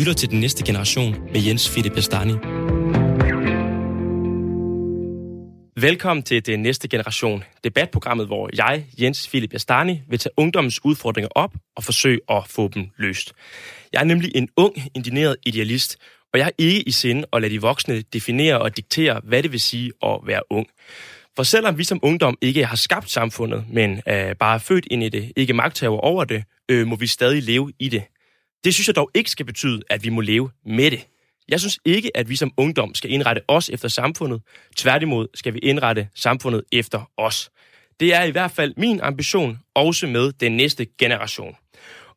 lytter 0.00 0.12
til 0.12 0.30
Den 0.30 0.40
Næste 0.40 0.64
Generation 0.64 1.16
med 1.32 1.40
Jens 1.46 1.68
Fitte 1.68 1.90
Bestani. 1.90 2.32
Velkommen 5.76 6.22
til 6.22 6.46
Den 6.46 6.62
Næste 6.62 6.88
Generation, 6.88 7.44
debatprogrammet, 7.64 8.26
hvor 8.26 8.50
jeg, 8.56 8.86
Jens 9.00 9.28
Philip 9.28 9.54
Astani, 9.54 10.02
vil 10.08 10.18
tage 10.18 10.32
ungdommens 10.36 10.84
udfordringer 10.84 11.28
op 11.34 11.54
og 11.76 11.84
forsøge 11.84 12.20
at 12.30 12.42
få 12.48 12.68
dem 12.68 12.86
løst. 12.96 13.32
Jeg 13.92 14.00
er 14.00 14.04
nemlig 14.04 14.32
en 14.34 14.48
ung, 14.56 14.74
indineret 14.94 15.36
idealist, 15.46 15.96
og 16.32 16.38
jeg 16.38 16.46
er 16.46 16.52
ikke 16.58 16.82
i 16.88 16.90
sinde 16.90 17.24
at 17.32 17.42
lade 17.42 17.52
de 17.52 17.60
voksne 17.60 18.02
definere 18.12 18.58
og 18.58 18.76
diktere, 18.76 19.20
hvad 19.24 19.42
det 19.42 19.52
vil 19.52 19.60
sige 19.60 19.92
at 20.02 20.18
være 20.26 20.42
ung. 20.50 20.66
For 21.36 21.42
selvom 21.42 21.78
vi 21.78 21.84
som 21.84 22.00
ungdom 22.02 22.38
ikke 22.40 22.66
har 22.66 22.76
skabt 22.76 23.10
samfundet, 23.10 23.64
men 23.72 24.02
er 24.06 24.34
bare 24.34 24.60
født 24.60 24.86
ind 24.90 25.02
i 25.02 25.08
det, 25.08 25.32
ikke 25.36 25.52
magthaver 25.52 25.98
over 25.98 26.24
det, 26.24 26.44
øh, 26.68 26.86
må 26.86 26.96
vi 26.96 27.06
stadig 27.06 27.42
leve 27.42 27.72
i 27.78 27.88
det. 27.88 28.02
Det 28.64 28.74
synes 28.74 28.88
jeg 28.88 28.96
dog 28.96 29.10
ikke 29.14 29.30
skal 29.30 29.46
betyde, 29.46 29.82
at 29.90 30.04
vi 30.04 30.08
må 30.08 30.20
leve 30.20 30.50
med 30.66 30.90
det. 30.90 31.06
Jeg 31.48 31.60
synes 31.60 31.78
ikke, 31.84 32.16
at 32.16 32.28
vi 32.28 32.36
som 32.36 32.52
ungdom 32.56 32.94
skal 32.94 33.10
indrette 33.10 33.42
os 33.48 33.68
efter 33.68 33.88
samfundet. 33.88 34.42
Tværtimod 34.76 35.28
skal 35.34 35.54
vi 35.54 35.58
indrette 35.58 36.08
samfundet 36.14 36.62
efter 36.72 37.10
os. 37.16 37.50
Det 38.00 38.14
er 38.14 38.22
i 38.22 38.30
hvert 38.30 38.50
fald 38.50 38.74
min 38.76 39.00
ambition, 39.00 39.58
også 39.74 40.06
med 40.06 40.32
den 40.32 40.56
næste 40.56 40.86
generation. 40.98 41.56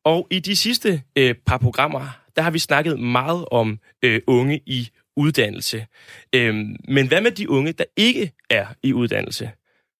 Og 0.03 0.27
i 0.31 0.39
de 0.39 0.55
sidste 0.55 1.01
øh, 1.15 1.35
par 1.45 1.57
programmer, 1.57 2.07
der 2.35 2.41
har 2.41 2.51
vi 2.51 2.59
snakket 2.59 2.99
meget 2.99 3.45
om 3.51 3.79
øh, 4.03 4.21
unge 4.27 4.61
i 4.65 4.89
uddannelse. 5.15 5.85
Øhm, 6.35 6.75
men 6.87 7.07
hvad 7.07 7.21
med 7.21 7.31
de 7.31 7.49
unge, 7.49 7.71
der 7.71 7.85
ikke 7.97 8.31
er 8.49 8.65
i 8.83 8.93
uddannelse? 8.93 9.51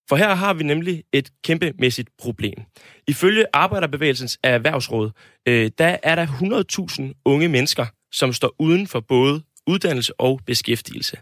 For 0.09 0.16
her 0.16 0.35
har 0.35 0.53
vi 0.53 0.63
nemlig 0.63 1.03
et 1.13 1.30
kæmpemæssigt 1.43 2.09
problem. 2.17 2.63
Ifølge 3.07 3.45
Arbejderbevægelsens 3.53 4.39
erhvervsråd, 4.43 5.12
øh, 5.48 5.71
der 5.77 5.98
er 6.03 6.16
der 6.16 6.26
100.000 6.26 7.21
unge 7.26 7.48
mennesker, 7.48 7.85
som 8.12 8.34
står 8.34 8.55
uden 8.59 8.87
for 8.87 8.99
både 8.99 9.43
uddannelse 9.68 10.20
og 10.20 10.40
beskæftigelse. 10.46 11.18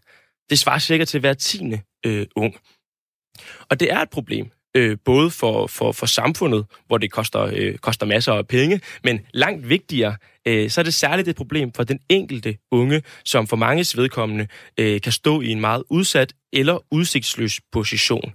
Det 0.50 0.60
svarer 0.60 0.80
cirka 0.80 1.06
til 1.06 1.20
hver 1.20 1.34
tiende 1.34 1.82
øh, 2.06 2.28
ung. 2.36 2.56
Og 3.70 3.80
det 3.80 3.92
er 3.92 4.00
et 4.00 4.10
problem, 4.10 4.52
øh, 4.76 4.98
både 5.06 5.32
for, 5.32 5.68
for, 5.68 5.92
for 5.92 6.06
samfundet, 6.06 6.66
hvor 6.88 6.98
det 6.98 7.12
koster, 7.12 7.42
øh, 7.54 7.78
koster 7.78 8.06
masser 8.06 8.34
af 8.34 8.48
penge, 8.48 8.82
men 9.04 9.20
langt 9.34 9.70
vigtigere, 9.70 10.16
øh, 10.48 10.70
så 10.70 10.82
er 10.82 10.84
det 10.84 10.94
særligt 10.94 11.28
et 11.28 11.36
problem 11.36 11.74
for 11.74 11.84
den 11.84 12.00
enkelte 12.10 12.58
unge, 12.72 13.04
som 13.26 13.48
for 13.48 13.56
mange 13.56 13.98
vedkommende 13.98 14.48
øh, 14.78 15.02
kan 15.02 15.12
stå 15.12 15.42
i 15.42 15.48
en 15.48 15.62
meget 15.62 15.84
udsat 15.90 16.34
eller 16.54 16.86
udsigtsløs 16.92 17.60
position. 17.72 18.34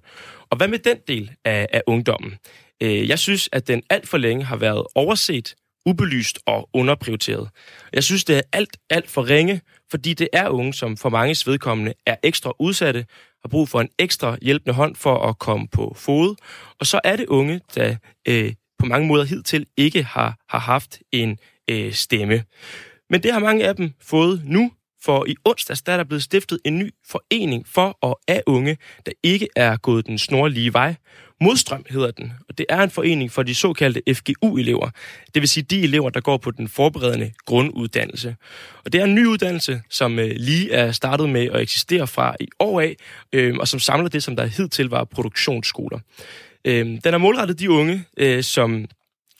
Og 0.50 0.56
hvad 0.56 0.68
med 0.68 0.78
den 0.78 0.96
del 1.08 1.30
af, 1.44 1.68
af 1.72 1.82
ungdommen? 1.86 2.34
Øh, 2.82 3.08
jeg 3.08 3.18
synes, 3.18 3.48
at 3.52 3.68
den 3.68 3.82
alt 3.90 4.08
for 4.08 4.18
længe 4.18 4.44
har 4.44 4.56
været 4.56 4.86
overset, 4.94 5.54
ubelyst 5.86 6.38
og 6.46 6.68
underprioriteret. 6.72 7.48
Jeg 7.92 8.04
synes, 8.04 8.24
det 8.24 8.36
er 8.36 8.42
alt, 8.52 8.76
alt 8.90 9.10
for 9.10 9.28
ringe, 9.28 9.60
fordi 9.90 10.14
det 10.14 10.28
er 10.32 10.48
unge, 10.48 10.74
som 10.74 10.96
for 10.96 11.08
mange 11.08 11.50
vedkommende 11.50 11.94
er 12.06 12.16
ekstra 12.22 12.52
udsatte, 12.58 13.06
har 13.44 13.48
brug 13.48 13.68
for 13.68 13.80
en 13.80 13.88
ekstra 13.98 14.36
hjælpende 14.42 14.74
hånd 14.74 14.96
for 14.96 15.28
at 15.28 15.38
komme 15.38 15.68
på 15.68 15.94
fod. 15.96 16.34
Og 16.80 16.86
så 16.86 17.00
er 17.04 17.16
det 17.16 17.26
unge, 17.26 17.60
der 17.74 17.96
øh, 18.28 18.52
på 18.78 18.86
mange 18.86 19.08
måder 19.08 19.24
hidtil 19.24 19.66
ikke 19.76 20.02
har, 20.02 20.36
har 20.48 20.58
haft 20.58 20.98
en 21.12 21.38
øh, 21.70 21.92
stemme. 21.92 22.44
Men 23.10 23.22
det 23.22 23.32
har 23.32 23.40
mange 23.40 23.64
af 23.68 23.76
dem 23.76 23.92
fået 24.00 24.42
nu, 24.44 24.72
for 25.04 25.24
i 25.28 25.34
onsdags 25.44 25.82
der 25.82 25.92
er 25.92 25.96
der 25.96 26.04
blevet 26.04 26.22
stiftet 26.22 26.58
en 26.64 26.78
ny 26.78 26.90
forening 27.10 27.68
for 27.68 27.98
og 28.00 28.20
af 28.28 28.42
unge, 28.46 28.76
der 29.06 29.12
ikke 29.22 29.48
er 29.56 29.76
gået 29.76 30.06
den 30.06 30.18
snorlige 30.18 30.72
vej. 30.72 30.94
Modstrøm 31.40 31.84
hedder 31.90 32.10
den, 32.10 32.32
og 32.48 32.58
det 32.58 32.66
er 32.68 32.82
en 32.82 32.90
forening 32.90 33.32
for 33.32 33.42
de 33.42 33.54
såkaldte 33.54 34.02
FGU-elever. 34.14 34.90
Det 35.34 35.42
vil 35.42 35.48
sige 35.48 35.64
de 35.64 35.82
elever, 35.82 36.10
der 36.10 36.20
går 36.20 36.36
på 36.36 36.50
den 36.50 36.68
forberedende 36.68 37.32
grunduddannelse. 37.46 38.36
Og 38.84 38.92
det 38.92 39.00
er 39.00 39.04
en 39.04 39.14
ny 39.14 39.26
uddannelse, 39.26 39.82
som 39.90 40.18
øh, 40.18 40.30
lige 40.36 40.72
er 40.72 40.92
startet 40.92 41.28
med 41.28 41.48
at 41.52 41.60
eksistere 41.60 42.06
fra 42.06 42.36
i 42.40 42.48
år 42.60 42.80
af, 42.80 42.96
øh, 43.32 43.56
og 43.60 43.68
som 43.68 43.80
samler 43.80 44.08
det, 44.08 44.22
som 44.22 44.36
der 44.36 44.46
hidtil 44.46 44.88
var 44.88 45.04
produktionsskoler. 45.04 45.98
Øh, 46.64 46.86
den 46.86 47.14
er 47.14 47.18
målrettet 47.18 47.58
de 47.58 47.70
unge, 47.70 48.04
øh, 48.18 48.42
som 48.42 48.86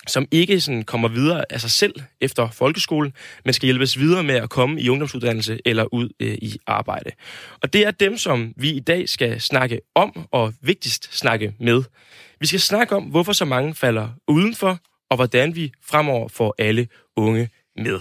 som 0.07 0.27
ikke 0.31 0.61
sådan 0.61 0.83
kommer 0.83 1.09
videre 1.09 1.45
af 1.51 1.61
sig 1.61 1.71
selv 1.71 1.95
efter 2.21 2.51
folkeskolen, 2.51 3.13
men 3.45 3.55
skal 3.55 3.67
hjælpes 3.67 3.99
videre 3.99 4.23
med 4.23 4.35
at 4.35 4.51
komme 4.51 4.81
i 4.81 4.89
ungdomsuddannelse 4.89 5.59
eller 5.65 5.95
ud 5.95 6.09
øh, 6.21 6.35
i 6.35 6.59
arbejde. 6.67 7.11
Og 7.63 7.73
det 7.73 7.87
er 7.87 7.91
dem, 7.91 8.19
som 8.19 8.53
vi 8.57 8.71
i 8.71 8.81
dag 8.81 9.09
skal 9.09 9.41
snakke 9.41 9.81
om 9.95 10.29
og 10.31 10.55
vigtigst 10.61 11.17
snakke 11.17 11.55
med. 11.61 11.83
Vi 12.41 12.47
skal 12.47 12.61
snakke 12.61 12.97
om, 12.97 13.03
hvorfor 13.03 13.33
så 13.33 13.45
mange 13.45 13.75
falder 13.75 14.09
udenfor, 14.29 14.79
og 15.11 15.17
hvordan 15.17 15.57
vi 15.57 15.73
fremover 15.85 16.29
får 16.29 16.55
alle 16.59 16.89
unge 17.17 17.49
med. 17.77 18.01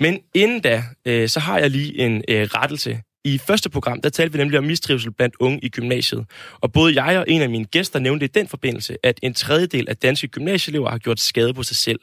Men 0.00 0.20
inden 0.34 0.60
da, 0.60 0.84
øh, 1.04 1.28
så 1.28 1.40
har 1.40 1.58
jeg 1.58 1.70
lige 1.70 1.98
en 1.98 2.24
øh, 2.28 2.42
rettelse 2.42 3.02
i 3.24 3.38
første 3.38 3.70
program, 3.70 4.00
der 4.00 4.08
talte 4.08 4.32
vi 4.32 4.38
nemlig 4.38 4.58
om 4.58 4.64
mistrivsel 4.64 5.12
blandt 5.12 5.34
unge 5.40 5.58
i 5.62 5.68
gymnasiet. 5.68 6.26
Og 6.60 6.72
både 6.72 7.02
jeg 7.02 7.18
og 7.18 7.24
en 7.28 7.42
af 7.42 7.50
mine 7.50 7.64
gæster 7.64 7.98
nævnte 7.98 8.24
i 8.24 8.28
den 8.28 8.48
forbindelse, 8.48 8.96
at 9.02 9.18
en 9.22 9.34
tredjedel 9.34 9.88
af 9.88 9.96
danske 9.96 10.28
gymnasieelever 10.28 10.90
har 10.90 10.98
gjort 10.98 11.20
skade 11.20 11.54
på 11.54 11.62
sig 11.62 11.76
selv. 11.76 12.00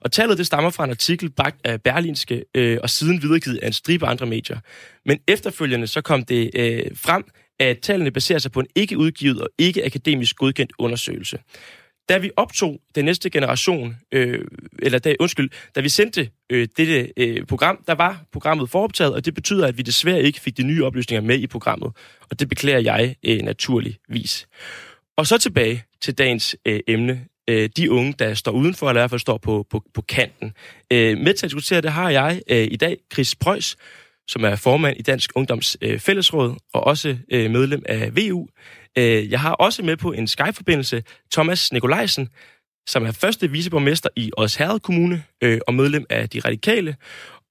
Og 0.00 0.12
tallet 0.12 0.38
det 0.38 0.46
stammer 0.46 0.70
fra 0.70 0.84
en 0.84 0.90
artikel 0.90 1.30
bagt 1.30 1.56
af 1.64 1.82
Berlinske 1.82 2.44
øh, 2.54 2.78
og 2.82 2.90
siden 2.90 3.22
videregivet 3.22 3.58
af 3.62 3.66
en 3.66 3.72
stribe 3.72 4.06
andre 4.06 4.26
medier. 4.26 4.58
Men 5.06 5.18
efterfølgende 5.28 5.86
så 5.86 6.00
kom 6.00 6.24
det 6.24 6.50
øh, 6.54 6.82
frem, 6.96 7.24
at 7.60 7.78
tallene 7.78 8.10
baserer 8.10 8.38
sig 8.38 8.52
på 8.52 8.60
en 8.60 8.66
ikke 8.74 8.98
udgivet 8.98 9.40
og 9.40 9.48
ikke 9.58 9.84
akademisk 9.84 10.36
godkendt 10.36 10.72
undersøgelse 10.78 11.38
da 12.12 12.18
vi 12.18 12.30
optog 12.36 12.80
den 12.94 13.04
næste 13.04 13.30
generation, 13.30 13.96
øh, 14.12 14.44
eller 14.78 14.98
da, 14.98 15.14
undskyld, 15.20 15.50
da 15.74 15.80
vi 15.80 15.88
sendte 15.88 16.30
øh, 16.50 16.68
dette 16.76 17.12
øh, 17.16 17.46
program, 17.46 17.84
der 17.86 17.94
var 17.94 18.24
programmet 18.32 18.70
foroptaget, 18.70 19.14
og 19.14 19.24
det 19.24 19.34
betyder, 19.34 19.66
at 19.66 19.78
vi 19.78 19.82
desværre 19.82 20.22
ikke 20.22 20.40
fik 20.40 20.56
de 20.56 20.62
nye 20.62 20.84
oplysninger 20.84 21.22
med 21.22 21.38
i 21.38 21.46
programmet, 21.46 21.92
og 22.30 22.40
det 22.40 22.48
beklager 22.48 22.78
jeg 22.78 23.16
øh, 23.26 23.42
naturligvis. 23.42 24.46
Og 25.16 25.26
så 25.26 25.38
tilbage 25.38 25.84
til 26.00 26.18
dagens 26.18 26.56
øh, 26.66 26.80
emne, 26.88 27.24
øh, 27.48 27.68
de 27.76 27.90
unge, 27.90 28.14
der 28.18 28.34
står 28.34 28.52
udenfor, 28.52 28.88
eller 28.88 29.00
i 29.00 29.02
hvert 29.02 29.10
fald 29.10 29.20
står 29.20 29.38
på, 29.38 29.66
på, 29.70 29.82
på 29.94 30.02
kanten. 30.02 30.52
Øh, 30.92 31.18
med 31.18 31.34
til 31.34 31.46
at 31.46 31.50
diskutere 31.50 31.80
det 31.80 31.92
har 31.92 32.10
jeg 32.10 32.42
øh, 32.50 32.68
i 32.70 32.76
dag 32.76 32.96
Chris 33.12 33.34
Preuss, 33.34 33.76
som 34.28 34.44
er 34.44 34.56
formand 34.56 34.96
i 34.98 35.02
Dansk 35.02 35.30
Ungdoms 35.34 35.76
øh, 35.82 35.98
Fællesråd, 35.98 36.54
og 36.72 36.84
også 36.84 37.16
øh, 37.32 37.50
medlem 37.50 37.82
af 37.86 38.16
VU. 38.16 38.46
Øh, 38.98 39.30
jeg 39.30 39.40
har 39.40 39.52
også 39.52 39.82
med 39.82 39.96
på 39.96 40.12
en 40.12 40.26
Skype-forbindelse 40.26 41.02
Thomas 41.32 41.72
Nikolajsen, 41.72 42.28
som 42.86 43.04
er 43.04 43.12
første 43.12 43.50
viceborgmester 43.50 44.08
i 44.16 44.30
Odsherred 44.36 44.80
Kommune 44.80 45.24
øh, 45.42 45.60
og 45.66 45.74
medlem 45.74 46.06
af 46.10 46.28
De 46.28 46.40
Radikale. 46.40 46.96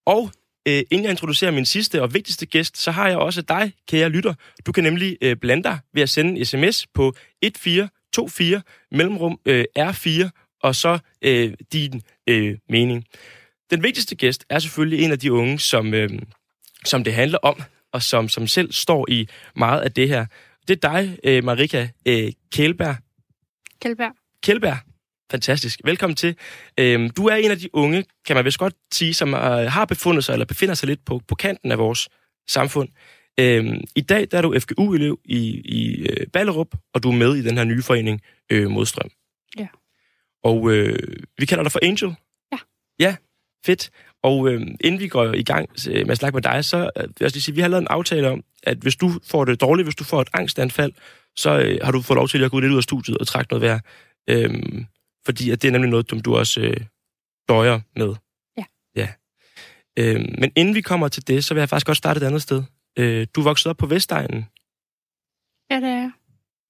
Og 0.06 0.32
øh, 0.68 0.84
inden 0.92 1.04
jeg 1.04 1.12
introducerer 1.12 1.52
min 1.52 1.66
sidste 1.66 2.02
og 2.02 2.14
vigtigste 2.14 2.46
gæst, 2.46 2.78
så 2.78 2.92
har 2.92 3.08
jeg 3.08 3.18
også 3.18 3.42
dig, 3.42 3.74
kære 3.88 4.10
lytter. 4.10 4.34
Du 4.66 4.72
kan 4.72 4.84
nemlig 4.84 5.18
øh, 5.22 5.36
blande 5.36 5.64
dig 5.64 5.80
ved 5.94 6.02
at 6.02 6.10
sende 6.10 6.40
en 6.40 6.46
sms 6.46 6.88
på 6.94 7.16
1424 7.42 8.62
mellemrum 8.92 9.40
øh, 9.46 9.66
R4 9.80 10.30
og 10.64 10.76
så 10.76 11.00
øh, 11.22 11.54
din 11.74 12.02
øh, 12.28 12.58
mening. 12.70 13.06
Den 13.72 13.84
vigtigste 13.84 14.16
gæst 14.16 14.46
er 14.50 14.60
selvfølgelig 14.60 15.06
en 15.06 15.12
af 15.12 15.20
de 15.20 15.34
unge, 15.34 15.60
som, 15.60 15.94
øh, 15.94 16.10
som 16.86 17.04
det 17.04 17.14
handler 17.14 17.38
om, 17.38 17.62
og 17.94 18.04
som, 18.04 18.30
som 18.30 18.48
selv 18.48 18.72
står 18.72 19.10
i 19.10 19.28
meget 19.56 19.82
af 19.82 19.92
det 19.92 20.08
her. 20.08 20.26
Det 20.68 20.84
er 20.84 20.90
dig, 20.90 21.20
øh, 21.24 21.44
Marika 21.44 21.88
øh, 22.08 22.32
Kjælberg. 22.52 22.96
Kjælberg. 23.82 24.12
Kjælberg. 24.44 24.78
Fantastisk. 25.32 25.80
Velkommen 25.84 26.16
til. 26.16 26.36
Øhm, 26.80 27.10
du 27.10 27.26
er 27.26 27.36
en 27.36 27.52
af 27.52 27.58
de 27.58 27.76
unge, 27.76 28.06
kan 28.26 28.36
man 28.36 28.46
vist 28.46 28.60
godt 28.60 28.74
sige, 28.94 29.14
som 29.14 29.34
øh, 29.34 29.72
har 29.72 29.86
befundet 29.86 30.24
sig, 30.24 30.34
eller 30.34 30.46
befinder 30.46 30.76
sig 30.76 30.88
lidt 30.88 31.06
på, 31.06 31.22
på 31.28 31.36
kanten 31.36 31.72
af 31.72 31.78
vores 31.78 32.10
samfund. 32.48 32.90
Øhm, 33.40 33.82
I 33.96 34.02
dag 34.02 34.28
der 34.32 34.38
er 34.38 34.42
du 34.42 34.60
FGU-elev 34.60 35.20
i, 35.26 35.62
i 35.66 36.08
øh, 36.08 36.28
Ballerup, 36.28 36.76
og 36.94 37.04
du 37.04 37.10
er 37.10 37.16
med 37.16 37.36
i 37.36 37.42
den 37.42 37.58
her 37.58 37.64
nye 37.64 37.82
forening, 37.82 38.22
øh, 38.50 38.70
Modstrøm. 38.70 39.10
Ja. 39.58 39.68
Og 40.44 40.72
øh, 40.72 41.18
vi 41.38 41.46
kalder 41.46 41.64
dig 41.64 41.72
for 41.72 41.80
Angel. 41.84 42.16
Ja. 42.52 42.58
Ja, 43.00 43.16
fedt. 43.66 43.90
Og 44.24 44.50
øh, 44.50 44.62
inden 44.82 45.00
vi 45.00 45.08
går 45.08 45.34
i 45.34 45.44
gang 45.44 45.70
med 45.86 46.10
at 46.10 46.18
snakke 46.18 46.36
med 46.36 46.42
dig, 46.42 46.66
så 46.66 46.90
øh, 46.98 47.04
vil 47.04 47.14
jeg 47.22 47.32
sige, 47.32 47.56
vi 47.56 47.62
har 47.62 47.68
lavet 47.68 47.82
en 47.82 47.88
aftale 47.88 48.30
om, 48.30 48.44
at 48.64 48.78
hvis 48.78 48.96
du 48.96 49.12
får 49.28 49.46
det 49.46 49.62
dårligt, 49.62 49.86
hvis 49.86 49.96
du 49.96 50.04
får 50.04 50.22
et 50.22 50.30
angstanfald, 50.34 50.94
så 51.36 51.60
øh, 51.60 51.80
har 51.84 51.92
du 51.92 52.02
fået 52.02 52.16
lov 52.16 52.28
til 52.28 52.44
at 52.44 52.52
gå 52.52 52.60
lidt 52.60 52.72
ud 52.72 52.78
af 52.78 52.84
studiet 52.84 53.18
og 53.18 53.28
trække 53.28 53.54
noget 53.54 53.62
værd. 53.62 53.82
Øh, 54.30 54.64
fordi 55.26 55.52
at 55.52 55.62
det 55.62 55.68
er 55.68 55.72
nemlig 55.72 55.92
noget, 55.92 56.10
som 56.10 56.20
du 56.20 56.36
også 56.36 56.62
øh, 56.62 56.78
døjer 57.50 57.80
med. 57.96 58.16
Ja. 58.58 58.64
ja. 58.96 59.08
Øh, 60.00 60.26
men 60.38 60.52
inden 60.56 60.76
vi 60.76 60.82
kommer 60.82 61.08
til 61.08 61.28
det, 61.28 61.44
så 61.44 61.54
vil 61.54 61.62
jeg 61.62 61.70
faktisk 61.70 61.90
også 61.90 61.98
starte 61.98 62.18
et 62.18 62.24
andet 62.24 62.42
sted. 62.42 62.64
Øh, 63.00 63.28
du 63.36 63.42
vokset 63.42 63.70
op 63.70 63.78
på 63.78 63.86
Vestegnen. 63.86 64.46
Ja, 65.72 65.76
det 65.76 65.90
er 65.90 65.98
jeg. 65.98 66.12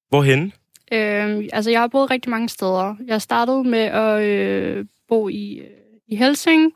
Hvorhenne? 0.09 0.51
Øh, 0.91 1.49
altså, 1.53 1.71
jeg 1.71 1.79
har 1.79 1.87
boet 1.87 2.11
rigtig 2.11 2.29
mange 2.29 2.49
steder. 2.49 2.95
Jeg 3.07 3.21
startede 3.21 3.63
med 3.63 3.79
at 3.79 4.21
øh, 4.21 4.85
bo 5.07 5.29
i, 5.29 5.57
øh, 5.57 5.67
i 6.07 6.15
Helsing, 6.15 6.73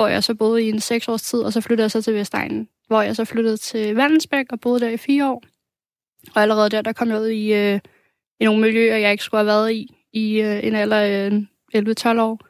hvor 0.00 0.08
jeg 0.08 0.24
så 0.24 0.34
boede 0.34 0.64
i 0.64 0.68
en 0.68 0.80
seks 0.80 1.08
års 1.08 1.22
tid, 1.22 1.38
og 1.38 1.52
så 1.52 1.60
flyttede 1.60 1.84
jeg 1.84 1.90
så 1.90 2.02
til 2.02 2.14
Vestegnen, 2.14 2.68
hvor 2.86 3.02
jeg 3.02 3.16
så 3.16 3.24
flyttede 3.24 3.56
til 3.56 3.94
Vandensbæk 3.94 4.46
og 4.52 4.60
boede 4.60 4.80
der 4.80 4.88
i 4.88 4.96
fire 4.96 5.30
år. 5.30 5.42
Og 6.34 6.42
allerede 6.42 6.70
der, 6.70 6.82
der 6.82 6.92
kom 6.92 7.08
jeg 7.08 7.20
ud 7.20 7.28
i, 7.28 7.52
øh, 7.52 7.80
i 8.40 8.44
nogle 8.44 8.60
miljøer, 8.60 8.96
jeg 8.96 9.12
ikke 9.12 9.24
skulle 9.24 9.38
have 9.38 9.46
været 9.46 9.72
i, 9.72 9.94
i 10.12 10.40
øh, 10.40 10.64
en 10.66 10.74
alder 10.74 11.28
øh, 11.74 12.16
11-12 12.16 12.20
år. 12.20 12.40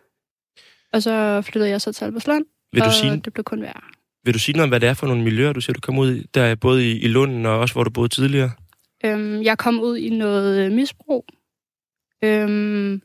Og 0.93 1.03
så 1.03 1.43
flyttede 1.43 1.71
jeg 1.71 1.81
så 1.81 1.93
til 1.93 2.05
Albersland, 2.05 2.45
Vil 2.73 2.83
du, 2.83 2.87
og 2.87 2.93
sige, 2.93 3.21
det 3.25 3.33
blev 3.33 3.45
kun 3.45 3.63
værre. 3.63 3.81
vil 4.25 4.35
du 4.35 4.39
sige 4.39 4.57
noget 4.57 4.65
om, 4.65 4.69
hvad 4.69 4.81
det 4.81 4.89
er 4.89 4.95
for 4.95 5.07
nogle 5.07 5.23
miljøer, 5.25 5.53
du 5.53 5.61
ser, 5.61 5.73
du 5.73 5.81
kommer 5.81 6.03
ud 6.03 6.17
i, 6.17 6.27
der 6.35 6.43
er 6.43 6.55
både 6.55 6.91
i, 6.91 6.99
i 6.99 7.09
Lunden 7.09 7.47
og 7.47 7.59
også, 7.59 7.75
hvor 7.75 7.85
du 7.85 7.91
boede 7.91 8.09
tidligere? 8.09 8.51
Øhm, 9.05 9.43
jeg 9.43 9.59
kom 9.59 9.81
ud 9.81 9.97
i 9.97 10.09
noget 10.09 10.67
øh, 10.67 10.73
misbrug. 10.73 11.27
Øhm, 12.25 13.03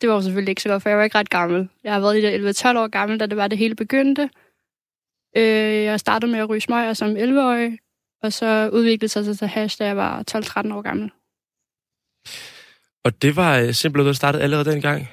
det 0.00 0.08
var 0.08 0.14
jo 0.14 0.22
selvfølgelig 0.22 0.50
ikke 0.50 0.62
så 0.62 0.68
godt, 0.68 0.82
for 0.82 0.88
jeg 0.88 0.98
var 0.98 1.04
ikke 1.04 1.18
ret 1.18 1.30
gammel. 1.30 1.68
Jeg 1.84 1.92
har 1.92 2.00
været 2.00 2.18
i 2.18 2.22
det 2.22 2.60
11-12 2.64 2.78
år 2.78 2.88
gammel, 2.88 3.20
da 3.20 3.26
det 3.26 3.36
var 3.36 3.48
det 3.48 3.58
hele 3.58 3.74
begyndte. 3.74 4.30
Øh, 5.36 5.84
jeg 5.84 6.00
startede 6.00 6.32
med 6.32 6.40
at 6.40 6.48
ryge 6.48 6.60
smøger 6.60 6.92
som 6.92 7.16
11-årig, 7.16 7.78
og 8.22 8.32
så 8.32 8.70
udviklede 8.72 9.08
sig 9.08 9.38
til 9.38 9.48
hash, 9.48 9.78
da 9.78 9.86
jeg 9.86 9.96
var 9.96 10.24
12-13 10.30 10.74
år 10.74 10.82
gammel. 10.82 11.10
Og 13.04 13.22
det 13.22 13.36
var 13.36 13.58
øh, 13.58 13.74
simpelthen 13.74 14.06
der 14.06 14.12
startede 14.12 14.42
allerede 14.42 14.70
dengang? 14.70 15.08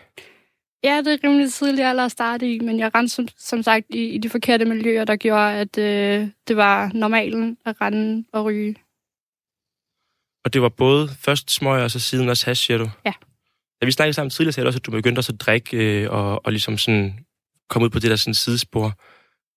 Ja, 0.83 0.97
det 0.97 1.13
er 1.13 1.17
rimelig 1.23 1.53
tidligt 1.53 1.87
alder 1.87 2.05
at 2.05 2.11
starte 2.11 2.53
i, 2.53 2.59
men 2.59 2.79
jeg 2.79 2.95
rendte 2.95 3.13
som, 3.13 3.27
som 3.37 3.63
sagt 3.63 3.85
i, 3.89 4.09
i 4.09 4.17
de 4.17 4.29
forkerte 4.29 4.65
miljøer, 4.65 5.05
der 5.05 5.15
gjorde, 5.15 5.53
at 5.53 5.77
øh, 5.77 6.27
det 6.47 6.57
var 6.57 6.91
normalen 6.93 7.57
at 7.65 7.81
rende 7.81 8.25
og 8.31 8.45
ryge. 8.45 8.75
Og 10.45 10.53
det 10.53 10.61
var 10.61 10.69
både 10.69 11.09
først 11.19 11.51
smøger, 11.51 11.83
og 11.83 11.91
så 11.91 11.99
siden 11.99 12.29
også 12.29 12.45
hash, 12.45 12.65
siger 12.65 12.77
du? 12.77 12.89
Ja. 13.05 13.13
Da 13.85 13.87
vi 13.87 13.91
snakkede 13.91 14.13
sammen 14.13 14.29
tidligere, 14.29 14.53
sagde 14.53 14.65
du 14.65 14.67
også, 14.67 14.79
at 14.79 14.85
du 14.85 14.91
begyndte 14.91 15.19
også 15.19 15.31
at 15.31 15.41
drikke 15.41 15.77
øh, 15.77 16.11
og, 16.11 16.45
og 16.45 16.51
ligesom 16.51 16.77
sådan 16.77 17.19
komme 17.69 17.85
ud 17.85 17.89
på 17.89 17.99
det 17.99 18.09
der 18.09 18.15
sådan 18.15 18.33
sidespor. 18.33 18.93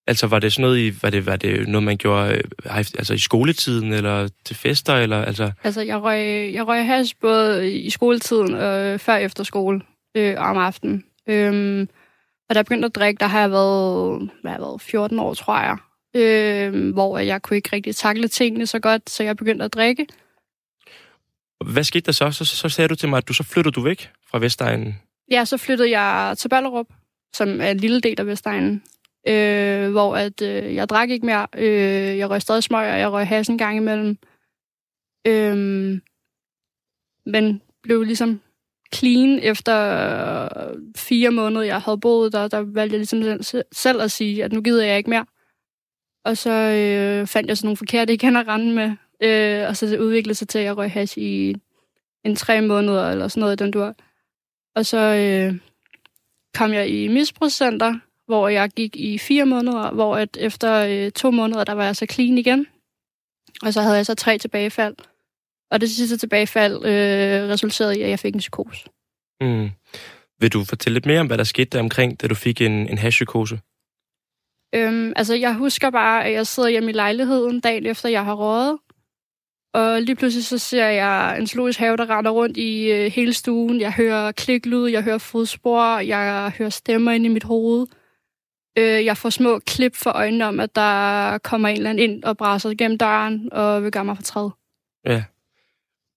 Altså 0.07 0.27
var 0.27 0.39
det 0.39 0.53
sådan 0.53 0.63
noget, 0.63 0.79
i, 0.79 1.03
var 1.03 1.11
det, 1.11 1.27
var 1.27 1.37
det 1.37 1.69
noget, 1.69 1.83
man 1.83 1.97
gjorde 1.97 2.35
øh, 2.35 2.77
altså 2.77 3.15
i 3.15 3.19
skoletiden, 3.19 3.93
eller 3.93 4.29
til 4.45 4.57
fester, 4.57 4.95
eller 4.95 5.25
altså... 5.25 5.53
Altså, 5.65 5.81
jeg 5.81 6.03
røg, 6.03 6.53
jeg 6.55 6.67
røg 6.67 6.87
hash 6.87 7.15
både 7.21 7.73
i 7.73 7.91
skoletiden 7.91 8.55
og 8.55 8.87
øh, 8.87 8.99
før 8.99 9.17
efter 9.17 9.45
skole 9.45 9.81
øh, 10.17 10.35
om 10.39 10.57
aftenen. 10.57 11.05
Øhm, 11.29 11.89
og 12.49 12.55
da 12.55 12.59
jeg 12.59 12.65
begyndte 12.65 12.87
at 12.87 12.95
drikke, 12.95 13.21
der 13.21 13.27
har 13.27 13.41
jeg 13.41 13.51
været, 13.51 14.31
hvad 14.41 14.51
har 14.51 14.59
jeg 14.59 14.63
været 14.63 14.81
14 14.81 15.19
år, 15.19 15.35
tror 15.35 15.59
jeg. 15.61 15.77
Øh, 16.17 16.93
hvor 16.93 17.19
jeg 17.19 17.43
kunne 17.43 17.57
ikke 17.57 17.71
rigtig 17.73 17.97
takle 17.97 18.29
tingene 18.29 18.67
så 18.67 18.79
godt, 18.79 19.11
så 19.11 19.23
jeg 19.23 19.37
begyndte 19.37 19.65
at 19.65 19.75
drikke. 19.75 20.07
Hvad 21.65 21.85
skete 21.85 22.07
der 22.07 22.13
så? 22.13 22.31
så? 22.31 22.45
Så 22.45 22.69
sagde 22.69 22.89
du 22.89 22.95
til 22.95 23.09
mig, 23.09 23.17
at 23.17 23.29
du 23.29 23.33
så 23.33 23.43
flyttede 23.43 23.73
du 23.73 23.81
væk 23.81 24.11
fra 24.31 24.39
Vestegnen. 24.39 24.95
Ja, 25.31 25.45
så 25.45 25.57
flyttede 25.57 25.99
jeg 25.99 26.39
til 26.39 26.49
Ballerup, 26.49 26.87
som 27.33 27.61
er 27.61 27.71
en 27.71 27.77
lille 27.77 28.01
del 28.01 28.21
af 28.21 28.27
Vestegnen. 28.27 28.83
Øh, 29.29 29.91
hvor 29.91 30.17
at, 30.17 30.43
øh, 30.43 30.75
jeg 30.75 30.89
drak 30.89 31.11
ikke 31.11 31.27
mere. 31.27 31.47
Øh, 31.57 32.19
jeg 32.19 32.31
røg 32.31 32.43
stadig 32.43 32.63
smøg, 32.63 32.93
og 32.93 32.99
jeg 32.99 33.13
røg 33.13 33.27
hash 33.27 33.51
en 33.51 33.59
gang 33.59 33.77
imellem. 33.77 34.19
Øh, 35.27 35.57
men 37.27 37.63
blev 37.83 38.03
ligesom 38.03 38.41
clean 38.95 39.39
efter 39.43 40.49
fire 40.97 41.31
måneder, 41.31 41.63
jeg 41.63 41.81
havde 41.81 41.99
boet 41.99 42.33
der. 42.33 42.49
Der 42.49 42.59
valgte 42.59 42.95
jeg 42.95 42.99
ligesom 42.99 43.41
selv 43.73 44.03
at 44.03 44.11
sige, 44.11 44.45
at 44.45 44.53
nu 44.53 44.61
gider 44.61 44.85
jeg 44.85 44.99
ikke 44.99 45.11
mere. 45.11 45.27
Og 46.25 46.37
så 46.37 46.51
øh, 46.51 47.27
fandt 47.27 47.49
jeg 47.49 47.57
sådan 47.57 47.67
nogle 47.67 47.77
forkerte, 47.77 48.19
jeg 48.23 48.37
at 48.37 48.49
rende 48.49 48.75
med. 48.75 48.93
Øh, 49.21 49.69
og 49.69 49.77
så 49.77 49.99
udviklede 49.99 50.35
sig 50.35 50.49
til, 50.49 50.59
at 50.59 50.65
jeg 50.65 50.77
røg 50.77 50.91
hash 50.91 51.19
i 51.19 51.57
en 52.25 52.37
tre 52.37 52.61
måneder, 52.61 53.11
eller 53.11 53.29
sådan 53.29 53.41
noget, 53.41 53.59
den 53.59 53.71
du 53.71 53.93
og 54.79 54.87
så 54.87 54.99
øh, 54.99 55.61
kom 56.55 56.73
jeg 56.73 56.89
i 56.89 57.09
misbrugscenter, 57.09 57.95
hvor 58.27 58.49
jeg 58.49 58.71
gik 58.71 58.97
i 58.97 59.19
fire 59.19 59.47
måneder, 59.47 59.91
hvor 59.91 60.17
at 60.17 60.37
efter 60.41 60.73
øh, 60.75 61.11
to 61.11 61.31
måneder, 61.31 61.65
der 61.65 61.73
var 61.73 61.85
jeg 61.85 61.97
så 61.97 62.07
clean 62.11 62.39
igen. 62.39 62.67
Og 63.63 63.73
så 63.73 63.83
havde 63.83 63.97
jeg 63.97 64.07
så 64.07 64.15
tre 64.15 64.39
tilbagefald. 64.39 64.97
Og 65.71 65.81
det 65.81 65.91
sidste 65.91 66.17
tilbagefald 66.17 66.75
øh, 66.85 67.49
resulterede 67.49 67.99
i, 67.99 68.03
at 68.03 68.11
jeg 68.11 68.19
fik 68.19 68.35
en 68.35 68.39
psykose. 68.39 68.89
Mm. 69.41 69.71
Vil 70.41 70.53
du 70.53 70.65
fortælle 70.65 70.95
lidt 70.95 71.07
mere 71.07 71.21
om, 71.21 71.27
hvad 71.27 71.39
der 71.39 71.45
skete 71.45 71.71
der 71.71 71.81
omkring, 71.81 72.21
da 72.21 72.27
du 72.27 72.35
fik 72.35 72.61
en, 72.61 72.73
en 72.73 72.99
hashpsykose? 72.99 73.61
Øhm, 74.75 75.13
altså, 75.17 75.35
jeg 75.35 75.55
husker 75.55 75.91
bare, 75.91 76.25
at 76.25 76.33
jeg 76.33 76.47
sidder 76.47 76.69
hjemme 76.69 76.91
i 76.91 76.95
lejligheden 76.95 77.61
dagen 77.61 77.87
efter, 77.87 78.09
jeg 78.09 78.25
har 78.25 78.35
røget. 78.35 78.79
Og 79.79 80.03
lige 80.03 80.17
pludselig 80.17 80.45
så 80.47 80.59
ser 80.59 80.87
jeg 80.87 81.39
en 81.39 81.47
zoologisk 81.47 81.79
have, 81.79 81.97
der 81.97 82.19
render 82.19 82.31
rundt 82.31 82.57
i 82.57 82.93
øh, 82.93 83.13
hele 83.13 83.33
stuen. 83.33 83.81
Jeg 83.81 83.93
hører 83.93 84.33
kliklyd, 84.33 84.87
jeg 84.87 85.03
hører 85.03 85.19
fodspor, 85.19 85.99
jeg 85.99 86.53
hører 86.59 86.71
stemmer 86.71 87.13
ind 87.13 87.25
i 87.25 87.29
mit 87.29 87.45
hoved. 87.45 87.87
Øh, 88.79 89.05
jeg 89.05 89.17
får 89.17 89.31
små 89.31 89.59
klip 89.59 89.97
for 89.97 90.11
øjnene 90.11 90.47
om, 90.47 90.61
at 90.61 90.75
der 90.75 91.39
kommer 91.39 91.69
en 91.69 91.77
eller 91.77 91.91
anden 91.91 92.11
ind 92.11 92.25
og 92.25 92.37
brænder 92.37 92.75
gennem 92.75 92.99
døren 92.99 93.53
og 93.53 93.83
vil 93.83 93.91
gøre 93.91 94.05
mig 94.05 94.17
fortræd. 94.17 94.51
Ja. 95.07 95.25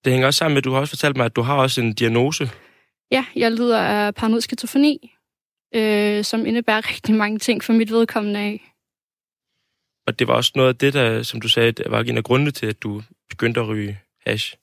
Det 0.05 0.13
hænger 0.13 0.27
også 0.27 0.37
sammen 0.37 0.53
med, 0.53 0.57
at 0.57 0.63
du 0.63 0.71
har 0.71 0.79
også 0.79 0.91
fortalt 0.91 1.17
mig, 1.17 1.25
at 1.25 1.35
du 1.35 1.41
har 1.41 1.55
også 1.55 1.81
en 1.81 1.93
diagnose. 1.93 2.49
Ja, 3.11 3.25
jeg 3.35 3.51
lider 3.51 3.79
af 3.79 4.15
paranoid 4.15 4.41
skizofreni, 4.41 5.11
øh, 5.75 6.23
som 6.23 6.45
indebærer 6.45 6.89
rigtig 6.89 7.15
mange 7.15 7.39
ting 7.39 7.63
for 7.63 7.73
mit 7.73 7.91
vedkommende 7.91 8.39
af. 8.39 8.73
Og 10.07 10.19
det 10.19 10.27
var 10.27 10.33
også 10.33 10.51
noget 10.55 10.69
af 10.69 10.75
det, 10.75 10.93
der, 10.93 11.23
som 11.23 11.41
du 11.41 11.47
sagde, 11.47 11.73
var 11.85 12.01
en 12.01 12.17
af 12.17 12.23
grundene 12.23 12.51
til, 12.51 12.65
at 12.65 12.83
du 12.83 13.01
begyndte 13.31 13.59
at 13.59 13.67
ryge 13.67 13.99
hash. 14.25 14.55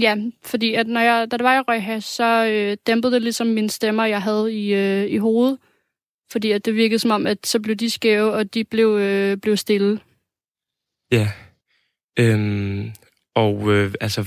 Ja, 0.00 0.16
fordi 0.44 0.74
at 0.74 0.86
når 0.86 1.00
jeg, 1.00 1.30
da 1.30 1.36
det 1.36 1.44
var, 1.44 1.54
jeg 1.54 1.64
røg 1.68 1.82
hash, 1.82 2.08
så 2.08 2.46
øh, 2.46 2.76
dæmpede 2.86 3.12
det 3.12 3.22
ligesom 3.22 3.46
mine 3.46 3.70
stemmer, 3.70 4.04
jeg 4.04 4.22
havde 4.22 4.54
i, 4.54 4.74
øh, 4.74 5.10
i 5.10 5.16
hovedet. 5.16 5.58
Fordi 6.32 6.50
at 6.50 6.64
det 6.64 6.74
virkede 6.74 6.98
som 6.98 7.10
om, 7.10 7.26
at 7.26 7.46
så 7.46 7.60
blev 7.60 7.76
de 7.76 7.90
skæve, 7.90 8.32
og 8.32 8.54
de 8.54 8.64
blev, 8.64 8.88
øh, 8.88 9.36
blev 9.36 9.56
stille. 9.56 10.00
Ja. 11.12 11.28
Øhm, 12.18 12.92
og 13.34 13.72
øh, 13.72 13.94
altså, 14.00 14.26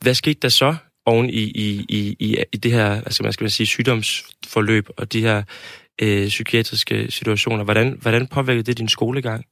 hvad 0.00 0.14
skete 0.14 0.40
der 0.42 0.48
så 0.48 0.76
oven 1.06 1.30
i, 1.30 1.42
i, 1.42 1.86
i, 1.88 2.16
i, 2.18 2.44
i 2.52 2.56
det 2.56 2.72
her, 2.72 2.90
altså 2.90 3.22
man 3.22 3.32
skal 3.32 3.50
sige, 3.50 3.66
sygdomsforløb 3.66 4.88
og 4.96 5.12
de 5.12 5.20
her 5.20 5.42
øh, 6.02 6.28
psykiatriske 6.28 7.10
situationer? 7.10 7.64
Hvordan, 7.64 7.98
hvordan 8.00 8.26
påvirkede 8.26 8.62
det 8.62 8.78
din 8.78 8.88
skolegang? 8.88 9.44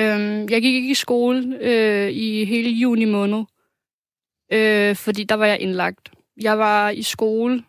Øhm, 0.00 0.48
jeg 0.48 0.62
gik 0.62 0.74
ikke 0.74 0.90
i 0.90 0.94
skole 0.94 1.58
øh, 1.60 2.10
i 2.10 2.44
hele 2.44 2.70
juni 2.70 3.04
måned, 3.04 3.44
øh, 4.52 4.96
fordi 4.96 5.24
der 5.24 5.34
var 5.34 5.46
jeg 5.46 5.60
indlagt. 5.60 6.10
Jeg 6.40 6.58
var 6.58 6.90
i 6.90 7.02
skole 7.02 7.64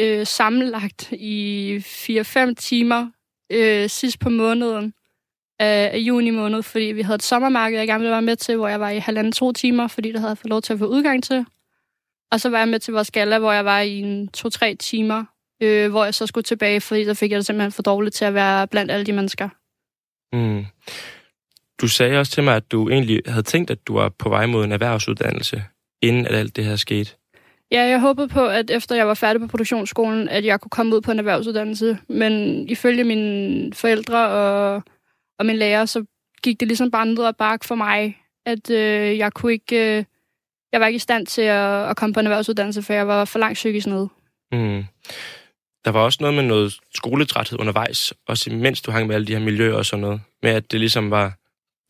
øh, 0.00 0.26
sammenlagt 0.26 1.12
i 1.12 1.76
4-5 1.78 2.54
timer 2.54 3.10
øh, 3.52 3.88
sidst 3.88 4.18
på 4.20 4.28
måneden 4.28 4.94
af, 5.58 5.90
af 5.92 5.98
juni 5.98 6.30
måned, 6.30 6.62
fordi 6.62 6.84
vi 6.84 7.02
havde 7.02 7.14
et 7.14 7.22
sommermarked, 7.22 7.78
jeg 7.78 7.86
gerne 7.86 8.00
ville 8.00 8.12
være 8.12 8.22
med 8.22 8.36
til, 8.36 8.56
hvor 8.56 8.68
jeg 8.68 8.80
var 8.80 8.90
i 8.90 8.98
halvanden 8.98 9.32
to 9.32 9.52
timer, 9.52 9.86
fordi 9.86 10.12
der 10.12 10.18
havde 10.18 10.30
jeg 10.30 10.38
fået 10.38 10.50
lov 10.50 10.62
til 10.62 10.72
at 10.72 10.78
få 10.78 10.86
udgang 10.86 11.24
til. 11.24 11.46
Og 12.32 12.40
så 12.40 12.48
var 12.50 12.58
jeg 12.58 12.68
med 12.68 12.78
til 12.78 12.94
vores 12.94 13.10
gala, 13.10 13.38
hvor 13.38 13.52
jeg 13.52 13.64
var 13.64 13.80
i 13.80 13.98
en 13.98 14.28
to-tre 14.28 14.74
timer, 14.74 15.24
øh, 15.62 15.90
hvor 15.90 16.04
jeg 16.04 16.14
så 16.14 16.26
skulle 16.26 16.44
tilbage, 16.44 16.80
fordi 16.80 17.04
så 17.04 17.14
fik 17.14 17.30
jeg 17.30 17.36
det 17.36 17.46
simpelthen 17.46 17.72
for 17.72 17.82
dårligt 17.82 18.14
til 18.14 18.24
at 18.24 18.34
være 18.34 18.68
blandt 18.68 18.90
alle 18.90 19.06
de 19.06 19.12
mennesker. 19.12 19.48
Mm. 20.32 20.66
Du 21.80 21.88
sagde 21.88 22.18
også 22.18 22.32
til 22.32 22.44
mig, 22.44 22.56
at 22.56 22.72
du 22.72 22.88
egentlig 22.88 23.20
havde 23.26 23.42
tænkt, 23.42 23.70
at 23.70 23.86
du 23.86 23.94
var 23.94 24.08
på 24.08 24.28
vej 24.28 24.46
mod 24.46 24.64
en 24.64 24.72
erhvervsuddannelse, 24.72 25.64
inden 26.02 26.26
at 26.26 26.34
alt 26.34 26.56
det 26.56 26.64
her 26.64 26.76
skete. 26.76 27.10
Ja, 27.72 27.82
jeg 27.82 28.00
håbede 28.00 28.28
på, 28.28 28.46
at 28.46 28.70
efter 28.70 28.96
jeg 28.96 29.06
var 29.06 29.14
færdig 29.14 29.40
på 29.40 29.46
produktionsskolen, 29.46 30.28
at 30.28 30.44
jeg 30.44 30.60
kunne 30.60 30.70
komme 30.70 30.96
ud 30.96 31.00
på 31.00 31.10
en 31.10 31.18
erhvervsuddannelse. 31.18 31.98
Men 32.08 32.68
ifølge 32.68 33.04
mine 33.04 33.72
forældre 33.72 34.28
og, 34.28 34.82
og 35.38 35.46
min 35.46 35.56
lærer, 35.56 35.84
så 35.84 36.04
gik 36.42 36.60
det 36.60 36.68
ligesom 36.68 36.90
bare 36.90 37.06
ned 37.06 37.24
ad 37.24 37.32
bakke 37.32 37.66
for 37.66 37.74
mig, 37.74 38.18
at 38.46 38.70
øh, 38.70 39.18
jeg 39.18 39.32
kunne 39.32 39.52
ikke... 39.52 39.98
Øh, 39.98 40.04
jeg 40.72 40.80
var 40.80 40.86
ikke 40.86 40.96
i 40.96 40.98
stand 40.98 41.26
til 41.26 41.42
at, 41.42 41.88
at 41.90 41.96
komme 41.96 42.12
på 42.14 42.20
en 42.20 42.26
erhvervsuddannelse, 42.26 42.82
for 42.82 42.92
jeg 42.92 43.08
var 43.08 43.24
for 43.24 43.38
langt 43.38 43.54
psykisk 43.54 43.86
nede. 43.86 44.08
Mm. 44.52 44.84
Der 45.84 45.90
var 45.90 46.00
også 46.00 46.18
noget 46.20 46.34
med 46.34 46.42
noget 46.42 46.74
skoletræthed 46.94 47.60
undervejs, 47.60 48.12
også 48.28 48.50
imens 48.50 48.82
du 48.82 48.90
hang 48.90 49.06
med 49.06 49.14
alle 49.14 49.26
de 49.26 49.32
her 49.32 49.44
miljøer 49.44 49.74
og 49.74 49.86
sådan 49.86 50.00
noget, 50.00 50.20
med 50.42 50.50
at 50.50 50.72
det 50.72 50.80
ligesom 50.80 51.10
var 51.10 51.39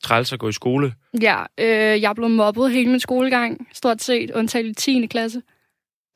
træls 0.02 0.32
at 0.32 0.38
gå 0.38 0.48
i 0.48 0.52
skole. 0.52 0.94
Ja, 1.22 1.44
øh, 1.58 2.02
jeg 2.02 2.14
blev 2.14 2.28
mobbet 2.28 2.72
hele 2.72 2.90
min 2.90 3.00
skolegang, 3.00 3.68
stort 3.72 4.02
set, 4.02 4.30
undtagen 4.30 4.66
i 4.66 4.74
10. 4.74 5.06
klasse. 5.06 5.42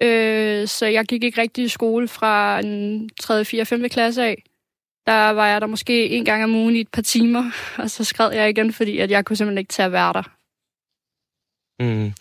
Øh, 0.03 0.69
så 0.69 0.87
jeg 0.87 1.05
gik 1.05 1.25
ikke 1.25 1.41
rigtig 1.41 1.65
i 1.65 1.69
skole 1.69 2.09
fra 2.09 2.61
en 2.61 3.11
3., 3.21 3.45
4., 3.45 3.67
5. 3.67 3.89
klasse 3.89 4.25
af. 4.25 4.43
Der 5.07 5.31
var 5.31 5.47
jeg 5.47 5.61
der 5.61 5.67
måske 5.67 6.09
en 6.09 6.25
gang 6.25 6.45
om 6.45 6.55
ugen 6.55 6.77
i 6.77 6.81
et 6.81 6.89
par 6.93 7.03
timer, 7.03 7.51
og 7.79 7.91
så 7.91 8.05
skred 8.05 8.33
jeg 8.33 8.51
igen, 8.51 8.73
fordi 8.73 8.99
at 8.99 9.11
jeg 9.11 9.25
kunne 9.25 9.37
simpelthen 9.37 9.59
ikke 9.59 9.73
tage 9.73 9.87
at 9.87 9.93
være 9.93 10.13
der. 10.13 10.23
Mm. 11.81 12.13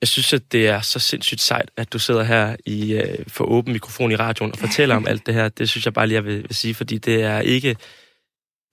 Jeg 0.00 0.08
synes, 0.08 0.32
at 0.32 0.52
det 0.52 0.68
er 0.68 0.80
så 0.80 0.98
sindssygt 0.98 1.40
sejt, 1.40 1.70
at 1.76 1.92
du 1.92 1.98
sidder 1.98 2.22
her 2.22 2.56
i 2.66 2.94
øh, 2.94 3.24
for 3.28 3.44
åben 3.44 3.72
mikrofon 3.72 4.12
i 4.12 4.16
radioen 4.16 4.52
og 4.52 4.58
fortæller 4.58 4.96
om 4.96 5.06
alt 5.10 5.26
det 5.26 5.34
her. 5.34 5.48
Det 5.48 5.68
synes 5.68 5.84
jeg 5.84 5.94
bare 5.94 6.06
lige, 6.06 6.16
jeg 6.16 6.24
vil, 6.24 6.42
vil 6.42 6.54
sige, 6.54 6.74
fordi 6.74 6.98
det 6.98 7.22
er 7.22 7.40
ikke... 7.40 7.76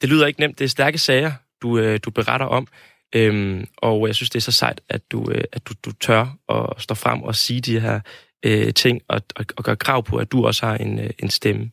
Det 0.01 0.09
lyder 0.09 0.27
ikke 0.27 0.39
nemt. 0.39 0.59
Det 0.59 0.65
er 0.65 0.69
stærke 0.69 0.97
sager, 0.97 1.31
du, 1.63 1.77
øh, 1.77 1.99
du 2.05 2.11
beretter 2.11 2.45
om. 2.45 2.67
Øhm, 3.15 3.65
og 3.77 4.07
jeg 4.07 4.15
synes, 4.15 4.29
det 4.29 4.39
er 4.39 4.41
så 4.41 4.51
sejt, 4.51 4.81
at 4.89 5.11
du, 5.11 5.31
øh, 5.31 5.43
at 5.51 5.67
du, 5.67 5.73
du 5.85 5.91
tør 5.91 6.37
at 6.49 6.81
stå 6.81 6.95
frem 6.95 7.21
og 7.21 7.35
sige 7.35 7.61
de 7.61 7.79
her 7.79 7.99
øh, 8.45 8.73
ting, 8.73 9.01
og, 9.07 9.21
og, 9.35 9.45
og 9.57 9.63
gøre 9.63 9.75
krav 9.75 10.03
på, 10.03 10.17
at 10.17 10.31
du 10.31 10.45
også 10.45 10.65
har 10.65 10.77
en, 10.77 10.99
øh, 10.99 11.09
en 11.19 11.29
stemme. 11.29 11.71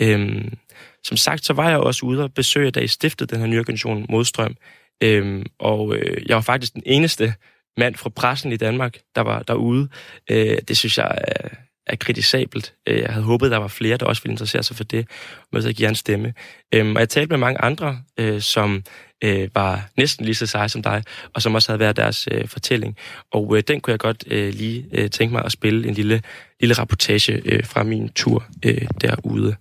Øhm, 0.00 0.54
som 1.04 1.16
sagt, 1.16 1.44
så 1.44 1.52
var 1.52 1.68
jeg 1.68 1.78
også 1.78 2.06
ude 2.06 2.24
og 2.24 2.34
besøge, 2.34 2.70
da 2.70 2.80
I 2.80 2.86
stiftede 2.86 3.34
den 3.34 3.40
her 3.40 3.46
nye 3.46 3.58
organisation 3.58 4.06
Modstrøm. 4.08 4.56
Øhm, 5.02 5.46
og 5.58 5.96
øh, 5.96 6.22
jeg 6.26 6.34
var 6.34 6.42
faktisk 6.42 6.74
den 6.74 6.82
eneste 6.86 7.34
mand 7.76 7.94
fra 7.94 8.10
pressen 8.10 8.52
i 8.52 8.56
Danmark, 8.56 8.98
der 9.14 9.20
var 9.20 9.42
derude. 9.42 9.88
Øh, 10.30 10.58
det 10.68 10.76
synes 10.76 10.98
jeg 10.98 11.18
er 11.18 11.48
er 11.86 11.96
kritisabelt. 11.96 12.74
Øh, 12.88 13.00
jeg 13.00 13.08
havde 13.10 13.24
håbet, 13.24 13.50
der 13.50 13.56
var 13.56 13.68
flere, 13.68 13.96
der 13.96 14.06
også 14.06 14.22
ville 14.22 14.32
interessere 14.32 14.62
sig 14.62 14.76
for 14.76 14.84
det, 14.84 15.08
med 15.52 15.64
at 15.64 15.76
give 15.76 15.88
en 15.88 15.94
stemme. 15.94 16.34
Øhm, 16.74 16.94
og 16.94 17.00
jeg 17.00 17.08
talte 17.08 17.30
med 17.30 17.38
mange 17.38 17.60
andre, 17.60 17.98
øh, 18.18 18.40
som 18.40 18.84
øh, 19.22 19.48
var 19.54 19.88
næsten 19.96 20.24
lige 20.24 20.34
så 20.34 20.46
seje 20.46 20.68
som 20.68 20.82
dig, 20.82 21.04
og 21.34 21.42
som 21.42 21.54
også 21.54 21.72
havde 21.72 21.80
været 21.80 21.96
deres 21.96 22.28
øh, 22.30 22.48
fortælling. 22.48 22.96
Og 23.32 23.56
øh, 23.56 23.62
den 23.68 23.80
kunne 23.80 23.92
jeg 23.92 23.98
godt 23.98 24.24
øh, 24.26 24.54
lige 24.54 24.86
øh, 24.92 25.10
tænke 25.10 25.32
mig 25.34 25.44
at 25.44 25.52
spille 25.52 25.88
en 25.88 25.94
lille, 25.94 26.22
lille 26.60 26.74
rapportage 26.74 27.42
øh, 27.44 27.64
fra 27.64 27.82
min 27.82 28.08
tur 28.08 28.44
øh, 28.64 28.86
derude. 29.00 29.56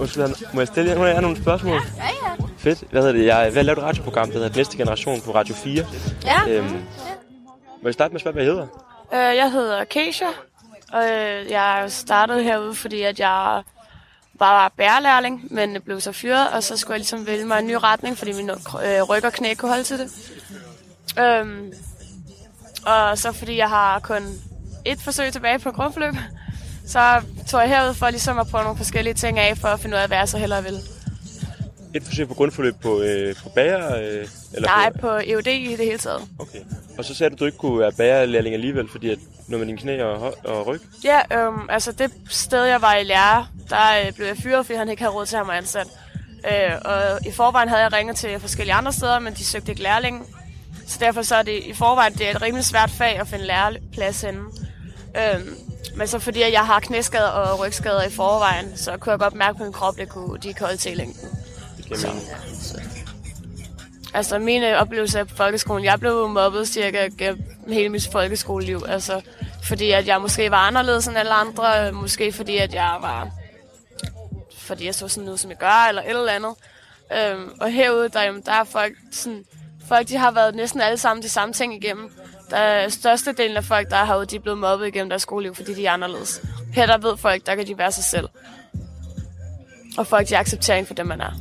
Undskyld, 0.00 0.54
må 0.54 0.60
jeg 0.60 0.68
stille 0.68 0.90
jer 0.90 1.20
nogle 1.20 1.36
spørgsmål? 1.36 1.80
Ja, 1.96 2.04
ja. 2.04 2.44
Fedt. 2.58 2.84
Hvad 2.90 3.02
hedder 3.02 3.14
det? 3.14 3.26
Jeg 3.26 3.46
er 3.46 3.62
lavet 3.62 3.78
et 3.78 3.84
radioprogram, 3.84 4.30
der 4.30 4.34
hedder 4.38 4.56
Næste 4.56 4.76
Generation 4.76 5.20
på 5.20 5.34
Radio 5.34 5.54
4. 5.54 5.84
Ja. 6.24 6.48
Øhm, 6.48 6.68
må 7.82 7.88
jeg 7.88 7.94
starte 7.94 8.12
med 8.12 8.16
at 8.16 8.20
spørge, 8.20 8.34
hvad 8.34 8.44
jeg 8.44 8.52
hedder? 8.52 8.66
Øh, 9.30 9.36
jeg 9.36 9.52
hedder 9.52 9.84
Keisha, 9.84 10.26
og 10.92 11.04
øh, 11.04 11.50
jeg 11.50 11.84
startede 11.88 12.42
herude, 12.42 12.74
fordi 12.74 13.02
at 13.02 13.20
jeg 13.20 13.62
bare 14.40 14.54
var 14.54 14.72
bærelærling, 14.76 15.42
men 15.50 15.76
blev 15.84 16.00
så 16.00 16.12
fyret, 16.12 16.50
og 16.50 16.62
så 16.62 16.76
skulle 16.76 16.94
jeg 16.94 16.98
ligesom 16.98 17.26
vælge 17.26 17.44
mig 17.44 17.58
en 17.58 17.66
ny 17.66 17.74
retning, 17.74 18.18
fordi 18.18 18.32
min 18.32 18.50
øh, 18.50 19.02
ryg 19.02 19.24
og 19.24 19.32
knæ 19.32 19.54
kunne 19.54 19.68
holde 19.68 19.84
til 19.84 19.98
det. 19.98 20.32
Øhm, 21.18 21.72
og 22.86 23.18
så 23.18 23.32
fordi 23.32 23.56
jeg 23.56 23.68
har 23.68 23.98
kun 23.98 24.22
et 24.84 25.00
forsøg 25.00 25.32
tilbage 25.32 25.58
på 25.58 25.70
grundforløb, 25.70 26.14
så 26.86 27.22
tog 27.48 27.60
jeg 27.60 27.68
herud 27.68 27.94
for 27.94 28.10
ligesom 28.10 28.38
at 28.38 28.46
prøve 28.46 28.64
nogle 28.64 28.76
forskellige 28.76 29.14
ting 29.14 29.38
af, 29.38 29.58
for 29.58 29.68
at 29.68 29.80
finde 29.80 29.96
ud 29.96 30.00
af, 30.00 30.08
hvad 30.08 30.18
jeg 30.18 30.28
så 30.28 30.38
hellere 30.38 30.62
vil. 30.62 30.80
Et 31.94 32.02
forsøg 32.02 32.28
på 32.28 32.34
grundforløb 32.34 32.74
på, 32.82 33.00
øh, 33.02 33.34
på 33.42 33.48
bager? 33.48 33.96
Øh, 33.96 34.26
eller 34.52 34.68
Nej, 34.68 34.92
på... 34.92 34.98
på 35.00 35.08
EUD 35.24 35.46
i 35.46 35.76
det 35.76 35.86
hele 35.86 35.98
taget. 35.98 36.22
Okay. 36.38 36.58
Og 36.98 37.04
så 37.04 37.14
sagde 37.14 37.30
du, 37.30 37.34
at 37.34 37.40
du 37.40 37.44
ikke 37.44 37.58
kunne 37.58 37.78
være 37.78 37.92
bagerlærling 37.92 38.54
alligevel, 38.54 38.88
fordi 38.88 39.10
at 39.10 39.18
noget 39.48 39.60
med 39.60 39.66
dine 39.66 39.78
knæ 39.78 40.02
og, 40.02 40.34
og 40.44 40.66
ryg? 40.66 40.80
Ja, 41.04 41.20
øhm, 41.38 41.66
altså 41.68 41.92
det 41.92 42.12
sted, 42.28 42.64
jeg 42.64 42.82
var 42.82 42.94
i 42.94 43.04
lære, 43.04 43.46
der 43.70 44.06
øh, 44.06 44.12
blev 44.12 44.26
jeg 44.26 44.36
fyret, 44.36 44.66
fordi 44.66 44.76
han 44.76 44.88
ikke 44.88 45.02
havde 45.02 45.14
råd 45.14 45.26
til 45.26 45.36
at 45.36 45.38
have 45.38 45.46
mig 45.46 45.56
ansat. 45.56 45.86
Øh, 46.50 46.76
og 46.84 47.26
i 47.26 47.30
forvejen 47.30 47.68
havde 47.68 47.82
jeg 47.82 47.92
ringet 47.92 48.16
til 48.16 48.40
forskellige 48.40 48.74
andre 48.74 48.92
steder, 48.92 49.18
men 49.18 49.34
de 49.34 49.44
søgte 49.44 49.72
ikke 49.72 49.82
lærling. 49.82 50.26
Så 50.86 50.96
derfor 51.00 51.22
så 51.22 51.36
er 51.36 51.42
det 51.42 51.62
i 51.64 51.72
forvejen 51.74 52.12
det 52.12 52.26
er 52.26 52.30
et 52.30 52.42
rimelig 52.42 52.64
svært 52.64 52.90
fag 52.90 53.18
at 53.18 53.28
finde 53.28 53.46
læreplads 53.46 54.20
henne. 54.20 54.40
Øhm, 55.16 55.54
men 55.96 56.06
så 56.06 56.18
fordi 56.18 56.40
jeg 56.40 56.66
har 56.66 56.80
knæskader 56.80 57.28
og 57.28 57.60
rygskader 57.60 58.02
i 58.02 58.10
forvejen, 58.10 58.76
så 58.76 58.96
kunne 58.96 59.10
jeg 59.10 59.18
godt 59.18 59.34
mærke 59.34 59.58
på 59.58 59.64
min 59.64 59.72
krop, 59.72 59.98
at 59.98 60.08
kunne, 60.08 60.38
de 60.38 60.52
kan 60.52 60.66
holde 60.66 60.78
til 60.80 60.96
længden 60.96 61.28
giver 61.96 62.12
mening. 62.12 62.28
Jeg. 62.28 62.36
Altså, 62.36 62.80
altså 64.14 64.38
mine 64.38 64.78
oplevelser 64.78 65.24
på 65.24 65.34
folkeskolen, 65.34 65.84
jeg 65.84 66.00
blev 66.00 66.28
mobbet 66.28 66.68
cirka 66.68 67.08
gennem 67.18 67.42
hele 67.68 67.88
mit 67.88 68.08
folkeskoleliv. 68.12 68.82
Altså 68.88 69.20
fordi 69.62 69.90
at 69.90 70.06
jeg 70.06 70.20
måske 70.20 70.50
var 70.50 70.56
anderledes 70.56 71.06
end 71.08 71.18
alle 71.18 71.32
andre, 71.32 71.86
øh, 71.86 71.94
måske 71.94 72.32
fordi 72.32 72.56
at 72.56 72.74
jeg 72.74 72.96
var, 73.00 73.28
fordi 74.58 74.86
jeg 74.86 74.94
så 74.94 75.08
sådan 75.08 75.28
ud 75.28 75.36
som 75.36 75.50
jeg 75.50 75.58
gør, 75.58 75.88
eller 75.88 76.02
et 76.02 76.08
eller 76.08 76.32
andet. 76.32 76.54
Øhm, 77.12 77.50
og 77.60 77.72
herude, 77.72 78.08
der, 78.08 78.22
jamen, 78.22 78.42
der 78.46 78.52
er 78.52 78.64
folk 78.64 78.92
sådan, 79.12 79.44
folk 79.88 80.08
de 80.08 80.16
har 80.16 80.30
været 80.30 80.54
næsten 80.54 80.80
alle 80.80 80.98
sammen 80.98 81.22
de 81.22 81.28
samme 81.28 81.54
ting 81.54 81.74
igennem. 81.74 82.12
Der 82.50 82.56
er 82.56 82.88
størstedelen 82.88 83.56
af 83.56 83.64
folk, 83.64 83.90
der 83.90 83.96
er 83.96 84.04
herude, 84.04 84.26
de 84.26 84.36
er 84.36 84.40
blevet 84.40 84.58
mobbet 84.58 84.86
igennem 84.86 85.08
deres 85.08 85.22
skoleliv, 85.22 85.54
fordi 85.54 85.74
de 85.74 85.86
er 85.86 85.92
anderledes. 85.92 86.42
Her 86.72 86.86
der 86.86 86.98
ved 86.98 87.16
folk, 87.16 87.46
der 87.46 87.54
kan 87.54 87.66
de 87.66 87.78
være 87.78 87.92
sig 87.92 88.04
selv. 88.04 88.28
Og 89.98 90.06
folk, 90.06 90.28
de 90.28 90.36
accepterer 90.36 90.78
en 90.78 90.86
for 90.86 90.94
dem, 90.94 91.06
man 91.06 91.20
er. 91.20 91.32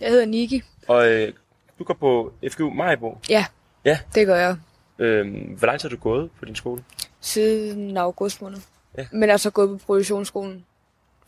Jeg 0.00 0.10
hedder 0.10 0.26
Niki. 0.26 0.62
Og 0.88 1.08
øh, 1.12 1.32
du 1.78 1.84
går 1.84 1.94
på 1.94 2.32
FGU 2.50 2.70
Majbo. 2.70 3.18
Ja, 3.28 3.46
Ja. 3.84 3.98
det 4.14 4.26
gør 4.26 4.36
jeg. 4.36 4.56
Øhm, 4.98 5.30
hvor 5.58 5.66
lang 5.66 5.80
tid 5.80 5.88
har 5.88 5.96
du 5.96 6.02
gået 6.02 6.30
på 6.38 6.44
din 6.44 6.54
skole? 6.56 6.84
Siden 7.20 7.96
august 7.96 8.42
måned. 8.42 8.58
Ja. 8.98 9.06
Men 9.12 9.22
jeg 9.22 9.32
har 9.32 9.36
så 9.38 9.50
gået 9.50 9.80
på 9.80 9.86
produktionsskolen 9.86 10.64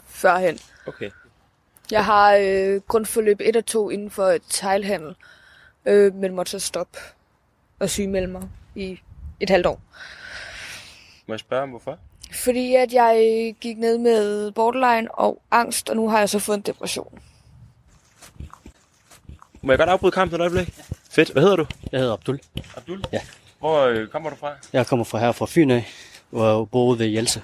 førhen. 0.06 0.58
Okay. 0.86 1.10
Jeg 1.90 2.04
har 2.04 2.34
øh, 2.40 2.80
grundforløb 2.88 3.40
1 3.40 3.56
og 3.56 3.66
2 3.66 3.90
inden 3.90 4.10
for 4.10 4.34
teglhandel, 4.48 5.14
øh, 5.86 6.14
men 6.14 6.34
måtte 6.34 6.50
så 6.50 6.58
stoppe 6.58 6.98
og 7.78 7.90
sygemelde 7.90 8.28
mig 8.28 8.42
i 8.74 9.00
et 9.40 9.50
halvt 9.50 9.66
år. 9.66 9.80
Må 11.26 11.34
jeg 11.34 11.40
spørge 11.40 11.62
om 11.62 11.68
hvorfor? 11.70 11.98
Fordi 12.32 12.74
at 12.74 12.92
jeg 12.92 13.16
gik 13.60 13.78
ned 13.78 13.98
med 13.98 14.52
borderline 14.52 15.14
og 15.14 15.42
angst, 15.50 15.90
og 15.90 15.96
nu 15.96 16.08
har 16.08 16.18
jeg 16.18 16.28
så 16.28 16.38
fået 16.38 16.56
en 16.56 16.62
depression. 16.62 17.18
Må 19.62 19.72
jeg 19.72 19.78
godt 19.78 19.90
afbryde 19.90 20.12
kampen 20.12 20.34
et 20.34 20.40
øjeblik? 20.40 20.74
Fedt. 21.10 21.30
Hvad 21.32 21.42
hedder 21.42 21.56
du? 21.56 21.66
Jeg 21.92 22.00
hedder 22.00 22.12
Abdul. 22.12 22.40
Abdul? 22.76 23.04
Ja. 23.12 23.20
Hvor 23.58 23.80
øh, 23.80 24.08
kommer 24.08 24.30
du 24.30 24.36
fra? 24.36 24.50
Jeg 24.72 24.86
kommer 24.86 25.04
fra 25.04 25.18
her 25.18 25.32
fra 25.32 25.46
Fyn 25.48 25.70
af, 25.70 25.88
og 26.32 26.70
bor 26.70 26.84
ude 26.84 26.98
ved 26.98 27.06
Jelse. 27.06 27.42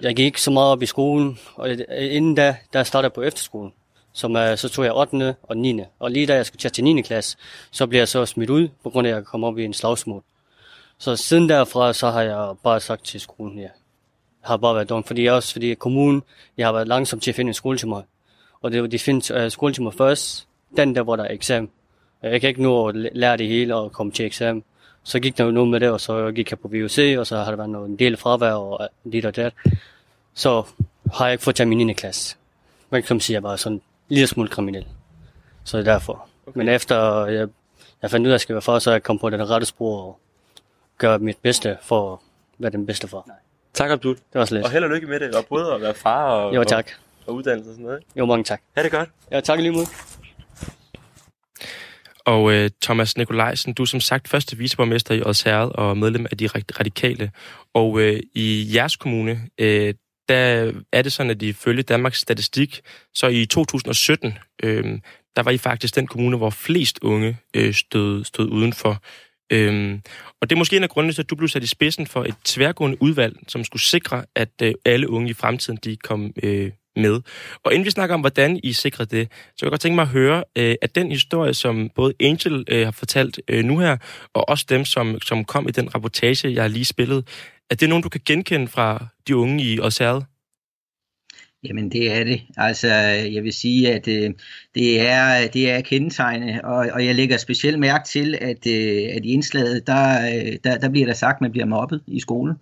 Jeg 0.00 0.16
gik 0.16 0.26
ikke 0.26 0.40
så 0.40 0.50
meget 0.50 0.72
op 0.72 0.82
i 0.82 0.86
skolen, 0.86 1.38
og 1.54 1.70
inden 1.98 2.34
da, 2.34 2.56
der 2.72 2.82
startede 2.82 3.04
jeg 3.04 3.12
på 3.12 3.22
efterskolen. 3.22 3.72
Som, 4.12 4.36
så 4.56 4.68
tog 4.68 4.84
jeg 4.84 4.94
8. 4.94 5.36
og 5.42 5.56
9. 5.56 5.80
Og 5.98 6.10
lige 6.10 6.26
da 6.26 6.34
jeg 6.34 6.46
skulle 6.46 6.70
til 6.70 6.84
9. 6.84 7.02
klasse, 7.02 7.36
så 7.70 7.86
blev 7.86 7.98
jeg 7.98 8.08
så 8.08 8.26
smidt 8.26 8.50
ud, 8.50 8.68
på 8.82 8.90
grund 8.90 9.06
af 9.06 9.10
at 9.10 9.16
jeg 9.16 9.24
kom 9.24 9.44
op 9.44 9.58
i 9.58 9.64
en 9.64 9.74
slagsmål. 9.74 10.22
Så 10.98 11.16
siden 11.16 11.48
derfra, 11.48 11.92
så 11.92 12.10
har 12.10 12.22
jeg 12.22 12.54
bare 12.62 12.80
sagt 12.80 13.04
til 13.04 13.20
skolen, 13.20 13.58
ja. 13.58 13.62
Jeg 13.62 13.70
har 14.42 14.56
bare 14.56 14.74
været 14.74 14.88
dum, 14.88 15.04
fordi 15.04 15.24
jeg 15.24 15.32
også, 15.32 15.52
fordi 15.52 15.74
kommunen, 15.74 16.22
jeg 16.56 16.66
har 16.66 16.72
været 16.72 16.88
langsom 16.88 17.20
til 17.20 17.30
at 17.30 17.34
finde 17.34 17.48
en 17.48 17.54
skole 17.54 17.78
til 17.78 17.88
mig. 17.88 18.02
Og 18.62 18.72
det 18.72 18.82
var 18.82 18.88
de 18.88 18.98
finder 18.98 19.44
uh, 19.44 19.50
skole 19.50 19.74
til 19.74 19.82
mig 19.82 19.94
først, 19.94 20.46
den 20.76 20.96
der, 20.96 21.02
hvor 21.02 21.16
der 21.16 21.24
er 21.24 21.32
eksamen. 21.32 21.70
Jeg 22.22 22.40
kan 22.40 22.48
ikke 22.48 22.62
nå 22.62 22.88
at 22.88 22.94
lære 22.94 23.36
det 23.36 23.48
hele 23.48 23.74
og 23.74 23.92
komme 23.92 24.12
til 24.12 24.26
eksamen. 24.26 24.64
Så 25.02 25.20
gik 25.20 25.38
der 25.38 25.44
jo 25.44 25.50
noget 25.50 25.70
med 25.70 25.80
det, 25.80 25.90
og 25.90 26.00
så 26.00 26.32
gik 26.32 26.50
jeg 26.50 26.58
på 26.58 26.68
VUC, 26.68 27.16
og 27.18 27.26
så 27.26 27.36
har 27.36 27.44
der 27.50 27.56
været 27.56 27.70
noget, 27.70 27.88
en 27.88 27.96
del 27.96 28.16
fravær 28.16 28.52
og 28.52 28.88
lidt 29.04 29.26
og 29.26 29.36
det. 29.36 29.52
Så 30.34 30.62
har 31.14 31.24
jeg 31.26 31.32
ikke 31.32 31.44
fået 31.44 31.56
taget 31.56 31.68
min 31.68 31.86
9. 31.86 31.92
klasse. 31.92 32.36
Man 32.90 33.02
kan 33.02 33.20
sige, 33.20 33.36
at 33.36 33.42
jeg 33.42 33.50
var 33.50 33.56
sådan 33.56 33.76
en 33.76 33.82
lille 34.08 34.26
smule 34.26 34.48
kriminel. 34.48 34.86
Så 35.64 35.78
det 35.78 35.88
er 35.88 35.92
derfor. 35.92 36.26
Okay. 36.46 36.58
Men 36.58 36.68
efter 36.68 37.26
jeg, 37.26 37.48
jeg 38.02 38.10
fandt 38.10 38.26
ud 38.26 38.30
af, 38.30 38.32
at 38.32 38.34
jeg 38.34 38.40
skal 38.40 38.54
være 38.54 38.62
far, 38.62 38.78
så 38.78 38.90
jeg 38.90 39.02
kommet 39.02 39.20
på 39.20 39.30
den 39.30 39.50
rette 39.50 39.66
spor 39.66 40.02
og 40.02 40.18
gøre 40.98 41.18
mit 41.18 41.36
bedste 41.42 41.76
for 41.82 42.12
at 42.12 42.18
være 42.58 42.70
den 42.70 42.86
bedste 42.86 43.08
far. 43.08 43.28
Tak, 43.74 43.90
Abdul. 43.90 44.14
Det 44.14 44.22
var 44.34 44.44
så 44.44 44.54
lidt. 44.54 44.64
Og 44.64 44.70
held 44.70 44.84
og 44.84 44.90
lykke 44.90 45.06
med 45.06 45.20
det, 45.20 45.34
og 45.34 45.44
både 45.46 45.74
at 45.74 45.80
være 45.80 45.94
far 45.94 46.30
og, 46.30 46.54
Jo, 46.54 46.64
tak. 46.64 46.86
og, 47.26 47.28
og 47.28 47.34
uddannelse 47.34 47.70
og 47.70 47.74
sådan 47.74 47.84
noget. 47.84 47.98
Ikke? 47.98 48.10
Jo, 48.18 48.26
mange 48.26 48.44
tak. 48.44 48.60
Ha' 48.76 48.82
det 48.82 48.90
godt. 48.90 49.08
Ja, 49.30 49.40
tak 49.40 49.58
lige 49.58 49.72
mod. 49.72 49.86
Og 52.26 52.52
øh, 52.52 52.70
Thomas 52.82 53.16
Nikolajsen, 53.16 53.74
du 53.74 53.82
er 53.82 53.86
som 53.86 54.00
sagt 54.00 54.28
første 54.28 54.56
viceborgmester 54.56 55.14
i 55.14 55.22
Odsherred 55.22 55.70
og 55.74 55.98
medlem 55.98 56.26
af 56.30 56.36
de 56.36 56.46
radikale. 56.46 57.30
Og 57.74 58.00
øh, 58.00 58.20
i 58.34 58.70
jeres 58.74 58.96
kommune, 58.96 59.48
øh, 59.60 59.94
der 60.28 60.72
er 60.92 61.02
det 61.02 61.12
sådan, 61.12 61.30
at 61.30 61.42
ifølge 61.42 61.82
Danmarks 61.82 62.20
Statistik, 62.20 62.80
så 63.14 63.26
i 63.26 63.46
2017, 63.46 64.38
øh, 64.62 64.98
der 65.36 65.42
var 65.42 65.50
I 65.50 65.58
faktisk 65.58 65.96
den 65.96 66.06
kommune, 66.06 66.36
hvor 66.36 66.50
flest 66.50 66.98
unge 67.02 67.36
øh, 67.56 67.74
stod, 67.74 68.24
stod 68.24 68.50
udenfor. 68.50 69.02
Øhm, 69.52 70.02
og 70.40 70.50
det 70.50 70.56
er 70.56 70.58
måske 70.58 70.76
en 70.76 70.82
af 70.82 70.88
grundene 70.88 71.12
til, 71.12 71.22
at 71.22 71.30
du 71.30 71.36
blev 71.36 71.48
sat 71.48 71.62
i 71.62 71.66
spidsen 71.66 72.06
for 72.06 72.24
et 72.24 72.34
tværgående 72.44 73.02
udvalg, 73.02 73.36
som 73.48 73.64
skulle 73.64 73.82
sikre, 73.82 74.24
at 74.34 74.50
øh, 74.62 74.74
alle 74.84 75.10
unge 75.10 75.30
i 75.30 75.34
fremtiden 75.34 75.78
de 75.84 75.96
kom 75.96 76.32
øh, 76.42 76.70
med. 76.96 77.20
Og 77.64 77.72
inden 77.72 77.84
vi 77.84 77.90
snakker 77.90 78.14
om, 78.14 78.20
hvordan 78.20 78.60
I 78.62 78.72
sikrer 78.72 79.04
det, 79.04 79.28
så 79.32 79.60
kan 79.60 79.66
jeg 79.66 79.70
godt 79.70 79.80
tænke 79.80 79.94
mig 79.94 80.02
at 80.02 80.08
høre, 80.08 80.44
øh, 80.58 80.74
at 80.82 80.94
den 80.94 81.10
historie, 81.10 81.54
som 81.54 81.90
både 81.94 82.14
Angel 82.20 82.64
øh, 82.68 82.84
har 82.84 82.90
fortalt 82.90 83.40
øh, 83.48 83.64
nu 83.64 83.78
her, 83.78 83.96
og 84.34 84.48
også 84.48 84.66
dem, 84.68 84.84
som, 84.84 85.20
som 85.20 85.44
kom 85.44 85.68
i 85.68 85.72
den 85.72 85.94
rapportage, 85.94 86.52
jeg 86.52 86.62
har 86.62 86.68
lige 86.68 86.84
spillet, 86.84 87.28
at 87.70 87.80
det 87.80 87.86
er 87.86 87.88
nogen, 87.88 88.02
du 88.02 88.08
kan 88.08 88.20
genkende 88.26 88.68
fra 88.68 89.06
de 89.28 89.36
unge 89.36 89.64
i 89.64 89.80
Osærde? 89.80 90.24
Jamen 91.64 91.90
det 91.90 92.12
er 92.12 92.24
det. 92.24 92.42
Altså 92.56 92.88
jeg 93.32 93.42
vil 93.44 93.52
sige, 93.52 93.92
at 93.92 94.08
øh, 94.08 94.30
det 94.74 95.00
er 95.00 95.48
det 95.48 95.70
er 95.70 95.80
kendetegnende, 95.80 96.60
og, 96.64 96.88
og 96.92 97.06
jeg 97.06 97.14
lægger 97.14 97.36
specielt 97.36 97.78
mærke 97.78 98.08
til, 98.08 98.34
at, 98.40 98.66
øh, 98.66 99.16
at 99.16 99.24
i 99.24 99.32
indslaget, 99.32 99.86
der, 99.86 100.26
øh, 100.26 100.52
der, 100.64 100.78
der 100.78 100.88
bliver 100.88 101.06
der 101.06 101.14
sagt, 101.14 101.36
at 101.36 101.40
man 101.40 101.50
bliver 101.50 101.66
mobbet 101.66 102.02
i 102.06 102.20
skolen. 102.20 102.56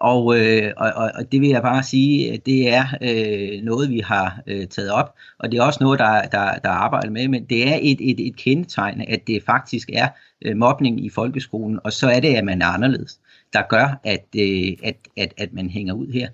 Og, 0.00 0.38
øh, 0.38 0.72
og, 0.76 0.92
og 1.14 1.32
det 1.32 1.40
vil 1.40 1.48
jeg 1.48 1.62
bare 1.62 1.82
sige, 1.82 2.32
at 2.32 2.46
det 2.46 2.74
er 2.74 2.84
øh, 3.02 3.62
noget, 3.64 3.90
vi 3.90 3.98
har 3.98 4.40
øh, 4.46 4.66
taget 4.66 4.90
op, 4.90 5.14
og 5.38 5.52
det 5.52 5.58
er 5.58 5.62
også 5.62 5.78
noget, 5.82 5.98
der, 5.98 6.22
der, 6.22 6.58
der 6.58 6.70
arbejder 6.70 7.10
med, 7.10 7.28
men 7.28 7.44
det 7.44 7.68
er 7.68 7.78
et, 7.82 8.10
et, 8.10 8.26
et 8.26 8.36
kendetegn, 8.36 9.04
at 9.08 9.20
det 9.26 9.42
faktisk 9.46 9.90
er 9.92 10.08
øh, 10.42 10.56
mobning 10.56 11.04
i 11.04 11.10
folkeskolen, 11.10 11.78
og 11.84 11.92
så 11.92 12.08
er 12.08 12.20
det, 12.20 12.34
at 12.34 12.44
man 12.44 12.62
er 12.62 12.66
anderledes, 12.66 13.20
der 13.52 13.62
gør, 13.68 14.00
at, 14.04 14.26
øh, 14.36 14.76
at, 14.82 14.96
at, 15.16 15.34
at 15.36 15.52
man 15.52 15.70
hænger 15.70 15.94
ud 15.94 16.12
her. 16.12 16.28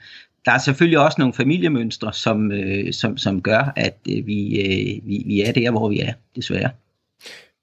Der 0.44 0.52
er 0.52 0.58
selvfølgelig 0.58 0.98
også 0.98 1.16
nogle 1.18 1.34
familiemønstre, 1.34 2.12
som, 2.12 2.52
øh, 2.52 2.92
som, 2.92 3.16
som 3.16 3.42
gør, 3.42 3.72
at 3.76 3.98
øh, 4.10 4.26
vi, 4.26 4.60
øh, 4.60 5.08
vi, 5.08 5.22
vi 5.26 5.40
er 5.40 5.52
der, 5.52 5.70
hvor 5.70 5.88
vi 5.88 6.00
er, 6.00 6.12
desværre. 6.36 6.70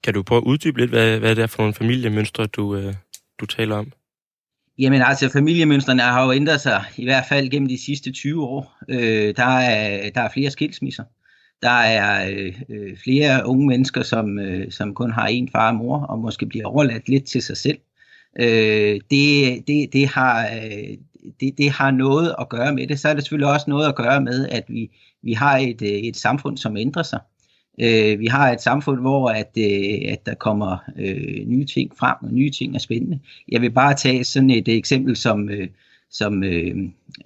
Kan 0.04 0.14
du 0.14 0.22
prøve 0.22 0.38
at 0.38 0.44
uddybe 0.44 0.80
lidt, 0.80 0.90
hvad, 0.90 1.18
hvad 1.18 1.36
det 1.36 1.42
er 1.42 1.46
for 1.46 1.62
nogle 1.62 1.74
familiemønstre, 1.74 2.46
du, 2.46 2.76
øh, 2.76 2.94
du 3.40 3.46
taler 3.46 3.76
om? 3.76 3.92
Jamen 4.78 5.02
altså, 5.02 5.28
familiemønstrene 5.28 6.02
har 6.02 6.24
jo 6.24 6.32
ændret 6.32 6.60
sig, 6.60 6.84
i 6.96 7.04
hvert 7.04 7.24
fald 7.28 7.50
gennem 7.50 7.68
de 7.68 7.84
sidste 7.84 8.12
20 8.12 8.44
år. 8.44 8.78
Øh, 8.88 9.36
der, 9.36 9.58
er, 9.58 10.10
der 10.10 10.20
er 10.20 10.28
flere 10.32 10.50
skilsmisser. 10.50 11.04
Der 11.62 11.70
er 11.70 12.30
øh, 12.30 12.54
øh, 12.68 12.96
flere 13.04 13.46
unge 13.46 13.66
mennesker, 13.66 14.02
som, 14.02 14.38
øh, 14.38 14.72
som 14.72 14.94
kun 14.94 15.12
har 15.12 15.26
en 15.26 15.48
far 15.52 15.68
og 15.68 15.74
mor, 15.74 16.00
og 16.00 16.18
måske 16.18 16.46
bliver 16.46 16.66
overladt 16.66 17.08
lidt 17.08 17.24
til 17.24 17.42
sig 17.42 17.56
selv. 17.56 17.78
Øh, 18.40 19.00
det, 19.10 19.62
det, 19.66 19.92
det, 19.92 20.06
har, 20.06 20.46
øh, 20.46 20.96
det, 21.40 21.58
det 21.58 21.70
har 21.70 21.90
noget 21.90 22.34
at 22.40 22.48
gøre 22.48 22.74
med 22.74 22.86
det. 22.86 23.00
Så 23.00 23.08
er 23.08 23.14
det 23.14 23.22
selvfølgelig 23.22 23.52
også 23.52 23.70
noget 23.70 23.88
at 23.88 23.96
gøre 23.96 24.20
med, 24.20 24.48
at 24.48 24.64
vi, 24.68 24.90
vi 25.22 25.32
har 25.32 25.58
et, 25.58 25.82
øh, 25.82 25.88
et 25.88 26.16
samfund, 26.16 26.56
som 26.56 26.76
ændrer 26.76 27.02
sig. 27.02 27.20
Øh, 27.80 28.18
vi 28.18 28.26
har 28.26 28.52
et 28.52 28.60
samfund, 28.60 29.00
hvor 29.00 29.28
at, 29.28 29.50
øh, 29.58 30.12
at 30.12 30.26
der 30.26 30.34
kommer 30.34 30.76
øh, 30.98 31.46
nye 31.46 31.64
ting 31.64 31.92
frem, 31.98 32.16
og 32.22 32.32
nye 32.32 32.50
ting 32.50 32.74
er 32.74 32.78
spændende. 32.78 33.20
Jeg 33.48 33.60
vil 33.60 33.70
bare 33.70 33.94
tage 33.94 34.24
sådan 34.24 34.50
et 34.50 34.68
eksempel 34.68 35.16
som, 35.16 35.48
øh, 35.48 35.68
som 36.10 36.44
øh, 36.44 36.76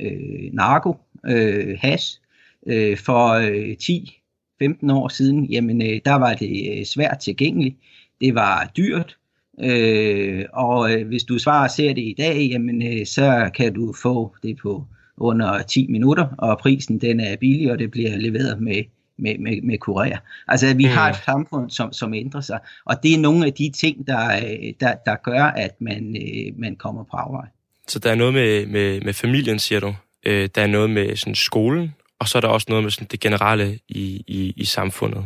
øh, 0.00 0.52
narko, 0.52 0.96
øh, 1.26 1.78
hash. 1.80 2.20
Øh, 2.66 2.98
for 2.98 3.28
øh, 3.28 3.76
10-15 3.82 4.92
år 4.92 5.08
siden, 5.08 5.44
jamen 5.44 5.82
øh, 5.82 6.00
der 6.04 6.14
var 6.14 6.34
det 6.34 6.78
øh, 6.78 6.84
svært 6.84 7.18
tilgængeligt. 7.18 7.76
Det 8.20 8.34
var 8.34 8.70
dyrt. 8.76 9.16
Øh, 9.62 10.44
og 10.52 10.92
øh, 10.92 11.06
hvis 11.06 11.24
du 11.24 11.38
svarer 11.38 11.68
ser 11.68 11.94
det 11.94 12.02
i 12.02 12.14
dag, 12.18 12.48
jamen 12.50 12.82
øh, 12.82 13.06
så 13.06 13.50
kan 13.54 13.74
du 13.74 13.94
få 14.02 14.36
det 14.42 14.58
på 14.62 14.84
under 15.16 15.62
10 15.62 15.86
minutter, 15.86 16.26
og 16.38 16.58
prisen 16.58 17.00
den 17.00 17.20
er 17.20 17.36
billig, 17.36 17.72
og 17.72 17.78
det 17.78 17.90
bliver 17.90 18.16
leveret 18.16 18.62
med 18.62 18.84
med, 19.18 19.38
med, 19.38 19.62
med 19.62 19.78
kurér. 19.88 20.44
Altså, 20.48 20.74
vi 20.74 20.84
mm. 20.84 20.90
har 20.90 21.10
et 21.10 21.16
samfund, 21.24 21.70
som, 21.70 21.92
som 21.92 22.14
ændrer 22.14 22.40
sig, 22.40 22.58
og 22.84 23.02
det 23.02 23.14
er 23.14 23.18
nogle 23.18 23.46
af 23.46 23.52
de 23.52 23.70
ting, 23.70 24.06
der, 24.06 24.40
der, 24.80 24.94
der 25.06 25.16
gør, 25.24 25.42
at 25.44 25.80
man, 25.80 26.16
øh, 26.16 26.58
man 26.58 26.76
kommer 26.76 27.04
på 27.04 27.16
afvej. 27.16 27.46
Så 27.88 27.98
der 27.98 28.10
er 28.10 28.14
noget 28.14 28.34
med, 28.34 28.66
med, 28.66 29.00
med 29.00 29.12
familien, 29.12 29.58
siger 29.58 29.80
du? 29.80 29.94
Øh, 30.26 30.48
der 30.54 30.62
er 30.62 30.66
noget 30.66 30.90
med 30.90 31.16
sådan, 31.16 31.34
skolen, 31.34 31.94
og 32.18 32.28
så 32.28 32.38
er 32.38 32.40
der 32.40 32.48
også 32.48 32.66
noget 32.68 32.84
med 32.84 32.90
sådan, 32.90 33.08
det 33.10 33.20
generelle 33.20 33.78
i, 33.88 34.24
i, 34.26 34.52
i 34.56 34.64
samfundet. 34.64 35.24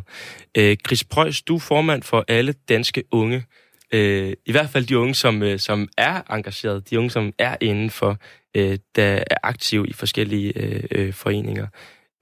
Øh, 0.57 0.77
Chris 0.87 1.05
Preuss, 1.05 1.43
du 1.43 1.55
er 1.55 1.61
formand 1.61 2.03
for 2.03 2.25
alle 2.29 2.55
danske 2.69 3.03
unge. 3.11 3.45
Øh, 3.95 4.33
I 4.47 4.53
hvert 4.53 4.71
fald 4.71 4.87
de 4.87 4.99
unge, 4.99 5.15
som, 5.15 5.43
øh, 5.43 5.59
som 5.59 5.89
er 5.99 6.23
engageret, 6.31 6.91
de 6.91 6.99
unge, 6.99 7.11
som 7.11 7.33
er 7.39 7.57
inden 7.61 7.91
for, 7.91 8.19
øh, 8.57 8.79
der 8.97 9.25
er 9.31 9.37
aktive 9.43 9.89
i 9.89 9.93
forskellige 9.93 10.53
øh, 10.59 10.85
øh, 10.91 11.15
foreninger. 11.15 11.67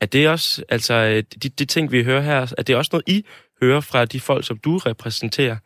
Er 0.01 0.07
det 0.07 0.29
også, 0.29 0.65
altså 0.69 0.95
øh, 0.95 1.23
de, 1.43 1.49
de 1.49 1.65
ting, 1.65 1.93
vi 1.93 2.05
hører 2.05 2.21
her, 2.21 2.55
er 2.59 2.63
det 2.63 2.77
også 2.77 2.89
noget, 2.93 3.09
I 3.09 3.25
hører 3.63 3.81
fra 3.81 4.05
de 4.05 4.21
folk, 4.21 4.47
som 4.47 4.59
du 4.59 4.77
repræsenterer? 4.77 5.57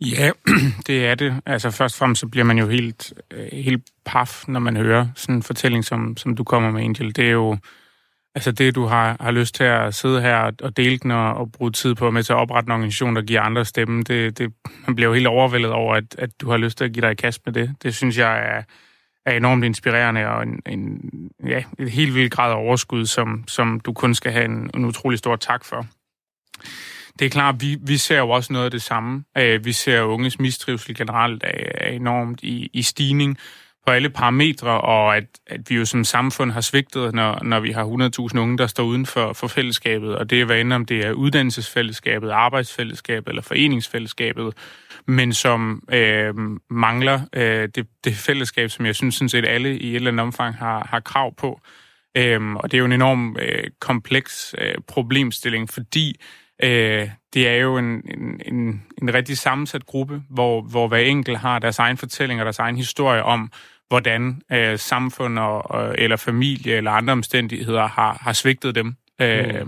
Ja, 0.00 0.30
det 0.86 1.06
er 1.06 1.14
det. 1.14 1.40
Altså 1.46 1.70
først 1.70 1.94
og 1.94 1.98
fremmest 1.98 2.20
så 2.20 2.26
bliver 2.26 2.44
man 2.44 2.58
jo 2.58 2.68
helt, 2.68 3.12
øh, 3.30 3.48
helt 3.52 3.82
paf, 4.04 4.44
når 4.48 4.60
man 4.60 4.76
hører 4.76 5.06
sådan 5.14 5.34
en 5.34 5.42
fortælling, 5.42 5.84
som, 5.84 6.16
som 6.16 6.36
du 6.36 6.44
kommer 6.44 6.70
med, 6.70 6.82
Angel. 6.82 7.16
Det 7.16 7.26
er 7.26 7.30
jo 7.30 7.56
altså 8.34 8.52
det, 8.52 8.74
du 8.74 8.84
har, 8.84 9.16
har 9.20 9.30
lyst 9.30 9.54
til 9.54 9.64
at 9.64 9.94
sidde 9.94 10.20
her 10.20 10.52
og 10.62 10.76
dele 10.76 10.98
den 10.98 11.10
og, 11.10 11.34
og 11.34 11.52
bruge 11.52 11.70
tid 11.70 11.94
på 11.94 12.10
med 12.10 12.22
til 12.22 12.32
at 12.32 12.36
oprette 12.36 12.68
en 12.68 12.72
organisation, 12.72 13.16
der 13.16 13.22
giver 13.22 13.40
andre 13.40 13.64
stemme. 13.64 14.02
Det, 14.02 14.38
det, 14.38 14.52
man 14.86 14.94
bliver 14.94 15.08
jo 15.08 15.14
helt 15.14 15.26
overvældet 15.26 15.70
over, 15.70 15.94
at, 15.94 16.04
at 16.18 16.30
du 16.40 16.50
har 16.50 16.56
lyst 16.56 16.78
til 16.78 16.84
at 16.84 16.92
give 16.92 17.02
dig 17.02 17.10
i 17.10 17.14
kast 17.14 17.40
med 17.46 17.52
det. 17.54 17.74
Det 17.82 17.94
synes 17.94 18.18
jeg 18.18 18.38
er, 18.38 18.62
er 19.26 19.36
enormt 19.36 19.64
inspirerende 19.64 20.26
og 20.26 20.42
en, 20.42 20.62
en, 20.66 21.10
ja, 21.46 21.62
et 21.78 21.90
helt 21.90 22.14
vildt 22.14 22.32
grad 22.32 22.50
af 22.50 22.56
overskud, 22.56 23.06
som, 23.06 23.44
som 23.48 23.80
du 23.80 23.92
kun 23.92 24.14
skal 24.14 24.32
have 24.32 24.44
en, 24.44 24.70
en 24.74 24.84
utrolig 24.84 25.18
stor 25.18 25.36
tak 25.36 25.64
for. 25.64 25.86
Det 27.18 27.24
er 27.24 27.30
klart, 27.30 27.60
vi, 27.60 27.78
vi 27.80 27.96
ser 27.96 28.18
jo 28.18 28.30
også 28.30 28.52
noget 28.52 28.64
af 28.64 28.70
det 28.70 28.82
samme. 28.82 29.24
Øh, 29.38 29.64
vi 29.64 29.72
ser 29.72 30.02
unges 30.02 30.38
mistrivsel 30.38 30.94
generelt 30.94 31.44
er, 31.44 31.70
er 31.74 31.90
enormt 31.90 32.42
i, 32.42 32.70
i 32.72 32.82
stigning 32.82 33.38
på 33.86 33.92
alle 33.92 34.10
parametre, 34.10 34.80
og 34.80 35.16
at, 35.16 35.24
at 35.46 35.70
vi 35.70 35.74
jo 35.74 35.84
som 35.84 36.04
samfund 36.04 36.50
har 36.50 36.60
svigtet, 36.60 37.14
når, 37.14 37.44
når 37.44 37.60
vi 37.60 37.72
har 37.72 37.84
100.000 38.32 38.38
unge, 38.38 38.58
der 38.58 38.66
står 38.66 38.84
uden 38.84 39.06
for, 39.06 39.32
for 39.32 39.46
fællesskabet, 39.46 40.16
og 40.16 40.30
det 40.30 40.40
er 40.40 40.44
hvad 40.44 40.60
end 40.60 40.72
om 40.72 40.84
det 40.84 41.06
er 41.06 41.12
uddannelsesfællesskabet, 41.12 42.30
arbejdsfællesskabet 42.30 43.28
eller 43.28 43.42
foreningsfællesskabet, 43.42 44.54
men 45.06 45.32
som 45.32 45.82
øh, 45.92 46.34
mangler 46.70 47.20
øh, 47.32 47.68
det, 47.74 47.86
det 48.04 48.14
fællesskab, 48.14 48.70
som 48.70 48.86
jeg 48.86 48.94
synes, 48.94 49.14
sådan 49.14 49.28
set 49.28 49.46
alle 49.46 49.78
i 49.78 49.90
et 49.90 49.96
eller 49.96 50.10
andet 50.10 50.22
omfang 50.22 50.54
har, 50.54 50.86
har 50.90 51.00
krav 51.00 51.34
på. 51.36 51.60
Øhm, 52.16 52.56
og 52.56 52.70
det 52.70 52.76
er 52.76 52.78
jo 52.78 52.84
en 52.84 52.92
enorm 52.92 53.36
øh, 53.40 53.64
kompleks 53.80 54.54
øh, 54.58 54.74
problemstilling, 54.88 55.70
fordi 55.70 56.20
øh, 56.62 57.08
det 57.34 57.48
er 57.48 57.54
jo 57.54 57.78
en, 57.78 57.84
en, 57.84 58.40
en, 58.44 58.82
en 59.02 59.14
rigtig 59.14 59.38
sammensat 59.38 59.86
gruppe, 59.86 60.22
hvor, 60.30 60.62
hvor 60.62 60.88
hver 60.88 60.98
enkelt 60.98 61.38
har 61.38 61.58
deres 61.58 61.78
egen 61.78 61.96
fortælling 61.96 62.40
og 62.40 62.44
deres 62.44 62.58
egen 62.58 62.76
historie 62.76 63.22
om, 63.22 63.52
hvordan 63.88 64.42
øh, 64.52 64.78
samfund 64.78 65.38
og, 65.38 65.94
eller 65.98 66.16
familie 66.16 66.76
eller 66.76 66.90
andre 66.90 67.12
omstændigheder 67.12 67.86
har, 67.86 68.18
har 68.20 68.32
svigtet 68.32 68.74
dem. 68.74 68.86
Mm. 68.86 69.24
Øh, 69.24 69.66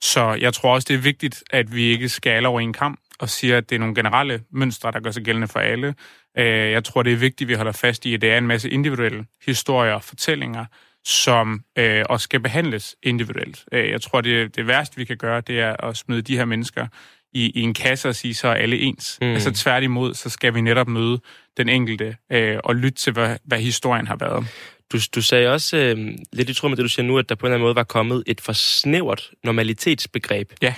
så 0.00 0.34
jeg 0.40 0.54
tror 0.54 0.74
også, 0.74 0.86
det 0.88 0.94
er 0.94 0.98
vigtigt, 1.02 1.44
at 1.50 1.74
vi 1.74 1.82
ikke 1.82 2.08
skal 2.08 2.30
alle 2.30 2.48
over 2.48 2.60
en 2.60 2.72
kamp 2.72 3.00
og 3.18 3.28
siger, 3.28 3.56
at 3.56 3.70
det 3.70 3.76
er 3.76 3.80
nogle 3.80 3.94
generelle 3.94 4.42
mønstre, 4.50 4.92
der 4.92 5.00
gør 5.00 5.10
sig 5.10 5.24
gældende 5.24 5.48
for 5.48 5.60
alle. 5.60 5.94
Øh, 6.38 6.70
jeg 6.70 6.84
tror, 6.84 7.02
det 7.02 7.12
er 7.12 7.16
vigtigt, 7.16 7.46
at 7.46 7.48
vi 7.48 7.54
holder 7.54 7.72
fast 7.72 8.06
i, 8.06 8.14
at 8.14 8.20
det 8.20 8.32
er 8.32 8.38
en 8.38 8.46
masse 8.46 8.70
individuelle 8.70 9.26
historier 9.46 9.92
og 9.92 10.02
fortællinger, 10.02 10.64
som 11.04 11.60
øh, 11.78 12.04
også 12.08 12.24
skal 12.24 12.40
behandles 12.40 12.96
individuelt. 13.02 13.64
Øh, 13.72 13.90
jeg 13.90 14.00
tror, 14.00 14.20
det, 14.20 14.56
det 14.56 14.66
værste, 14.66 14.96
vi 14.96 15.04
kan 15.04 15.16
gøre, 15.16 15.40
det 15.40 15.60
er 15.60 15.76
at 15.84 15.96
smide 15.96 16.22
de 16.22 16.36
her 16.36 16.44
mennesker 16.44 16.86
i, 17.32 17.50
i 17.50 17.60
en 17.60 17.74
kasse 17.74 18.08
og 18.08 18.14
sige, 18.14 18.34
så 18.34 18.48
er 18.48 18.54
alle 18.54 18.78
ens. 18.78 19.18
Mm. 19.20 19.28
Altså 19.28 19.50
tværtimod, 19.50 20.14
så 20.14 20.30
skal 20.30 20.54
vi 20.54 20.60
netop 20.60 20.88
møde 20.88 21.20
den 21.56 21.68
enkelte 21.68 22.16
øh, 22.32 22.58
og 22.64 22.76
lytte 22.76 22.98
til, 22.98 23.12
hvad, 23.12 23.36
hvad 23.44 23.58
historien 23.58 24.06
har 24.06 24.16
været. 24.16 24.46
Du, 24.92 24.98
du 25.14 25.22
sagde 25.22 25.48
også 25.48 25.76
øh, 25.76 26.14
lidt 26.32 26.50
i 26.50 26.54
tråd 26.54 26.70
med 26.70 26.76
det, 26.76 26.82
du 26.82 26.88
siger 26.88 27.06
nu, 27.06 27.18
at 27.18 27.28
der 27.28 27.34
på 27.34 27.46
en 27.46 27.48
eller 27.48 27.54
anden 27.54 27.66
måde 27.66 27.76
var 27.76 27.84
kommet 27.84 28.22
et 28.26 28.40
for 28.40 28.52
snævert 28.52 29.30
normalitetsbegreb. 29.44 30.52
Ja. 30.62 30.74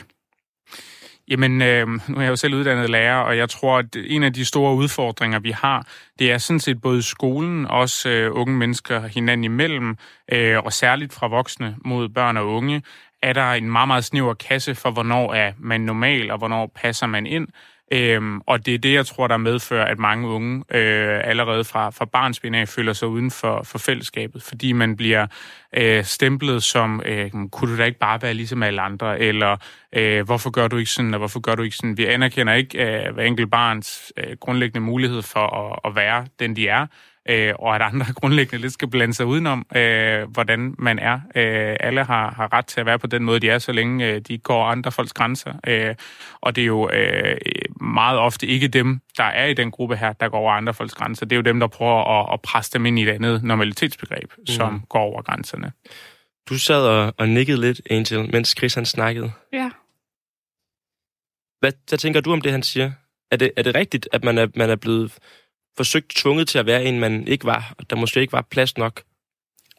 Jamen, 1.29 1.63
øh, 1.63 1.89
nu 1.89 2.17
er 2.17 2.21
jeg 2.21 2.31
jo 2.31 2.37
selv 2.37 2.55
uddannet 2.55 2.91
lærer, 2.91 3.17
og 3.17 3.37
jeg 3.37 3.49
tror, 3.49 3.79
at 3.79 3.97
en 3.97 4.23
af 4.23 4.33
de 4.33 4.45
store 4.45 4.75
udfordringer, 4.75 5.39
vi 5.39 5.51
har, 5.51 5.87
det 6.19 6.33
er 6.33 6.39
sådan 6.39 6.61
set 6.61 6.81
både 6.81 7.03
skolen, 7.03 7.67
også 7.67 8.09
øh, 8.09 8.31
unge 8.35 8.57
mennesker 8.57 9.07
hinanden 9.07 9.45
imellem, 9.45 9.97
øh, 10.33 10.59
og 10.59 10.73
særligt 10.73 11.13
fra 11.13 11.27
voksne 11.27 11.77
mod 11.85 12.09
børn 12.09 12.37
og 12.37 12.49
unge, 12.49 12.83
er 13.23 13.33
der 13.33 13.53
en 13.53 13.71
meget, 13.71 13.89
meget 13.89 14.05
snæver 14.05 14.35
kasse 14.35 14.75
for, 14.75 14.91
hvornår 14.91 15.35
er 15.35 15.53
man 15.59 15.81
normal, 15.81 16.31
og 16.31 16.39
hvornår 16.39 16.73
passer 16.75 17.07
man 17.07 17.27
ind. 17.27 17.49
Øhm, 17.93 18.41
og 18.47 18.67
det 18.67 18.75
er 18.75 18.79
det, 18.79 18.95
jeg 18.95 19.07
tror, 19.07 19.27
der 19.27 19.37
medfører, 19.37 19.85
at 19.85 19.99
mange 19.99 20.29
unge 20.29 20.65
øh, 20.71 21.21
allerede 21.25 21.65
fra, 21.65 21.91
fra 21.91 22.05
barnsben 22.05 22.55
af 22.55 22.69
føler 22.69 22.93
sig 22.93 23.09
uden 23.09 23.31
for, 23.31 23.63
for 23.63 23.79
fællesskabet, 23.79 24.43
fordi 24.43 24.73
man 24.73 24.97
bliver 24.97 25.27
øh, 25.77 26.05
stemplet 26.05 26.63
som, 26.63 27.03
øh, 27.07 27.31
kunne 27.53 27.73
du 27.73 27.79
da 27.79 27.85
ikke 27.85 27.99
bare 27.99 28.23
være 28.23 28.35
ligesom 28.35 28.63
alle 28.63 28.81
andre, 28.81 29.21
eller 29.21 29.57
øh, 29.93 30.25
hvorfor 30.25 30.51
gør 30.51 30.69
du 30.69 30.77
ikke 30.77 30.91
sådan, 30.91 31.15
og 31.15 31.19
hvorfor 31.19 31.41
gør 31.41 31.55
du 31.55 31.63
ikke 31.63 31.77
sådan. 31.77 31.97
Vi 31.97 32.07
anerkender 32.07 32.53
ikke 32.53 33.07
øh, 33.07 33.15
hver 33.15 33.25
enkelt 33.25 33.51
barns 33.51 34.13
øh, 34.17 34.37
grundlæggende 34.41 34.87
mulighed 34.87 35.23
for 35.23 35.47
at, 35.47 35.91
at 35.91 35.97
være 35.97 36.27
den, 36.39 36.57
de 36.57 36.69
er, 36.69 36.87
øh, 37.29 37.55
og 37.59 37.75
at 37.75 37.83
andre 37.83 38.07
grundlæggende 38.21 38.63
lidt 38.63 38.73
skal 38.73 38.89
blande 38.89 39.15
sig 39.15 39.27
udenom, 39.27 39.67
øh, 39.77 40.31
hvordan 40.31 40.75
man 40.79 40.99
er. 40.99 41.15
Øh, 41.15 41.77
alle 41.81 42.05
har, 42.05 42.31
har 42.31 42.53
ret 42.53 42.67
til 42.67 42.81
at 42.81 42.87
være 42.87 42.99
på 42.99 43.07
den 43.07 43.25
måde, 43.25 43.41
de 43.41 43.51
er, 43.51 43.59
så 43.59 43.73
længe 43.73 44.07
øh, 44.07 44.21
de 44.21 44.39
går 44.39 44.65
andre 44.65 44.93
folks 44.93 45.13
grænser. 45.13 45.53
Øh, 45.67 45.95
og 46.41 46.57
det 46.57 46.63
er 46.63 46.67
jo 46.67 46.91
øh, 46.91 47.37
meget 47.81 48.19
ofte 48.19 48.47
ikke 48.47 48.69
dem, 48.69 49.01
der 49.17 49.25
er 49.25 49.47
i 49.47 49.55
den 49.55 49.71
gruppe 49.71 49.97
her, 49.97 50.13
der 50.13 50.29
går 50.29 50.39
over 50.39 50.53
andre 50.53 50.75
folks 50.75 50.95
grænser. 50.95 51.27
Det 51.27 51.33
er 51.33 51.37
jo 51.37 51.43
dem, 51.43 51.61
der 51.61 51.67
prøver 51.67 52.21
at, 52.21 52.33
at 52.33 52.41
presse 52.43 52.73
dem 52.73 52.87
ind 52.87 52.99
i 52.99 53.03
et 53.03 53.09
andet 53.09 53.43
normalitetsbegreb, 53.43 54.33
mm. 54.39 54.47
som 54.47 54.83
går 54.89 55.01
over 55.01 55.23
grænserne. 55.23 55.73
Du 56.49 56.59
sad 56.59 56.87
og, 56.87 57.15
og 57.19 57.29
nikkede 57.29 57.61
lidt, 57.61 57.81
Angel, 57.91 58.31
mens 58.33 58.55
Chris 58.59 58.75
han 58.75 58.87
snakkede. 58.87 59.33
Ja. 59.53 59.71
Hvad, 61.61 61.73
hvad 61.89 61.99
tænker 61.99 62.21
du 62.21 62.33
om 62.33 62.41
det, 62.41 62.53
han 62.53 62.63
siger? 62.63 62.93
Er 63.31 63.37
det, 63.37 63.51
er 63.57 63.63
det 63.63 63.75
rigtigt, 63.75 64.09
at 64.13 64.25
man 64.25 64.39
er, 64.39 64.47
man 64.55 64.71
er 64.71 64.77
blevet 64.77 65.19
forsøgt 65.77 66.09
tvunget 66.09 66.49
til 66.49 66.59
at 66.59 66.67
være 66.67 66.85
en, 66.85 67.01
man 67.01 67.29
ikke 67.29 67.45
var, 67.45 67.75
og 67.79 67.91
der 67.91 67.97
måske 67.97 68.21
ikke 68.21 68.33
var 68.33 68.47
plads 68.51 68.79
nok? 68.79 69.03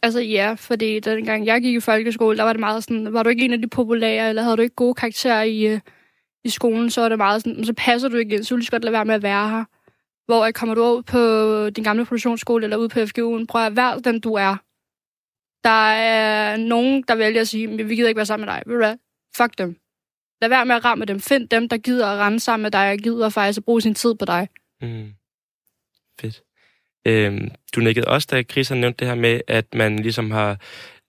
Altså 0.04 0.20
ja, 0.20 0.54
fordi 0.54 1.00
dengang 1.00 1.46
jeg 1.46 1.62
gik 1.62 1.76
i 1.76 1.80
folkeskole, 1.80 2.38
der 2.38 2.44
var 2.44 2.54
det 2.54 2.60
meget 2.60 2.84
sådan, 2.84 3.14
var 3.14 3.24
du 3.24 3.30
ikke 3.30 3.46
en 3.46 3.54
af 3.54 3.62
de 3.62 3.68
populære, 3.68 4.30
eller 4.30 4.42
havde 4.42 4.58
du 4.58 4.62
ikke 4.62 4.76
gode 4.76 4.94
karakterer 4.94 5.44
i, 5.44 5.68
øh, 5.68 5.80
i 6.44 6.50
skolen, 6.50 6.90
så 6.90 7.02
var 7.02 7.10
det 7.10 7.18
meget 7.18 7.42
sådan, 7.42 7.66
så 7.66 7.74
passer 7.74 8.10
du 8.10 8.18
ikke 8.18 8.36
ind, 8.36 8.44
så 8.44 8.56
vil 8.56 8.66
du 8.66 8.72
godt 8.72 8.84
lade 8.84 8.94
være 8.94 9.06
med 9.06 9.16
at 9.16 9.24
være 9.24 9.50
her. 9.50 9.64
Hvor 10.26 10.52
kommer 10.52 10.76
du 10.76 10.84
ud 10.84 11.04
på 11.04 11.70
din 11.70 11.84
gamle 11.84 12.06
produktionsskole, 12.06 12.64
eller 12.64 12.78
ud 12.78 12.90
på 12.90 13.00
FGU'en, 13.00 13.46
prøv 13.46 13.66
at 13.66 13.76
være 13.76 14.00
den, 14.00 14.20
du 14.20 14.34
er. 14.34 14.56
Der 15.64 15.90
er 15.92 16.58
nogen, 16.58 17.04
der 17.08 17.16
vælger 17.16 17.42
at 17.42 17.48
sige, 17.48 17.86
vi 17.86 17.96
gider 17.96 18.08
ikke 18.08 18.18
være 18.18 18.26
sammen 18.26 18.46
med 18.46 18.54
dig. 18.54 18.64
Ved 18.66 18.74
du 18.74 18.80
hvad? 18.80 18.96
Fuck 19.38 19.58
dem. 19.58 19.76
Lad 20.42 20.50
være 20.50 20.66
med 20.66 20.76
at 20.76 20.86
ramme 20.86 21.06
dem. 21.06 21.20
Find 21.20 21.50
dem, 21.50 21.70
der 21.70 21.78
gider 21.78 22.08
at 22.08 22.20
rende 22.20 22.40
sammen 22.40 22.64
med 22.64 22.72
dig, 22.72 22.92
og 22.92 22.98
gider 22.98 23.30
faktisk 23.30 23.58
at 23.58 23.66
bruge 23.66 23.82
sin 23.82 23.96
tid 23.96 24.16
på 24.16 24.26
dig. 24.26 24.48
Mm. 24.82 25.14
Fedt. 26.22 26.44
Øhm, 27.08 27.52
du 27.76 27.80
nikkede 27.80 28.08
også, 28.08 28.28
da 28.32 28.44
Chris 28.44 28.70
har 28.70 28.76
nævnt 28.76 29.00
det 29.00 29.08
her 29.08 29.16
med, 29.16 29.42
at 29.48 29.74
man 29.74 30.00
ligesom 30.00 30.32
har... 30.32 30.58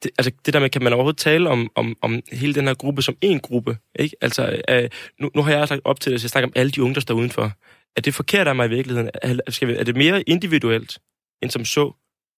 Det, 0.03 0.11
altså 0.19 0.33
det 0.47 0.55
der 0.55 0.61
med, 0.61 0.71
kan 0.71 0.83
man 0.83 0.93
overhovedet 0.93 1.19
tale 1.19 1.49
om, 1.49 1.71
om, 1.75 1.97
om 2.03 2.21
hele 2.33 2.55
den 2.55 2.67
her 2.67 2.75
gruppe 2.75 3.03
som 3.03 3.17
en 3.21 3.41
gruppe? 3.41 3.79
Ikke? 3.99 4.17
Altså, 4.21 4.63
øh, 4.69 4.91
nu, 5.21 5.31
nu 5.35 5.43
har 5.43 5.53
jeg 5.53 5.69
sagt 5.69 5.81
op 5.85 6.01
til 6.01 6.13
det, 6.13 6.21
så 6.21 6.25
jeg 6.25 6.31
snakker 6.31 6.49
om 6.49 6.53
alle 6.57 6.73
de 6.73 6.83
unge, 6.83 6.95
der 6.95 7.01
står 7.01 7.15
udenfor. 7.15 7.53
Er 7.97 8.01
det 8.01 8.15
forkert 8.15 8.49
af 8.49 8.57
mig 8.57 8.67
i 8.67 8.71
virkeligheden? 8.71 9.11
Er, 9.23 9.39
skal 9.49 9.69
vi, 9.69 9.75
er 9.75 9.85
det 9.85 9.97
mere 9.97 10.23
individuelt 10.23 10.99
end 11.43 11.51
som 11.51 11.65
så? 11.65 11.93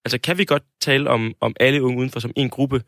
Altså, 0.04 0.18
kan 0.18 0.38
vi 0.38 0.44
godt 0.44 0.62
tale 0.80 1.10
om, 1.10 1.34
om 1.40 1.56
alle 1.60 1.82
unge 1.82 1.98
udenfor 1.98 2.20
som 2.20 2.32
en 2.36 2.50
gruppe? 2.50 2.82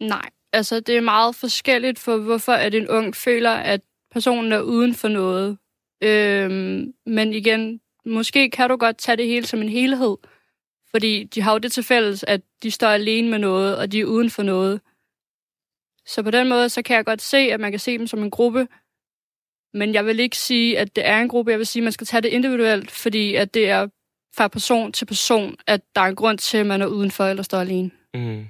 Nej, 0.00 0.30
Altså, 0.52 0.80
det 0.80 0.96
er 0.96 1.00
meget 1.00 1.34
forskelligt 1.34 1.98
for, 1.98 2.16
hvorfor 2.16 2.52
at 2.52 2.74
en 2.74 2.88
ung 2.88 3.16
føler, 3.16 3.50
at 3.50 3.80
personen 4.12 4.52
er 4.52 4.60
uden 4.60 4.94
for 4.94 5.08
noget. 5.08 5.58
Øhm, 6.02 6.92
men 7.06 7.32
igen, 7.32 7.80
måske 8.06 8.50
kan 8.50 8.70
du 8.70 8.76
godt 8.76 8.98
tage 8.98 9.16
det 9.16 9.26
hele 9.26 9.46
som 9.46 9.62
en 9.62 9.68
helhed. 9.68 10.16
Fordi 10.90 11.24
de 11.24 11.42
har 11.42 11.52
jo 11.52 11.58
det 11.58 11.72
til 11.72 11.82
fælles, 11.82 12.24
at 12.28 12.40
de 12.62 12.70
står 12.70 12.88
alene 12.88 13.30
med 13.30 13.38
noget, 13.38 13.76
og 13.78 13.92
de 13.92 14.00
er 14.00 14.04
uden 14.04 14.30
for 14.30 14.42
noget. 14.42 14.80
Så 16.06 16.22
på 16.22 16.30
den 16.30 16.48
måde, 16.48 16.68
så 16.68 16.82
kan 16.82 16.96
jeg 16.96 17.04
godt 17.04 17.22
se, 17.22 17.36
at 17.38 17.60
man 17.60 17.72
kan 17.72 17.80
se 17.80 17.98
dem 17.98 18.06
som 18.06 18.22
en 18.22 18.30
gruppe. 18.30 18.68
Men 19.74 19.94
jeg 19.94 20.06
vil 20.06 20.20
ikke 20.20 20.36
sige, 20.36 20.78
at 20.78 20.96
det 20.96 21.06
er 21.06 21.18
en 21.18 21.28
gruppe. 21.28 21.50
Jeg 21.50 21.58
vil 21.58 21.66
sige, 21.66 21.80
at 21.80 21.84
man 21.84 21.92
skal 21.92 22.06
tage 22.06 22.20
det 22.20 22.28
individuelt, 22.28 22.90
fordi 22.90 23.34
at 23.34 23.54
det 23.54 23.70
er 23.70 23.88
fra 24.36 24.48
person 24.48 24.92
til 24.92 25.06
person, 25.06 25.56
at 25.66 25.80
der 25.94 26.00
er 26.00 26.06
en 26.06 26.16
grund 26.16 26.38
til, 26.38 26.58
at 26.58 26.66
man 26.66 26.82
er 26.82 26.86
udenfor 26.86 27.24
eller 27.24 27.42
står 27.42 27.58
alene. 27.58 27.90
Mm. 28.14 28.46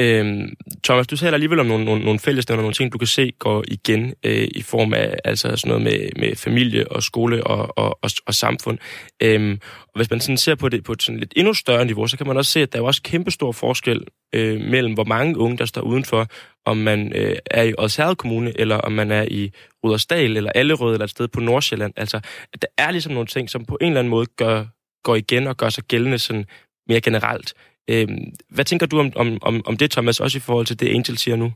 Øhm, 0.00 0.54
Thomas, 0.84 1.06
du 1.06 1.16
taler 1.16 1.34
alligevel 1.34 1.60
om 1.60 1.66
nogle, 1.66 1.84
nogle, 1.84 2.04
nogle 2.04 2.18
fællesnævner, 2.18 2.62
nogle 2.62 2.74
ting, 2.74 2.92
du 2.92 2.98
kan 2.98 3.06
se 3.06 3.32
går 3.38 3.64
igen 3.68 4.14
øh, 4.24 4.48
i 4.54 4.62
form 4.62 4.94
af 4.94 5.16
altså 5.24 5.56
sådan 5.56 5.68
noget 5.68 5.82
med, 5.82 6.08
med 6.16 6.36
familie 6.36 6.92
og 6.92 7.02
skole 7.02 7.44
og, 7.46 7.78
og, 7.78 7.98
og, 8.02 8.10
og 8.26 8.34
samfund. 8.34 8.78
Øhm, 9.22 9.60
og 9.82 9.92
hvis 9.94 10.10
man 10.10 10.20
sådan 10.20 10.36
ser 10.36 10.54
på 10.54 10.68
det 10.68 10.84
på 10.84 10.92
et 10.92 11.02
sådan 11.02 11.18
lidt 11.18 11.32
endnu 11.36 11.54
større 11.54 11.84
niveau, 11.84 12.06
så 12.06 12.16
kan 12.16 12.26
man 12.26 12.36
også 12.36 12.52
se, 12.52 12.60
at 12.60 12.72
der 12.72 12.78
er 12.78 12.82
også 12.82 13.02
kæmpestor 13.02 13.52
forskel 13.52 14.04
øh, 14.34 14.60
mellem, 14.60 14.94
hvor 14.94 15.04
mange 15.04 15.38
unge, 15.38 15.58
der 15.58 15.64
står 15.64 15.82
udenfor, 15.82 16.26
om 16.66 16.76
man 16.76 17.12
øh, 17.14 17.36
er 17.50 17.62
i 17.62 17.74
Odsherred 17.78 18.16
Kommune, 18.16 18.60
eller 18.60 18.76
om 18.76 18.92
man 18.92 19.10
er 19.10 19.26
i 19.30 19.50
Rudersdal, 19.84 20.36
eller 20.36 20.52
Allerød, 20.54 20.92
eller 20.92 21.04
et 21.04 21.10
sted 21.10 21.28
på 21.28 21.40
Nordsjælland. 21.40 21.92
Altså, 21.96 22.20
at 22.52 22.62
der 22.62 22.68
er 22.78 22.90
ligesom 22.90 23.12
nogle 23.12 23.26
ting, 23.26 23.50
som 23.50 23.64
på 23.64 23.78
en 23.80 23.86
eller 23.86 24.00
anden 24.00 24.10
måde 24.10 24.26
gør, 24.36 24.64
går 25.04 25.16
igen 25.16 25.46
og 25.46 25.56
gør 25.56 25.68
sig 25.68 25.84
gældende 25.84 26.18
sådan 26.18 26.44
mere 26.88 27.00
generelt. 27.00 27.54
Øhm, 27.88 28.32
hvad 28.48 28.64
tænker 28.64 28.86
du 28.86 28.98
om, 28.98 29.12
om, 29.16 29.38
om, 29.42 29.62
om 29.66 29.76
det, 29.76 29.90
Thomas, 29.90 30.20
også 30.20 30.38
i 30.38 30.40
forhold 30.40 30.66
til 30.66 30.80
det, 30.80 30.88
Angel 30.88 31.18
siger 31.18 31.36
nu? 31.36 31.52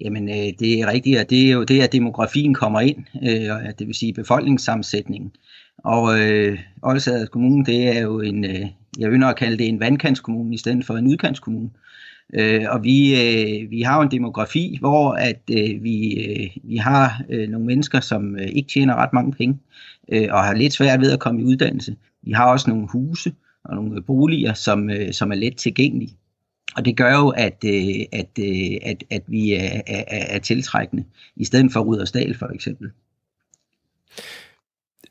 Jamen, 0.00 0.28
øh, 0.28 0.52
det 0.58 0.80
er 0.80 0.86
rigtigt, 0.86 1.18
og 1.18 1.30
det 1.30 1.48
er 1.48 1.52
jo 1.52 1.64
det, 1.64 1.80
at 1.80 1.92
demografien 1.92 2.54
kommer 2.54 2.80
ind, 2.80 3.04
øh, 3.22 3.72
det 3.78 3.86
vil 3.86 3.94
sige 3.94 4.12
befolkningssammensætningen. 4.12 5.32
Og 5.84 6.20
øh, 6.20 6.58
Oldsad 6.82 7.26
Kommune, 7.26 7.64
det 7.64 7.96
er 7.96 8.00
jo 8.00 8.20
en, 8.20 8.44
øh, 8.44 8.66
jeg 8.98 9.10
vil 9.10 9.18
nok 9.18 9.36
kalde 9.36 9.58
det 9.58 9.68
en 9.68 9.80
vandkantskommune 9.80 10.54
i 10.54 10.58
stedet 10.58 10.84
for 10.84 10.94
en 10.94 11.06
udkantskommune. 11.06 11.70
Øh, 12.34 12.64
og 12.68 12.84
vi, 12.84 13.14
øh, 13.14 13.70
vi 13.70 13.80
har 13.80 13.96
jo 13.96 14.02
en 14.02 14.10
demografi, 14.10 14.76
hvor 14.80 15.12
at 15.12 15.40
øh, 15.50 15.82
vi, 15.82 16.24
øh, 16.24 16.50
vi 16.64 16.76
har 16.76 17.22
øh, 17.28 17.48
nogle 17.48 17.66
mennesker, 17.66 18.00
som 18.00 18.36
øh, 18.36 18.48
ikke 18.48 18.68
tjener 18.68 18.94
ret 18.94 19.12
mange 19.12 19.32
penge, 19.32 19.58
øh, 20.12 20.28
og 20.30 20.44
har 20.44 20.54
lidt 20.54 20.72
svært 20.72 21.00
ved 21.00 21.12
at 21.12 21.20
komme 21.20 21.40
i 21.40 21.44
uddannelse. 21.44 21.96
Vi 22.22 22.32
har 22.32 22.52
også 22.52 22.70
nogle 22.70 22.88
huse, 22.92 23.32
og 23.68 23.76
nogle 23.76 24.02
boliger, 24.02 24.54
som, 24.54 24.90
øh, 24.90 25.12
som 25.12 25.30
er 25.30 25.36
let 25.36 25.56
tilgængelige. 25.56 26.16
Og 26.76 26.84
det 26.84 26.96
gør 26.96 27.16
jo, 27.16 27.28
at, 27.28 27.64
øh, 27.64 28.04
at, 28.12 28.38
øh, 28.40 28.78
at, 28.82 29.04
at 29.10 29.22
vi 29.26 29.52
er, 29.52 29.80
er, 29.86 30.04
er 30.08 30.38
tiltrækkende, 30.38 31.04
i 31.36 31.44
stedet 31.44 31.72
for 31.72 31.80
Rudersdal 31.80 32.34
for 32.38 32.46
eksempel. 32.54 32.90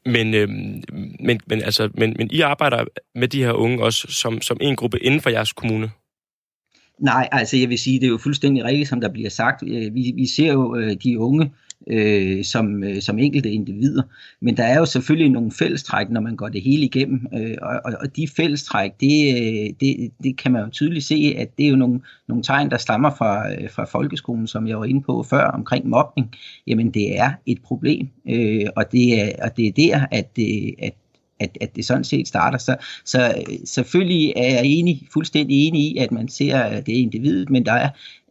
Men, 0.06 0.34
øh, 0.34 0.50
men, 1.20 1.40
men, 1.48 1.62
altså, 1.62 1.90
men, 1.94 2.16
men 2.18 2.30
I 2.32 2.42
arbejder 2.42 2.86
med 3.16 3.28
de 3.28 3.44
her 3.44 3.52
unge 3.52 3.84
også 3.84 4.08
som, 4.10 4.42
som 4.42 4.58
en 4.62 4.76
gruppe 4.76 5.00
inden 5.00 5.22
for 5.22 5.30
jeres 5.30 5.54
kommune? 5.54 5.90
Nej, 7.00 7.30
altså 7.32 7.58
jeg 7.58 7.70
vil 7.70 7.80
sige, 7.80 8.00
det 8.00 8.06
er 8.06 8.10
jo 8.10 8.18
fuldstændig 8.18 8.64
rigtigt, 8.64 8.90
som 8.90 9.02
der 9.02 9.10
bliver 9.10 9.30
sagt. 9.30 9.64
Vi, 9.66 10.14
vi 10.16 10.28
ser 10.28 10.54
jo 10.54 10.76
øh, 10.76 10.96
de 11.04 11.20
unge 11.20 11.52
øh, 11.88 12.44
som, 12.44 12.84
øh, 12.84 13.02
som 13.02 13.20
enkelte 13.20 13.52
individer. 13.52 14.04
Men 14.42 14.58
der 14.58 14.64
er 14.64 14.80
jo 14.80 14.86
selvfølgelig 14.86 15.32
nogle 15.32 15.52
fællestræk, 15.52 16.10
når 16.10 16.22
man 16.22 16.36
går 16.36 16.50
det 16.50 16.62
hele 16.62 16.86
igennem, 16.86 17.28
øh, 17.34 17.56
og, 17.62 17.94
og 18.02 18.16
de 18.16 18.28
fællestræk, 18.36 18.92
det, 19.00 19.36
øh, 19.36 19.74
det, 19.80 20.12
det 20.24 20.38
kan 20.38 20.52
man 20.52 20.64
jo 20.64 20.70
tydeligt 20.70 21.06
se, 21.06 21.36
at 21.38 21.58
det 21.58 21.66
er 21.66 21.70
jo 21.70 21.76
nogle, 21.76 22.00
nogle 22.28 22.44
tegn, 22.44 22.70
der 22.70 22.78
stammer 22.78 23.10
fra, 23.10 23.52
øh, 23.52 23.70
fra 23.70 23.86
folkeskolen, 23.86 24.48
som 24.48 24.68
jeg 24.68 24.80
var 24.80 24.86
inde 24.86 25.02
på 25.02 25.24
før, 25.24 25.44
omkring 25.44 25.88
mobning. 25.88 26.36
Jamen 26.68 26.92
det 26.92 27.20
er 27.20 27.32
et 27.46 27.62
problem, 27.64 28.08
øh, 28.30 28.66
og, 28.76 28.92
det 28.92 29.22
er, 29.22 29.32
og 29.42 29.58
det 29.58 29.68
er 29.68 29.72
der, 29.72 30.06
at, 30.12 30.36
det, 30.36 30.76
at 30.80 30.94
at, 31.40 31.58
at 31.62 31.76
det 31.76 31.86
sådan 31.86 32.04
set 32.04 32.28
starter. 32.28 32.58
Så, 32.58 32.76
så 33.06 33.44
selvfølgelig 33.66 34.34
er 34.36 34.54
jeg 34.54 34.66
enig, 34.66 35.08
fuldstændig 35.14 35.68
enig 35.68 35.82
i, 35.82 35.98
at 35.98 36.12
man 36.12 36.28
ser 36.28 36.82
det 36.82 36.94
individet, 36.94 37.50
men 37.50 37.66
der 37.66 37.74
er 37.74 37.90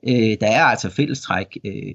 Øh, 0.08 0.36
der 0.40 0.46
er 0.46 0.62
altså 0.62 0.90
fællestræk, 0.90 1.58
øh, 1.64 1.94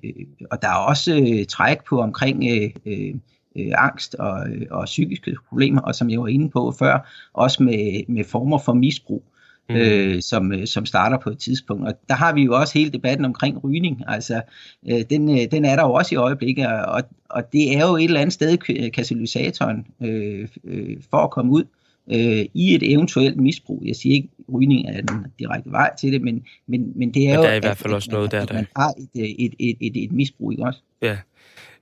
og 0.52 0.62
der 0.62 0.68
er 0.68 0.76
også 0.76 1.16
øh, 1.16 1.46
træk 1.46 1.78
på 1.90 2.02
omkring 2.02 2.44
øh, 2.52 2.70
øh, 2.86 3.16
øh 3.56 3.72
angst 3.78 4.16
og, 4.16 4.50
øh, 4.50 4.68
og 4.72 4.86
psykiske 4.86 5.36
problemer, 5.50 5.82
og 5.82 5.96
som 5.96 6.10
jeg 6.10 6.20
var 6.20 6.28
inde 6.28 6.50
på 6.50 6.74
før, 6.80 7.12
også 7.34 7.64
med, 7.64 8.04
med 8.08 8.24
former 8.24 8.58
for 8.58 8.74
misbrug. 8.74 9.24
Mm. 9.72 9.82
Øh, 9.82 10.22
som, 10.22 10.66
som 10.66 10.86
starter 10.86 11.18
på 11.18 11.30
et 11.30 11.38
tidspunkt. 11.38 11.88
Og 11.88 11.94
der 12.10 12.16
har 12.16 12.34
vi 12.34 12.44
jo 12.44 12.54
også 12.56 12.74
hele 12.78 12.92
debatten 12.92 13.26
omkring 13.26 13.64
rygning. 13.64 14.04
Altså, 14.08 14.42
øh, 14.90 15.02
den, 15.10 15.52
den 15.52 15.66
er 15.66 15.76
der 15.76 15.84
jo 15.84 15.94
også 15.94 16.16
i 16.16 16.18
øjeblikket, 16.18 16.68
og, 16.68 17.04
og 17.30 17.54
det 17.54 17.78
er 17.78 17.88
jo 17.88 17.96
et 17.96 18.04
eller 18.04 18.20
andet 18.20 18.34
sted 18.34 18.58
katalysatoren 18.92 19.88
øh, 20.02 20.48
øh, 20.64 20.98
for 21.10 21.18
at 21.18 21.32
komme 21.32 21.52
ud 21.52 21.64
øh, 22.12 22.46
i 22.54 22.76
et 22.76 22.94
eventuelt 22.94 23.38
misbrug. 23.38 23.82
Jeg 23.86 23.96
siger 23.96 24.16
ikke, 24.16 24.30
at 24.40 24.54
rygning 24.54 24.88
er 24.88 25.02
den 25.02 25.26
direkte 25.40 25.72
vej 25.72 25.96
til 26.00 26.14
det, 26.14 26.22
men, 26.22 26.44
men, 26.68 26.92
men 26.96 27.14
det 27.14 27.24
er 27.24 27.30
men 27.30 27.36
jo, 27.36 27.44
der 27.44 27.50
er 27.50 27.56
i 27.56 27.60
hvert 27.60 27.78
fald 27.78 27.94
at, 27.94 27.96
også 27.96 28.12
noget 28.12 28.32
der, 28.32 28.46
der. 28.46 28.54
man 28.54 28.68
har 28.76 28.94
et, 29.16 29.36
et, 29.46 29.54
et, 29.60 29.78
et, 29.82 30.04
et 30.04 30.12
misbrug, 30.12 30.52
ikke 30.52 30.64
også? 30.64 30.80
Ja. 31.02 31.18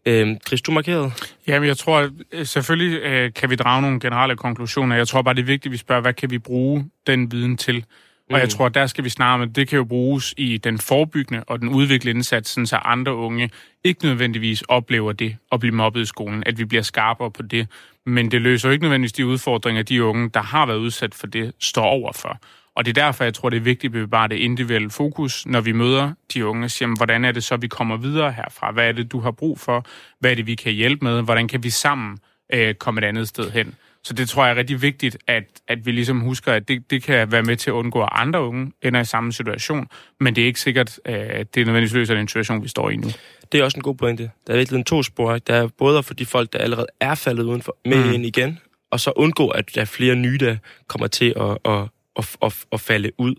Øhm, 0.05 0.37
Chris, 0.47 0.61
du 0.61 0.71
markerede? 0.71 1.11
Jamen, 1.47 1.67
jeg 1.67 1.77
tror, 1.77 2.09
øh, 2.31 2.45
selvfølgelig 2.45 2.99
øh, 3.01 3.33
kan 3.33 3.49
vi 3.49 3.55
drage 3.55 3.81
nogle 3.81 3.99
generelle 3.99 4.35
konklusioner. 4.35 4.95
Jeg 4.95 5.07
tror 5.07 5.21
bare, 5.21 5.33
det 5.33 5.41
er 5.41 5.45
vigtigt, 5.45 5.65
at 5.65 5.71
vi 5.71 5.77
spørger, 5.77 6.01
hvad 6.01 6.13
kan 6.13 6.31
vi 6.31 6.37
bruge 6.37 6.89
den 7.07 7.31
viden 7.31 7.57
til? 7.57 7.85
Og 8.29 8.35
mm. 8.35 8.39
jeg 8.39 8.49
tror, 8.49 8.69
der 8.69 8.87
skal 8.87 9.03
vi 9.03 9.09
snart 9.09 9.39
med, 9.39 9.47
det 9.47 9.67
kan 9.67 9.77
jo 9.77 9.83
bruges 9.83 10.33
i 10.37 10.57
den 10.57 10.77
forebyggende 10.77 11.43
og 11.47 11.59
den 11.59 11.69
udviklende 11.69 12.17
indsats, 12.17 12.69
så 12.69 12.75
andre 12.75 13.15
unge 13.15 13.49
ikke 13.83 14.05
nødvendigvis 14.05 14.61
oplever 14.61 15.11
det 15.11 15.37
at 15.51 15.59
blive 15.59 15.75
mobbet 15.75 16.01
i 16.01 16.05
skolen, 16.05 16.43
at 16.45 16.57
vi 16.57 16.65
bliver 16.65 16.81
skarpere 16.81 17.31
på 17.31 17.43
det. 17.43 17.67
Men 18.05 18.31
det 18.31 18.41
løser 18.41 18.69
jo 18.69 18.73
ikke 18.73 18.83
nødvendigvis 18.83 19.13
de 19.13 19.25
udfordringer, 19.25 19.83
de 19.83 20.03
unge, 20.03 20.29
der 20.29 20.41
har 20.41 20.65
været 20.65 20.77
udsat 20.77 21.15
for 21.15 21.27
det, 21.27 21.53
står 21.59 21.85
overfor. 21.85 22.39
Og 22.79 22.85
det 22.85 22.97
er 22.97 23.05
derfor, 23.05 23.23
jeg 23.23 23.33
tror, 23.33 23.49
det 23.49 23.57
er 23.57 23.61
vigtigt, 23.61 23.91
at 23.91 23.99
vi 23.99 24.05
bevare 24.05 24.27
det 24.27 24.35
individuelle 24.35 24.89
fokus, 24.89 25.45
når 25.45 25.61
vi 25.61 25.71
møder 25.71 26.13
de 26.33 26.45
unge 26.45 26.65
og 26.65 26.71
siger, 26.71 26.95
hvordan 26.97 27.25
er 27.25 27.31
det 27.31 27.43
så, 27.43 27.57
vi 27.57 27.67
kommer 27.67 27.97
videre 27.97 28.31
herfra? 28.31 28.71
Hvad 28.71 28.87
er 28.87 28.91
det, 28.91 29.11
du 29.11 29.19
har 29.19 29.31
brug 29.31 29.59
for? 29.59 29.85
Hvad 30.19 30.31
er 30.31 30.35
det, 30.35 30.47
vi 30.47 30.55
kan 30.55 30.73
hjælpe 30.73 31.05
med? 31.05 31.21
Hvordan 31.21 31.47
kan 31.47 31.63
vi 31.63 31.69
sammen 31.69 32.17
øh, 32.53 32.75
komme 32.75 33.01
et 33.01 33.05
andet 33.05 33.27
sted 33.27 33.51
hen? 33.51 33.75
Så 34.03 34.13
det 34.13 34.29
tror 34.29 34.45
jeg 34.45 34.51
er 34.51 34.55
rigtig 34.55 34.81
vigtigt, 34.81 35.17
at, 35.27 35.43
at 35.67 35.85
vi 35.85 35.91
ligesom 35.91 36.19
husker, 36.19 36.53
at 36.53 36.67
det, 36.67 36.91
det 36.91 37.03
kan 37.03 37.31
være 37.31 37.43
med 37.43 37.55
til 37.55 37.69
at 37.69 37.73
undgå, 37.73 38.01
at 38.01 38.09
andre 38.11 38.41
unge 38.41 38.71
ender 38.81 38.99
i 38.99 39.05
samme 39.05 39.33
situation, 39.33 39.87
men 40.19 40.35
det 40.35 40.41
er 40.41 40.45
ikke 40.45 40.59
sikkert, 40.59 40.99
at 41.05 41.55
det 41.55 41.61
er 41.61 41.65
nødvendigvis 41.65 41.93
løser 41.93 42.15
den 42.15 42.27
situation, 42.27 42.63
vi 42.63 42.67
står 42.67 42.89
i 42.89 42.95
nu. 42.95 43.07
Det 43.51 43.59
er 43.59 43.63
også 43.63 43.77
en 43.77 43.83
god 43.83 43.95
pointe. 43.95 44.31
Der 44.47 44.53
er 44.53 44.57
virkelig 44.57 44.77
en 44.77 44.83
to 44.83 45.03
spor. 45.03 45.37
Der 45.37 45.55
er 45.55 45.67
både 45.67 46.03
for 46.03 46.13
de 46.13 46.25
folk, 46.25 46.53
der 46.53 46.59
allerede 46.59 46.87
er 46.99 47.15
faldet 47.15 47.43
udenfor, 47.43 47.77
med 47.85 48.05
mm. 48.05 48.13
ind 48.13 48.25
igen, 48.25 48.59
og 48.91 48.99
så 48.99 49.11
undgå, 49.15 49.47
at 49.47 49.75
der 49.75 49.81
er 49.81 49.85
flere 49.85 50.15
nye, 50.15 50.37
der 50.37 50.57
kommer 50.87 51.07
til 51.07 51.33
at, 51.37 51.57
at, 51.71 51.89
at, 52.19 52.37
at, 52.41 52.65
at 52.71 52.81
falde 52.81 53.11
ud. 53.17 53.35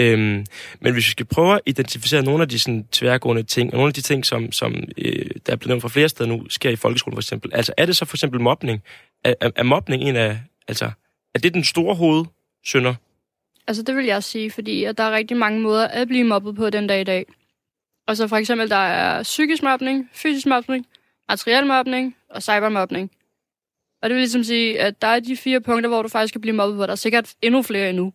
Øhm, 0.00 0.44
men 0.80 0.92
hvis 0.92 1.06
vi 1.06 1.10
skal 1.10 1.26
prøve 1.26 1.54
at 1.54 1.60
identificere 1.66 2.22
nogle 2.22 2.42
af 2.42 2.48
de 2.48 2.58
sådan, 2.58 2.84
tværgående 2.92 3.42
ting, 3.42 3.70
og 3.72 3.76
nogle 3.76 3.88
af 3.88 3.94
de 3.94 4.00
ting, 4.00 4.26
som, 4.26 4.52
som 4.52 4.74
øh, 4.98 5.30
der 5.46 5.52
er 5.52 5.56
blevet 5.56 5.66
nævnt 5.66 5.82
fra 5.82 5.88
flere 5.88 6.08
steder 6.08 6.28
nu, 6.28 6.48
sker 6.48 6.70
i 6.70 6.76
folkeskolen 6.76 7.16
for 7.16 7.20
eksempel. 7.20 7.54
Altså 7.54 7.72
er 7.76 7.86
det 7.86 7.96
så 7.96 8.04
for 8.04 8.16
eksempel 8.16 8.40
mobning? 8.40 8.82
Er, 9.24 9.34
er, 9.40 9.50
er 9.56 9.62
mobning 9.62 10.02
en 10.02 10.16
af, 10.16 10.38
altså, 10.68 10.90
er 11.34 11.38
det 11.38 11.54
den 11.54 11.64
store 11.64 11.94
hovedsynder? 11.94 12.94
Altså 13.66 13.82
det 13.82 13.96
vil 13.96 14.04
jeg 14.04 14.22
sige, 14.22 14.50
fordi 14.50 14.84
at 14.84 14.98
der 14.98 15.04
er 15.04 15.10
rigtig 15.10 15.36
mange 15.36 15.60
måder 15.60 15.88
at 15.88 16.08
blive 16.08 16.24
mobbet 16.24 16.56
på 16.56 16.70
den 16.70 16.86
dag 16.86 17.00
i 17.00 17.04
dag. 17.04 17.26
Og 18.06 18.16
så 18.16 18.28
for 18.28 18.36
eksempel, 18.36 18.70
der 18.70 18.76
er 18.76 19.22
psykisk 19.22 19.62
mobning, 19.62 20.10
fysisk 20.12 20.46
mobning, 20.46 20.86
materiel 21.28 21.66
mobning 21.66 22.16
og 22.30 22.42
cybermobning. 22.42 23.10
Og 24.02 24.08
det 24.08 24.14
vil 24.14 24.20
ligesom 24.20 24.44
sige, 24.44 24.80
at 24.80 25.02
der 25.02 25.08
er 25.08 25.20
de 25.20 25.36
fire 25.36 25.60
punkter, 25.60 25.88
hvor 25.88 26.02
du 26.02 26.08
faktisk 26.08 26.34
kan 26.34 26.40
blive 26.40 26.56
mobbet 26.56 26.76
på. 26.76 26.86
Der 26.86 26.92
er 26.92 26.96
sikkert 26.96 27.34
endnu 27.42 27.62
flere 27.62 27.90
endnu. 27.90 28.12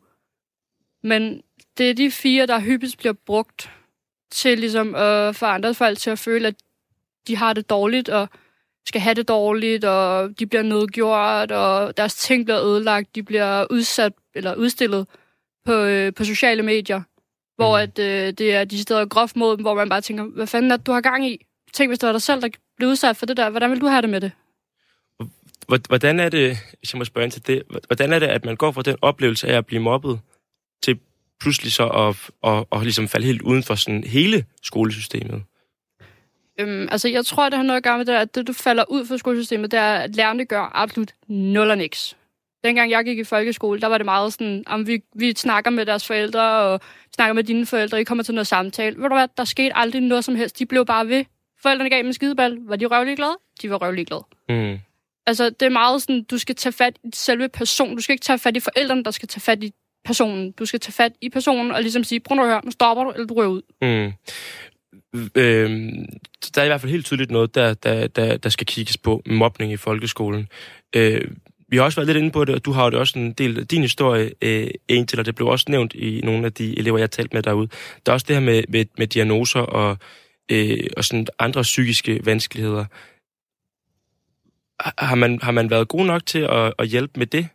Men 1.05 1.41
det 1.77 1.89
er 1.89 1.93
de 1.93 2.11
fire, 2.11 2.45
der 2.45 2.59
hyppigst 2.59 2.97
bliver 2.97 3.13
brugt 3.25 3.69
til 4.31 4.59
ligesom 4.59 4.95
at 4.95 5.35
få 5.35 5.45
andre 5.45 5.73
folk 5.73 5.97
til 5.97 6.09
at 6.09 6.19
føle, 6.19 6.47
at 6.47 6.55
de 7.27 7.37
har 7.37 7.53
det 7.53 7.69
dårligt, 7.69 8.09
og 8.09 8.29
skal 8.87 9.01
have 9.01 9.13
det 9.13 9.27
dårligt, 9.27 9.85
og 9.85 10.39
de 10.39 10.45
bliver 10.45 10.63
nedgjort, 10.63 11.51
og 11.51 11.97
deres 11.97 12.15
ting 12.15 12.45
bliver 12.45 12.63
ødelagt, 12.63 13.15
de 13.15 13.23
bliver 13.23 13.65
udsat 13.69 14.13
eller 14.35 14.55
udstillet 14.55 15.07
på, 15.65 15.73
øh, 15.73 16.13
på 16.13 16.23
sociale 16.23 16.63
medier, 16.63 17.01
hvor 17.55 17.77
mm. 17.77 17.83
at, 17.83 17.99
øh, 17.99 18.33
det 18.33 18.55
er 18.55 18.63
de 18.63 18.81
steder 18.81 19.05
groft 19.05 19.35
mod 19.35 19.57
dem, 19.57 19.63
hvor 19.63 19.73
man 19.73 19.89
bare 19.89 20.01
tænker, 20.01 20.23
hvad 20.23 20.47
fanden 20.47 20.71
er 20.71 20.77
det, 20.77 20.87
du 20.87 20.91
har 20.91 21.01
gang 21.01 21.27
i? 21.27 21.45
Tænk, 21.73 21.89
hvis 21.89 21.99
det 21.99 22.07
var 22.07 22.13
dig 22.13 22.21
selv, 22.21 22.41
der 22.41 22.49
blev 22.77 22.89
udsat 22.89 23.17
for 23.17 23.25
det 23.25 23.37
der, 23.37 23.49
hvordan 23.49 23.71
vil 23.71 23.81
du 23.81 23.87
have 23.87 24.01
det 24.01 24.09
med 24.09 24.21
det? 24.21 24.31
Hvordan 25.67 26.19
er 26.19 26.29
det, 26.29 26.57
hvis 26.77 26.93
jeg 26.93 26.97
må 26.97 27.05
spørge 27.05 27.23
ind 27.23 27.31
til 27.31 27.47
det, 27.47 27.63
hvordan 27.87 28.13
er 28.13 28.19
det, 28.19 28.27
at 28.27 28.45
man 28.45 28.55
går 28.55 28.71
fra 28.71 28.81
den 28.81 28.95
oplevelse 29.01 29.47
af 29.47 29.57
at 29.57 29.65
blive 29.65 29.81
mobbet, 29.81 30.19
pludselig 31.41 31.71
så 31.71 31.87
at, 31.87 32.15
at, 32.43 32.57
at, 32.57 32.65
at 32.71 32.81
ligesom 32.83 33.07
falde 33.07 33.25
helt 33.25 33.41
uden 33.41 33.63
for 33.63 33.75
sådan 33.75 34.03
hele 34.03 34.45
skolesystemet? 34.63 35.43
Øhm, 36.59 36.87
altså, 36.91 37.09
jeg 37.09 37.25
tror, 37.25 37.49
det 37.49 37.57
har 37.57 37.63
noget 37.63 37.77
at 37.77 37.83
gøre 37.83 37.97
med 37.97 38.05
det, 38.05 38.13
at 38.13 38.35
det, 38.35 38.47
du 38.47 38.53
falder 38.53 38.83
ud 38.89 39.05
fra 39.05 39.17
skolesystemet, 39.17 39.71
det 39.71 39.79
er, 39.79 39.93
at 39.93 40.15
lærerne 40.15 40.45
gør 40.45 40.71
absolut 40.73 41.13
nul 41.27 41.69
og 41.69 41.77
niks. 41.77 42.17
dengang 42.63 42.91
jeg 42.91 43.05
gik 43.05 43.19
i 43.19 43.23
folkeskole, 43.23 43.81
der 43.81 43.87
var 43.87 43.97
det 43.97 44.05
meget 44.05 44.33
sådan, 44.33 44.63
om 44.67 44.87
vi, 44.87 45.01
vi 45.15 45.33
snakker 45.35 45.71
med 45.71 45.85
deres 45.85 46.07
forældre, 46.07 46.41
og 46.41 46.81
snakker 47.15 47.33
med 47.33 47.43
dine 47.43 47.65
forældre, 47.65 48.01
I 48.01 48.03
kommer 48.03 48.23
til 48.23 48.33
noget 48.33 48.47
samtale. 48.47 48.95
Ved 48.95 49.09
du 49.09 49.15
hvad, 49.15 49.27
der 49.37 49.45
skete 49.45 49.77
aldrig 49.77 50.01
noget 50.01 50.25
som 50.25 50.35
helst. 50.35 50.59
De 50.59 50.65
blev 50.65 50.85
bare 50.85 51.07
ved. 51.07 51.25
Forældrene 51.61 51.89
gav 51.89 51.97
dem 51.97 52.07
en 52.07 52.13
skideball. 52.13 52.57
Var 52.67 52.75
de 52.75 52.85
røvlig 52.85 53.15
glade? 53.15 53.37
De 53.61 53.69
var 53.69 53.77
røvlig 53.77 54.07
glade. 54.07 54.25
Mm. 54.49 54.79
Altså, 55.27 55.49
det 55.49 55.65
er 55.65 55.69
meget 55.69 56.01
sådan, 56.01 56.23
du 56.23 56.37
skal 56.37 56.55
tage 56.55 56.73
fat 56.73 56.97
i 57.03 57.09
selve 57.13 57.49
personen. 57.49 57.95
Du 57.95 58.01
skal 58.01 58.13
ikke 58.13 58.25
tage 58.25 58.39
fat 58.39 58.57
i 58.57 58.59
forældrene, 58.59 59.03
der 59.03 59.11
skal 59.11 59.27
tage 59.27 59.41
fat 59.41 59.63
i 59.63 59.71
personen. 60.05 60.51
Du 60.51 60.65
skal 60.65 60.79
tage 60.79 60.93
fat 60.93 61.11
i 61.21 61.29
personen 61.29 61.71
og 61.71 61.81
ligesom 61.81 62.03
sige, 62.03 62.19
prøv 62.19 62.39
at 62.39 62.45
høre, 62.45 62.61
nu 62.63 62.71
stopper 62.71 63.03
du, 63.03 63.11
eller 63.11 63.27
du 63.27 63.33
rører 63.33 63.47
ud. 63.47 63.61
Mm. 63.81 64.13
Øhm, 65.35 66.05
der 66.55 66.61
er 66.61 66.65
i 66.65 66.67
hvert 66.67 66.81
fald 66.81 66.91
helt 66.91 67.05
tydeligt 67.05 67.31
noget, 67.31 67.55
der, 67.55 67.73
der, 67.73 68.07
der, 68.07 68.37
der 68.37 68.49
skal 68.49 68.67
kigges 68.67 68.97
på 68.97 69.21
mobning 69.25 69.71
i 69.71 69.77
folkeskolen. 69.77 70.47
Øh, 70.95 71.21
vi 71.67 71.77
har 71.77 71.83
også 71.83 71.95
været 71.95 72.07
lidt 72.07 72.17
inde 72.17 72.31
på 72.31 72.45
det, 72.45 72.55
og 72.55 72.65
du 72.65 72.71
har 72.71 72.83
jo 72.83 72.89
det 72.89 72.99
også 72.99 73.19
en 73.19 73.33
del 73.33 73.59
af 73.59 73.67
din 73.67 73.81
historie, 73.81 74.31
øh, 74.41 74.67
Angel, 74.89 75.19
og 75.19 75.25
det 75.25 75.35
blev 75.35 75.47
også 75.47 75.65
nævnt 75.69 75.93
i 75.93 76.21
nogle 76.23 76.45
af 76.45 76.53
de 76.53 76.79
elever, 76.79 76.97
jeg 76.97 77.03
har 77.03 77.07
talt 77.07 77.33
med 77.33 77.43
derude. 77.43 77.67
Der 78.05 78.11
er 78.11 78.13
også 78.13 78.25
det 78.27 78.35
her 78.35 78.43
med, 78.43 78.63
med, 78.69 78.85
med 78.97 79.07
diagnoser 79.07 79.59
og, 79.59 79.97
øh, 80.51 80.87
og 80.97 81.05
sådan 81.05 81.27
andre 81.39 81.61
psykiske 81.61 82.25
vanskeligheder. 82.25 82.85
Har 84.97 85.15
man, 85.15 85.39
har 85.41 85.51
man 85.51 85.69
været 85.69 85.87
god 85.87 86.05
nok 86.05 86.25
til 86.25 86.39
at, 86.39 86.73
at 86.79 86.87
hjælpe 86.87 87.19
med 87.19 87.27
det? 87.27 87.47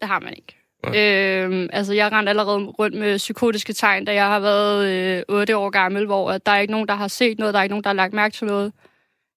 Det 0.00 0.08
har 0.08 0.20
man 0.20 0.34
ikke. 0.34 0.61
Øhm, 0.86 1.68
altså, 1.72 1.92
jeg 1.94 2.12
rendte 2.12 2.30
allerede 2.30 2.58
rundt 2.58 2.96
med 2.96 3.16
psykotiske 3.16 3.72
tegn, 3.72 4.04
da 4.04 4.14
jeg 4.14 4.26
har 4.26 4.40
været 4.40 4.88
øh, 4.88 5.22
8 5.28 5.56
år 5.56 5.70
gammel, 5.70 6.06
hvor 6.06 6.30
at 6.30 6.46
der 6.46 6.52
er 6.52 6.60
ikke 6.60 6.72
nogen, 6.72 6.88
der 6.88 6.94
har 6.94 7.08
set 7.08 7.38
noget, 7.38 7.54
der 7.54 7.60
er 7.60 7.64
ikke 7.64 7.72
nogen, 7.72 7.84
der 7.84 7.90
har 7.90 7.94
lagt 7.94 8.14
mærke 8.14 8.34
til 8.34 8.46
noget. 8.46 8.72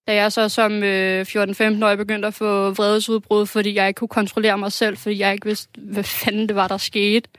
Da 0.07 0.13
jeg 0.13 0.31
så 0.31 0.49
som 0.49 0.83
øh, 0.83 1.21
14-15-årig 1.21 1.97
begyndte 1.97 2.27
at 2.27 2.33
få 2.33 2.71
vredesudbrud, 2.71 3.45
fordi 3.45 3.75
jeg 3.75 3.87
ikke 3.87 3.97
kunne 3.97 4.07
kontrollere 4.07 4.57
mig 4.57 4.71
selv, 4.71 4.97
fordi 4.97 5.19
jeg 5.19 5.33
ikke 5.33 5.45
vidste, 5.45 5.69
hvad 5.77 6.03
fanden 6.03 6.47
det 6.47 6.55
var, 6.55 6.67
der 6.67 6.77
skete. 6.77 7.29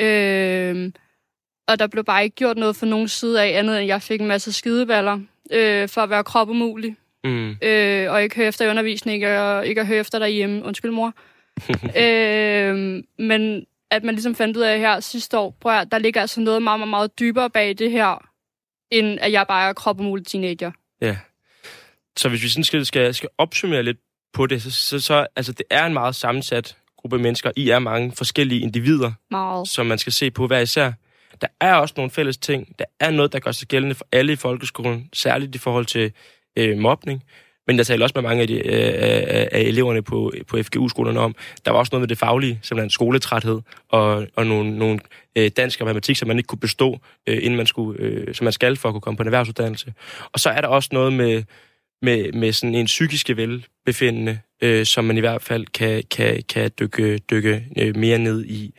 Øhm, 0.00 0.94
og 1.68 1.78
der 1.78 1.86
blev 1.86 2.04
bare 2.04 2.24
ikke 2.24 2.36
gjort 2.36 2.56
noget 2.56 2.76
fra 2.76 2.86
nogen 2.86 3.08
side 3.08 3.42
af, 3.42 3.58
andet 3.58 3.78
end 3.78 3.86
jeg 3.86 4.02
fik 4.02 4.20
en 4.20 4.26
masse 4.26 4.52
skideballer 4.52 5.20
øh, 5.52 5.88
for 5.88 6.00
at 6.00 6.10
være 6.10 6.24
kropumulig. 6.24 6.96
Mm. 7.24 7.56
øh, 7.62 8.12
og 8.12 8.22
ikke 8.22 8.36
høre 8.36 8.46
efter 8.46 8.64
i 8.64 8.70
undervisning, 8.70 9.26
og 9.26 9.66
ikke 9.66 9.80
at 9.80 9.86
høre 9.86 9.98
efter 9.98 10.18
derhjemme. 10.18 10.64
Undskyld, 10.64 10.90
mor. 10.90 11.14
øh, 12.04 13.02
men 13.18 13.66
at 13.90 14.04
man 14.04 14.14
ligesom 14.14 14.34
fandt 14.34 14.56
ud 14.56 14.62
af 14.62 14.78
her 14.78 15.00
sidste 15.00 15.38
år, 15.38 15.56
prøv 15.60 15.72
at, 15.72 15.88
der 15.92 15.98
ligger 15.98 16.20
altså 16.20 16.40
noget 16.40 16.62
meget, 16.62 16.80
meget, 16.80 16.90
meget 16.90 17.18
dybere 17.18 17.50
bag 17.50 17.78
det 17.78 17.90
her, 17.90 18.28
end 18.90 19.18
at 19.20 19.32
jeg 19.32 19.46
bare 19.48 19.68
er 19.68 19.72
krop 19.72 19.98
og 19.98 20.04
mulig 20.04 20.26
teenager. 20.26 20.72
Ja. 21.00 21.16
Så 22.16 22.28
hvis 22.28 22.42
vi 22.42 22.48
sådan 22.48 22.64
skal, 22.64 22.86
skal, 22.86 23.14
skal 23.14 23.28
opsummere 23.38 23.82
lidt 23.82 23.98
på 24.32 24.46
det, 24.46 24.62
så, 24.62 24.70
så, 24.70 25.00
så 25.00 25.26
altså, 25.36 25.52
det 25.52 25.66
er 25.70 25.86
en 25.86 25.92
meget 25.92 26.14
sammensat 26.14 26.76
gruppe 26.96 27.18
mennesker. 27.18 27.50
I 27.56 27.70
er 27.70 27.78
mange 27.78 28.12
forskellige 28.12 28.60
individer, 28.60 29.12
Meget. 29.30 29.68
som 29.68 29.86
man 29.86 29.98
skal 29.98 30.12
se 30.12 30.30
på 30.30 30.46
hver 30.46 30.58
især. 30.58 30.92
Der 31.40 31.46
er 31.60 31.74
også 31.74 31.94
nogle 31.96 32.10
fælles 32.10 32.38
ting. 32.38 32.78
Der 32.78 32.84
er 33.00 33.10
noget, 33.10 33.32
der 33.32 33.38
gør 33.38 33.52
sig 33.52 33.68
gældende 33.68 33.94
for 33.94 34.06
alle 34.12 34.32
i 34.32 34.36
folkeskolen, 34.36 35.08
særligt 35.12 35.54
i 35.54 35.58
forhold 35.58 35.86
til 35.86 36.12
øh, 36.56 36.78
mobning. 36.78 37.24
Men 37.66 37.76
jeg 37.76 37.86
talte 37.86 38.04
også 38.04 38.12
med 38.16 38.22
mange 38.22 38.42
af, 38.42 38.48
de, 38.48 38.54
øh, 38.54 38.62
af 38.72 39.48
af 39.52 39.60
eleverne 39.60 40.02
på, 40.02 40.32
på 40.48 40.62
FGU-skolerne 40.62 41.20
om, 41.20 41.34
der 41.64 41.70
var 41.70 41.78
også 41.78 41.90
noget 41.92 42.00
med 42.00 42.08
det 42.08 42.18
faglige, 42.18 42.58
simpelthen 42.62 42.90
skoletræthed, 42.90 43.60
og, 43.88 44.26
og 44.36 44.46
nogle, 44.46 44.78
nogle 44.78 45.00
øh, 45.36 45.50
dansk 45.56 45.80
og 45.80 45.84
matematik, 45.84 46.16
som 46.16 46.28
man 46.28 46.38
ikke 46.38 46.46
kunne 46.46 46.58
bestå, 46.58 46.98
øh, 47.26 47.38
inden 47.42 47.56
man 47.56 47.66
skulle, 47.66 48.00
øh, 48.00 48.34
som 48.34 48.44
man 48.44 48.52
skal 48.52 48.76
for 48.76 48.88
at 48.88 48.92
kunne 48.92 49.00
komme 49.00 49.16
på 49.16 49.22
en 49.22 49.26
erhvervsuddannelse. 49.26 49.94
Og 50.32 50.40
så 50.40 50.50
er 50.50 50.60
der 50.60 50.68
også 50.68 50.88
noget 50.92 51.12
med, 51.12 51.42
med, 52.02 52.32
med 52.32 52.52
sådan 52.52 52.74
en 52.74 52.86
psykiske 52.86 53.36
velbefindende, 53.36 54.38
øh, 54.62 54.86
som 54.86 55.04
man 55.04 55.16
i 55.16 55.20
hvert 55.20 55.42
fald 55.42 55.66
kan, 55.66 56.02
kan, 56.10 56.42
kan 56.48 56.70
dykke, 56.80 57.18
dykke 57.18 57.66
øh, 57.78 57.96
mere 57.96 58.18
ned 58.18 58.44
i 58.44 58.74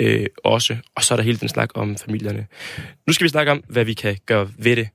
øh, 0.00 0.26
også. 0.44 0.76
Og 0.94 1.04
så 1.04 1.14
er 1.14 1.16
der 1.16 1.24
hele 1.24 1.38
den 1.38 1.48
snak 1.48 1.70
om 1.74 1.96
familierne. 1.96 2.46
Nu 3.06 3.12
skal 3.12 3.24
vi 3.24 3.28
snakke 3.28 3.52
om, 3.52 3.64
hvad 3.68 3.84
vi 3.84 3.94
kan 3.94 4.16
gøre 4.26 4.50
ved 4.58 4.76
det. 4.76 4.88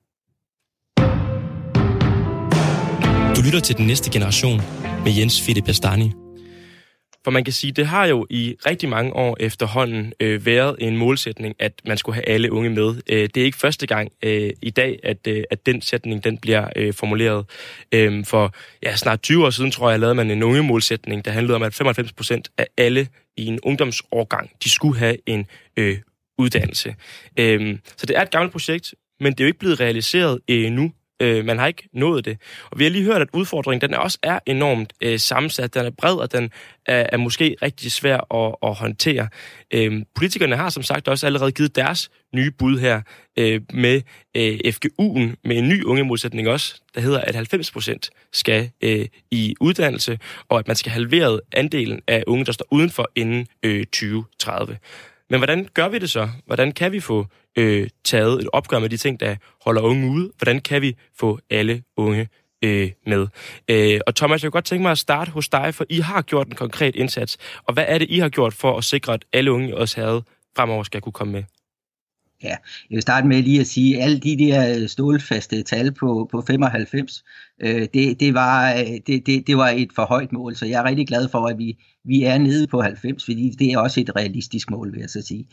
Du 3.41 3.45
lytter 3.45 3.59
til 3.59 3.77
den 3.77 3.87
næste 3.87 4.11
generation 4.11 4.61
med 5.03 5.11
Jens 5.17 5.41
Fitte 5.41 5.61
Bastani. 5.61 6.11
For 7.23 7.31
man 7.31 7.43
kan 7.43 7.53
sige, 7.53 7.71
det 7.71 7.87
har 7.87 8.05
jo 8.05 8.27
i 8.29 8.55
rigtig 8.65 8.89
mange 8.89 9.13
år 9.13 9.37
efterhånden 9.39 10.13
øh, 10.19 10.45
været 10.45 10.75
en 10.79 10.97
målsætning, 10.97 11.55
at 11.59 11.73
man 11.87 11.97
skulle 11.97 12.15
have 12.15 12.29
alle 12.29 12.51
unge 12.51 12.69
med. 12.69 12.95
Øh, 13.09 13.29
det 13.35 13.37
er 13.37 13.45
ikke 13.45 13.57
første 13.57 13.87
gang 13.87 14.11
øh, 14.23 14.49
i 14.61 14.69
dag, 14.69 14.99
at, 15.03 15.27
øh, 15.27 15.43
at 15.51 15.65
den 15.65 15.81
sætning 15.81 16.23
den 16.23 16.37
bliver 16.37 16.69
øh, 16.75 16.93
formuleret. 16.93 17.45
Øh, 17.91 18.25
for 18.25 18.53
ja, 18.83 18.95
snart 18.95 19.21
20 19.21 19.45
år 19.45 19.49
siden, 19.49 19.71
tror 19.71 19.89
jeg, 19.89 19.99
lavede 19.99 20.15
man 20.15 20.31
en 20.31 20.43
unge 20.43 20.63
målsætning, 20.63 21.25
der 21.25 21.31
handlede 21.31 21.55
om, 21.55 21.63
at 21.63 21.73
95 21.73 22.13
procent 22.13 22.49
af 22.57 22.67
alle 22.77 23.07
i 23.37 23.45
en 23.45 23.59
ungdomsårgang, 23.63 24.49
de 24.63 24.69
skulle 24.69 24.99
have 24.99 25.17
en 25.25 25.45
øh, 25.77 25.97
uddannelse. 26.37 26.95
Øh, 27.39 27.77
så 27.97 28.05
det 28.05 28.17
er 28.17 28.21
et 28.21 28.31
gammelt 28.31 28.51
projekt, 28.51 28.93
men 29.19 29.33
det 29.33 29.39
er 29.39 29.43
jo 29.43 29.47
ikke 29.47 29.59
blevet 29.59 29.79
realiseret 29.79 30.39
endnu. 30.47 30.91
Øh, 31.21 31.45
man 31.45 31.59
har 31.59 31.67
ikke 31.67 31.89
nået 31.93 32.25
det. 32.25 32.37
Og 32.71 32.79
vi 32.79 32.83
har 32.83 32.91
lige 32.91 33.03
hørt, 33.03 33.21
at 33.21 33.27
udfordringen 33.33 33.89
den 33.89 33.97
også 33.97 34.17
er 34.23 34.39
enormt 34.45 34.93
øh, 35.01 35.19
sammensat. 35.19 35.73
Den 35.73 35.85
er 35.85 35.89
bred, 35.89 36.15
og 36.15 36.31
den 36.31 36.51
er, 36.85 37.05
er 37.11 37.17
måske 37.17 37.55
rigtig 37.61 37.91
svær 37.91 38.33
at, 38.35 38.55
at 38.63 38.75
håndtere. 38.75 39.27
Øh, 39.73 40.01
politikerne 40.15 40.55
har 40.55 40.69
som 40.69 40.83
sagt 40.83 41.07
også 41.07 41.25
allerede 41.25 41.51
givet 41.51 41.75
deres 41.75 42.11
nye 42.33 42.51
bud 42.51 42.79
her 42.79 43.01
øh, 43.37 43.61
med 43.73 44.01
øh, 44.37 44.59
FGU'en, 44.65 45.35
med 45.43 45.57
en 45.57 45.69
ny 45.69 45.83
ungemodsætning 45.83 46.47
også, 46.47 46.81
der 46.95 47.01
hedder, 47.01 47.21
at 47.21 47.35
90 47.35 47.71
procent 47.71 48.09
skal 48.33 48.69
øh, 48.81 49.05
i 49.31 49.55
uddannelse, 49.59 50.19
og 50.49 50.59
at 50.59 50.67
man 50.67 50.75
skal 50.75 50.91
halvere 50.91 51.39
andelen 51.51 52.01
af 52.07 52.23
unge, 52.27 52.45
der 52.45 52.51
står 52.51 52.65
udenfor 52.71 53.11
inden 53.15 53.47
øh, 53.63 53.85
2030. 53.85 54.77
Men 55.31 55.39
hvordan 55.39 55.67
gør 55.73 55.89
vi 55.89 55.99
det 55.99 56.09
så? 56.09 56.29
Hvordan 56.45 56.71
kan 56.71 56.91
vi 56.91 56.99
få 56.99 57.25
øh, 57.57 57.89
taget 58.03 58.41
et 58.41 58.49
opgør 58.53 58.79
med 58.79 58.89
de 58.89 58.97
ting, 58.97 59.19
der 59.19 59.35
holder 59.65 59.81
unge 59.81 60.09
ude? 60.09 60.31
Hvordan 60.37 60.59
kan 60.59 60.81
vi 60.81 60.95
få 61.19 61.39
alle 61.49 61.83
unge 61.97 62.27
øh, 62.63 62.91
med? 63.07 63.27
Øh, 63.67 63.99
og 64.07 64.15
Thomas, 64.15 64.43
jeg 64.43 64.51
kunne 64.51 64.57
godt 64.57 64.65
tænke 64.65 64.81
mig 64.81 64.91
at 64.91 64.97
starte 64.97 65.31
hos 65.31 65.49
dig, 65.49 65.73
for 65.73 65.85
I 65.89 65.99
har 65.99 66.21
gjort 66.21 66.47
en 66.47 66.55
konkret 66.55 66.95
indsats. 66.95 67.37
Og 67.63 67.73
hvad 67.73 67.85
er 67.87 67.97
det, 67.97 68.09
I 68.09 68.19
har 68.19 68.29
gjort 68.29 68.53
for 68.53 68.77
at 68.77 68.83
sikre, 68.83 69.13
at 69.13 69.25
alle 69.33 69.51
unge 69.51 69.69
i 69.69 69.73
os 69.73 69.93
havde 69.93 70.23
fremover 70.55 70.83
skal 70.83 71.01
kunne 71.01 71.13
komme 71.13 71.33
med? 71.33 71.43
Ja, 72.43 72.49
jeg 72.89 72.95
vil 72.95 73.01
starte 73.01 73.27
med 73.27 73.43
lige 73.43 73.59
at 73.59 73.67
sige, 73.67 73.97
at 73.97 74.03
alle 74.03 74.19
de 74.19 74.37
der 74.37 74.81
øh, 74.81 74.87
stålfaste 74.87 75.63
tal 75.63 75.91
på, 75.91 76.27
på 76.31 76.41
95, 76.47 77.23
øh, 77.61 77.87
det, 77.93 78.19
det, 78.19 78.33
var, 78.33 78.73
øh, 78.73 78.99
det, 79.07 79.25
det, 79.25 79.47
det 79.47 79.57
var 79.57 79.69
et 79.69 79.89
for 79.95 80.05
højt 80.05 80.31
mål, 80.31 80.55
så 80.55 80.65
jeg 80.65 80.79
er 80.79 80.83
rigtig 80.83 81.07
glad 81.07 81.29
for, 81.29 81.47
at 81.47 81.57
vi, 81.57 81.77
vi 82.05 82.23
er 82.23 82.37
nede 82.37 82.67
på 82.67 82.81
90, 82.81 83.25
fordi 83.25 83.49
det 83.49 83.71
er 83.71 83.77
også 83.77 83.99
et 84.01 84.15
realistisk 84.15 84.71
mål, 84.71 84.91
vil 84.91 84.99
jeg 84.99 85.09
så 85.09 85.21
sige. 85.21 85.47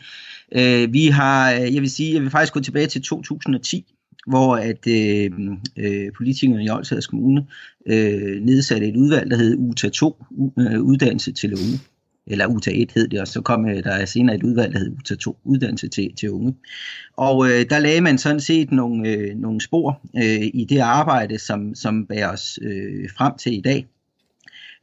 Øh, 0.55 0.93
vi 0.93 1.07
har, 1.07 1.53
øh, 1.53 1.73
jeg 1.73 1.81
vil 1.81 1.91
sige, 1.91 2.13
jeg 2.13 2.21
vil 2.21 2.31
faktisk 2.31 2.53
gå 2.53 2.59
tilbage 2.59 2.87
til 2.87 3.01
2010, 3.01 3.85
hvor 4.27 4.55
at 4.55 4.87
øh, 4.87 5.31
øh, 5.77 6.11
politikerne 6.17 6.63
i 6.63 6.69
Olsads 6.69 7.07
Kommune 7.07 7.45
øh, 7.85 8.41
nedsatte 8.41 8.87
et 8.87 8.95
udvalg, 8.95 9.31
der 9.31 9.37
hed 9.37 9.57
UTA 9.57 9.89
2, 9.89 10.23
øh, 10.59 10.81
Uddannelse 10.81 11.31
til 11.31 11.53
unge 11.53 11.79
eller 12.29 12.47
UTA 12.47 12.71
1 12.73 12.91
hed 12.95 13.07
det, 13.07 13.21
og 13.21 13.27
så 13.27 13.41
kom 13.41 13.69
øh, 13.69 13.83
der 13.83 14.05
senere 14.05 14.35
et 14.35 14.43
udvalg, 14.43 14.73
der 14.73 14.79
hed 14.79 14.91
UTA 14.97 15.15
2, 15.15 15.37
uddannelse 15.43 15.87
til, 15.87 16.15
til 16.15 16.31
unge. 16.31 16.55
Og 17.17 17.49
øh, 17.49 17.65
der 17.69 17.79
lagde 17.79 18.01
man 18.01 18.17
sådan 18.17 18.39
set 18.39 18.71
nogle, 18.71 19.09
øh, 19.09 19.35
nogle 19.35 19.61
spor 19.61 20.01
øh, 20.15 20.49
i 20.53 20.65
det 20.69 20.79
arbejde, 20.79 21.39
som, 21.39 21.75
som 21.75 22.05
bærer 22.05 22.31
os 22.31 22.59
øh, 22.61 23.09
frem 23.17 23.33
til 23.37 23.57
i 23.57 23.61
dag. 23.61 23.87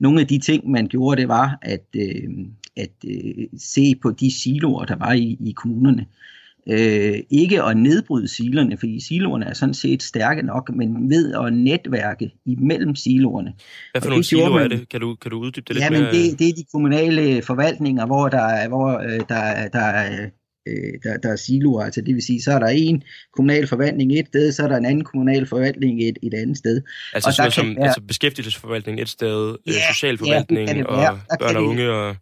Nogle 0.00 0.20
af 0.20 0.26
de 0.26 0.38
ting, 0.38 0.70
man 0.70 0.88
gjorde, 0.88 1.20
det 1.20 1.28
var 1.28 1.58
at, 1.62 1.86
øh, 1.96 2.28
at 2.76 2.90
øh, 3.06 3.46
se 3.58 3.94
på 4.02 4.10
de 4.10 4.34
siloer, 4.34 4.84
der 4.84 4.96
var 4.96 5.12
i, 5.12 5.38
i 5.40 5.52
kommunerne. 5.52 6.06
Øh, 6.70 7.18
ikke 7.30 7.62
at 7.62 7.76
nedbryde 7.76 8.28
silerne, 8.28 8.76
fordi 8.76 9.00
siloerne 9.00 9.46
er 9.46 9.54
sådan 9.54 9.74
set 9.74 10.02
stærke 10.02 10.42
nok, 10.42 10.70
men 10.74 11.10
ved 11.10 11.34
at 11.34 11.52
netværke 11.52 12.30
imellem 12.46 12.94
siloerne. 12.94 13.52
Hvad 13.92 14.02
for 14.02 14.08
nogle 14.08 14.24
siloer 14.24 14.50
man, 14.50 14.62
er 14.62 14.68
det? 14.68 14.88
Kan 14.88 15.00
du, 15.00 15.14
kan 15.14 15.30
du 15.30 15.38
uddybe 15.38 15.64
det 15.68 15.76
lidt 15.76 15.84
jamen, 15.84 16.00
mere? 16.00 16.12
Det, 16.12 16.38
det 16.38 16.48
er 16.48 16.52
de 16.52 16.64
kommunale 16.72 17.42
forvaltninger, 17.42 18.06
hvor 18.06 18.28
der, 18.28 18.42
er, 18.42 18.68
hvor, 18.68 18.98
øh, 18.98 19.20
der, 19.28 19.68
der, 19.68 19.78
er, 19.78 20.30
øh, 20.68 20.92
der, 21.02 21.16
der 21.16 21.32
er 21.32 21.36
siloer. 21.36 21.84
Altså 21.84 22.00
det 22.00 22.14
vil 22.14 22.22
sige, 22.22 22.42
så 22.42 22.52
er 22.52 22.58
der 22.58 22.66
en 22.66 23.02
kommunal 23.36 23.66
forvaltning 23.66 24.12
et 24.12 24.26
sted, 24.26 24.52
så 24.52 24.62
er 24.62 24.68
der 24.68 24.76
en 24.76 24.86
anden 24.86 25.04
kommunal 25.04 25.46
forvaltning 25.46 26.02
et, 26.02 26.18
et 26.22 26.34
andet 26.34 26.58
sted. 26.58 26.82
Altså, 27.14 27.30
og 27.30 27.44
der 27.44 27.50
som, 27.50 27.76
være, 27.76 27.86
altså 27.86 28.00
beskæftigelsesforvaltning 28.00 29.00
et 29.00 29.08
sted, 29.08 29.56
ja, 29.66 29.72
socialforvaltning 29.92 30.68
ja, 30.68 30.84
og 30.84 31.18
børn 31.40 31.56
og 31.56 31.64
unge 31.64 31.90
og... 31.90 32.16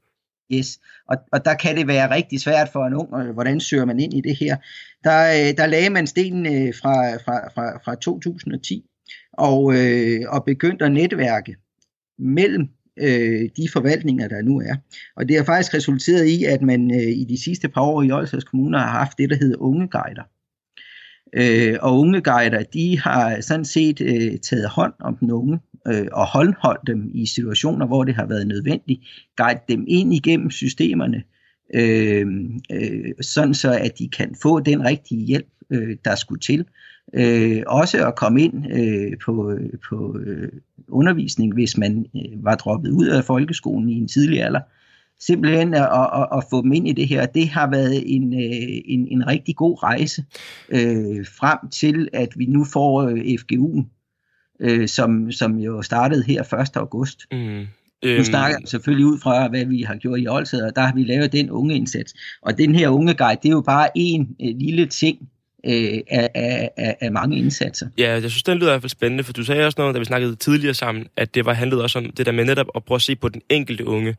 Yes, 0.53 0.79
og, 1.09 1.17
og 1.33 1.45
der 1.45 1.55
kan 1.55 1.77
det 1.77 1.87
være 1.87 2.15
rigtig 2.15 2.41
svært 2.41 2.69
for 2.73 2.87
en 2.87 2.95
ung, 2.95 3.33
hvordan 3.33 3.61
søger 3.61 3.85
man 3.85 4.01
ind 4.01 4.15
i 4.15 4.21
det 4.21 4.37
her. 4.37 4.57
Der, 5.05 5.27
øh, 5.27 5.57
der 5.57 5.67
lagde 5.67 5.91
man 5.91 6.07
stenen 6.07 6.47
øh, 6.47 6.75
fra, 6.75 7.17
fra, 7.17 7.49
fra, 7.49 7.79
fra 7.85 7.95
2010 7.95 8.85
og, 9.33 9.75
øh, 9.77 10.21
og 10.29 10.45
begyndte 10.45 10.85
at 10.85 10.93
netværke 10.93 11.57
mellem 12.19 12.69
øh, 12.97 13.49
de 13.57 13.69
forvaltninger, 13.73 14.29
der 14.29 14.43
nu 14.43 14.61
er. 14.61 14.77
Og 15.17 15.29
det 15.29 15.37
har 15.37 15.45
faktisk 15.45 15.75
resulteret 15.75 16.27
i, 16.27 16.45
at 16.45 16.63
man 16.63 16.91
øh, 16.91 17.19
i 17.21 17.25
de 17.25 17.43
sidste 17.45 17.69
par 17.69 17.83
år 17.83 18.03
i 18.03 18.13
Olsers 18.13 18.45
Kommune 18.45 18.79
har 18.79 18.89
haft 18.89 19.19
det, 19.19 19.31
der 19.31 19.37
hedder 19.37 19.57
ungeguider. 19.63 20.23
Øh, 21.37 21.79
og 21.83 21.99
ungeguider, 21.99 22.63
de 22.63 23.01
har 23.01 23.41
sådan 23.41 23.65
set 23.65 24.01
øh, 24.01 24.39
taget 24.39 24.69
hånd 24.69 24.93
om 25.01 25.17
den 25.17 25.31
unge 25.31 25.59
øh, 25.89 26.07
og 26.13 26.27
håndholdt 26.27 26.87
dem 26.87 27.11
i 27.15 27.27
situationer, 27.27 27.87
hvor 27.87 28.05
det 28.05 28.15
har 28.15 28.27
været 28.27 28.47
nødvendigt, 28.47 29.01
guide 29.37 29.61
dem 29.69 29.85
ind 29.89 30.15
igennem 30.15 30.51
systemerne, 30.51 31.23
øh, 31.75 32.27
øh, 32.73 33.13
sådan 33.21 33.55
så 33.55 33.73
at 33.73 33.99
de 33.99 34.09
kan 34.09 34.35
få 34.43 34.61
den 34.61 34.85
rigtige 34.85 35.25
hjælp, 35.25 35.49
øh, 35.71 35.97
der 36.05 36.15
skulle 36.15 36.41
til. 36.41 36.65
Øh, 37.15 37.63
også 37.67 38.07
at 38.07 38.17
komme 38.17 38.43
ind 38.43 38.73
øh, 38.73 39.13
på, 39.25 39.51
øh, 39.51 39.71
på 39.89 40.19
øh, 40.27 40.49
undervisning, 40.89 41.55
hvis 41.55 41.77
man 41.77 42.07
øh, 42.17 42.45
var 42.45 42.55
droppet 42.55 42.91
ud 42.91 43.07
af 43.07 43.25
folkeskolen 43.25 43.89
i 43.89 43.95
en 43.95 44.09
tidlig 44.09 44.43
alder. 44.43 44.61
Simpelthen 45.21 45.75
at, 45.75 45.83
at, 45.83 46.29
at 46.37 46.45
få 46.51 46.63
dem 46.63 46.73
ind 46.73 46.89
i 46.89 46.93
det 46.93 47.09
her, 47.09 47.27
det 47.27 47.49
har 47.49 47.71
været 47.71 48.15
en, 48.15 48.35
øh, 48.35 48.81
en, 48.85 49.09
en 49.09 49.27
rigtig 49.27 49.57
god 49.57 49.83
rejse 49.83 50.25
øh, 50.69 51.27
frem 51.27 51.59
til, 51.71 52.09
at 52.13 52.29
vi 52.37 52.47
nu 52.47 52.65
får 52.73 53.03
øh, 53.03 53.19
FGU'en, 53.19 53.94
øh, 54.61 54.89
som, 54.89 55.33
som 55.33 55.59
jo 55.59 55.83
startede 55.83 56.25
her 56.27 56.55
1. 56.55 56.77
august. 56.77 57.27
Mm. 57.33 57.67
Øhm. 58.05 58.19
Nu 58.19 58.25
snakker 58.25 58.59
jeg 58.61 58.69
selvfølgelig 58.69 59.07
ud 59.07 59.19
fra, 59.23 59.49
hvad 59.49 59.65
vi 59.65 59.83
har 59.83 59.97
gjort 59.97 60.21
i 60.21 60.29
Olsted, 60.29 60.63
og 60.63 60.77
der 60.77 60.83
har 60.83 60.95
vi 60.95 61.05
lavet 61.05 61.33
den 61.33 61.51
unge 61.51 61.75
indsats. 61.75 62.15
Og 62.43 62.59
den 62.59 62.75
her 62.75 62.89
unge 62.89 63.15
guide, 63.15 63.39
det 63.43 63.49
er 63.49 63.53
jo 63.53 63.61
bare 63.61 63.89
en 63.95 64.37
øh, 64.43 64.55
lille 64.59 64.87
ting 64.87 65.19
øh, 65.67 66.01
af, 66.11 66.31
af, 66.35 66.97
af 67.01 67.13
mange 67.13 67.37
indsatser. 67.37 67.89
Ja, 67.99 68.11
jeg 68.11 68.31
synes, 68.31 68.43
den 68.43 68.59
lyder 68.59 68.71
i 68.71 68.73
hvert 68.73 68.83
fald 68.83 68.91
spændende, 68.91 69.25
for 69.25 69.33
du 69.33 69.45
sagde 69.45 69.67
også 69.67 69.77
noget, 69.79 69.95
da 69.95 69.99
vi 69.99 70.05
snakkede 70.05 70.37
tidligere 70.37 70.75
sammen, 70.75 71.07
at 71.17 71.35
det 71.35 71.47
var 71.47 71.53
handlet 71.53 71.83
også 71.83 71.99
om 71.99 72.11
det 72.11 72.27
der 72.27 72.33
med 72.33 72.45
netop 72.45 72.67
at 72.75 72.85
prøve 72.85 72.97
at 72.97 73.03
se 73.03 73.17
på 73.17 73.29
den 73.29 73.43
enkelte 73.49 73.87
unge. 73.87 74.17